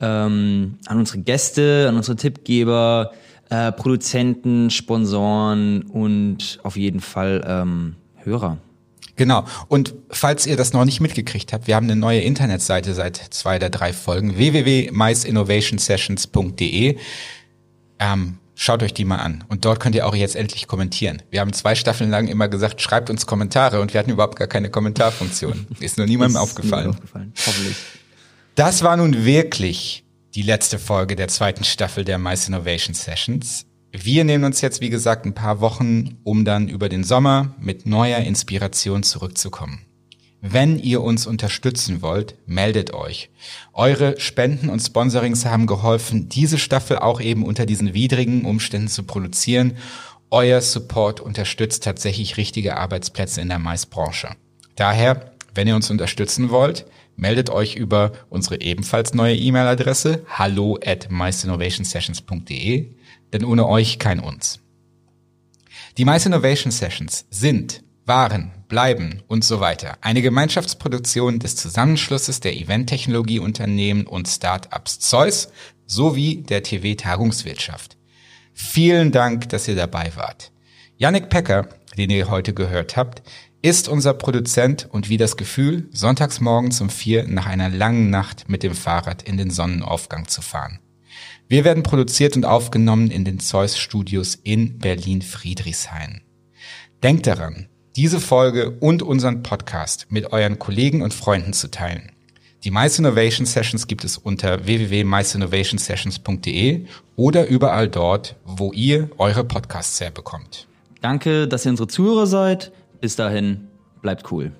ähm, 0.00 0.78
an 0.86 0.98
unsere 0.98 1.18
Gäste, 1.18 1.86
an 1.88 1.96
unsere 1.96 2.16
Tippgeber, 2.16 3.12
äh, 3.50 3.72
Produzenten, 3.72 4.70
Sponsoren 4.70 5.82
und 5.82 6.60
auf 6.62 6.76
jeden 6.76 7.00
Fall 7.00 7.44
ähm, 7.46 7.96
Hörer. 8.16 8.58
Genau. 9.16 9.44
Und 9.66 9.94
falls 10.10 10.46
ihr 10.46 10.56
das 10.56 10.72
noch 10.72 10.84
nicht 10.84 11.00
mitgekriegt 11.00 11.52
habt, 11.52 11.66
wir 11.66 11.74
haben 11.74 11.86
eine 11.86 11.96
neue 11.96 12.20
Internetseite 12.20 12.94
seit 12.94 13.16
zwei 13.16 13.56
oder 13.56 13.68
drei 13.68 13.92
Folgen, 13.92 14.38
www.maisinnovationsessions.de. 14.38 16.96
Ähm, 17.98 18.38
Schaut 18.60 18.82
euch 18.82 18.92
die 18.92 19.04
mal 19.04 19.18
an. 19.18 19.44
Und 19.46 19.64
dort 19.64 19.78
könnt 19.78 19.94
ihr 19.94 20.04
auch 20.04 20.16
jetzt 20.16 20.34
endlich 20.34 20.66
kommentieren. 20.66 21.22
Wir 21.30 21.40
haben 21.40 21.52
zwei 21.52 21.76
Staffeln 21.76 22.10
lang 22.10 22.26
immer 22.26 22.48
gesagt, 22.48 22.82
schreibt 22.82 23.08
uns 23.08 23.24
Kommentare 23.24 23.80
und 23.80 23.94
wir 23.94 24.00
hatten 24.00 24.10
überhaupt 24.10 24.36
gar 24.36 24.48
keine 24.48 24.68
Kommentarfunktion. 24.68 25.68
Ist 25.78 25.96
nur 25.96 26.08
niemandem 26.08 26.38
aufgefallen. 26.38 26.88
aufgefallen. 26.88 27.32
Hoffentlich. 27.46 27.76
Das 28.56 28.82
war 28.82 28.96
nun 28.96 29.24
wirklich 29.24 30.04
die 30.34 30.42
letzte 30.42 30.80
Folge 30.80 31.14
der 31.14 31.28
zweiten 31.28 31.62
Staffel 31.62 32.04
der 32.04 32.18
Mice 32.18 32.48
Innovation 32.48 32.94
Sessions. 32.94 33.64
Wir 33.92 34.24
nehmen 34.24 34.42
uns 34.42 34.60
jetzt, 34.60 34.80
wie 34.80 34.90
gesagt, 34.90 35.24
ein 35.24 35.34
paar 35.34 35.60
Wochen, 35.60 36.18
um 36.24 36.44
dann 36.44 36.66
über 36.66 36.88
den 36.88 37.04
Sommer 37.04 37.54
mit 37.60 37.86
neuer 37.86 38.18
Inspiration 38.18 39.04
zurückzukommen. 39.04 39.87
Wenn 40.40 40.78
ihr 40.78 41.02
uns 41.02 41.26
unterstützen 41.26 42.00
wollt, 42.00 42.36
meldet 42.46 42.94
euch. 42.94 43.30
Eure 43.72 44.20
Spenden 44.20 44.68
und 44.68 44.78
Sponsorings 44.78 45.44
haben 45.44 45.66
geholfen, 45.66 46.28
diese 46.28 46.58
Staffel 46.58 46.98
auch 46.98 47.20
eben 47.20 47.44
unter 47.44 47.66
diesen 47.66 47.92
widrigen 47.92 48.44
Umständen 48.44 48.88
zu 48.88 49.02
produzieren. 49.02 49.76
Euer 50.30 50.60
Support 50.60 51.20
unterstützt 51.20 51.82
tatsächlich 51.82 52.36
richtige 52.36 52.76
Arbeitsplätze 52.76 53.40
in 53.40 53.48
der 53.48 53.58
Maisbranche. 53.58 54.36
Daher, 54.76 55.32
wenn 55.54 55.66
ihr 55.66 55.74
uns 55.74 55.90
unterstützen 55.90 56.50
wollt, 56.50 56.86
meldet 57.16 57.50
euch 57.50 57.74
über 57.74 58.12
unsere 58.30 58.60
ebenfalls 58.60 59.14
neue 59.14 59.34
E-Mail-Adresse 59.34 60.24
hallo 60.28 60.78
at 60.84 61.10
meisternovationsessions.de, 61.10 62.94
denn 63.32 63.44
ohne 63.44 63.66
euch 63.66 63.98
kein 63.98 64.20
uns. 64.20 64.60
Die 65.96 66.04
Mice 66.04 66.26
Innovation 66.26 66.70
Sessions 66.70 67.26
sind, 67.28 67.82
waren, 68.08 68.50
bleiben 68.68 69.22
und 69.28 69.44
so 69.44 69.60
weiter 69.60 69.98
eine 70.00 70.22
Gemeinschaftsproduktion 70.22 71.38
des 71.38 71.56
Zusammenschlusses 71.56 72.40
der 72.40 72.56
Eventtechnologieunternehmen 72.56 74.06
und 74.06 74.26
Startups 74.26 74.98
Zeus 74.98 75.50
sowie 75.86 76.42
der 76.42 76.62
TV 76.62 76.96
Tagungswirtschaft. 76.96 77.96
Vielen 78.52 79.12
Dank, 79.12 79.48
dass 79.50 79.68
ihr 79.68 79.76
dabei 79.76 80.12
wart. 80.16 80.50
Yannick 80.96 81.28
Pecker, 81.30 81.68
den 81.96 82.10
ihr 82.10 82.28
heute 82.28 82.54
gehört 82.54 82.96
habt, 82.96 83.22
ist 83.62 83.88
unser 83.88 84.14
Produzent 84.14 84.88
und 84.90 85.08
wie 85.08 85.16
das 85.16 85.36
Gefühl, 85.36 85.88
sonntags 85.92 86.40
morgens 86.40 86.80
um 86.80 86.90
vier 86.90 87.26
nach 87.26 87.46
einer 87.46 87.68
langen 87.68 88.10
Nacht 88.10 88.48
mit 88.48 88.62
dem 88.62 88.74
Fahrrad 88.74 89.22
in 89.22 89.36
den 89.36 89.50
Sonnenaufgang 89.50 90.28
zu 90.28 90.42
fahren. 90.42 90.80
Wir 91.48 91.64
werden 91.64 91.82
produziert 91.82 92.36
und 92.36 92.44
aufgenommen 92.44 93.10
in 93.10 93.24
den 93.24 93.40
Zeus 93.40 93.78
Studios 93.78 94.34
in 94.34 94.78
Berlin-Friedrichshain. 94.78 96.22
Denkt 97.02 97.26
daran, 97.26 97.68
diese 97.98 98.20
Folge 98.20 98.70
und 98.78 99.02
unseren 99.02 99.42
Podcast 99.42 100.06
mit 100.08 100.32
euren 100.32 100.60
Kollegen 100.60 101.02
und 101.02 101.12
Freunden 101.12 101.52
zu 101.52 101.68
teilen. 101.68 102.12
Die 102.62 102.70
Mice 102.70 103.00
Innovation 103.00 103.44
Sessions 103.44 103.88
gibt 103.88 104.04
es 104.04 104.16
unter 104.16 104.66
www.miceinnovationsessions.de 104.66 106.86
oder 107.16 107.48
überall 107.48 107.88
dort, 107.88 108.36
wo 108.44 108.72
ihr 108.72 109.10
eure 109.18 109.42
Podcasts 109.42 110.00
herbekommt. 110.00 110.68
Danke, 111.00 111.48
dass 111.48 111.66
ihr 111.66 111.72
unsere 111.72 111.88
Zuhörer 111.88 112.28
seid. 112.28 112.70
Bis 113.00 113.16
dahin, 113.16 113.66
bleibt 114.00 114.30
cool. 114.30 114.52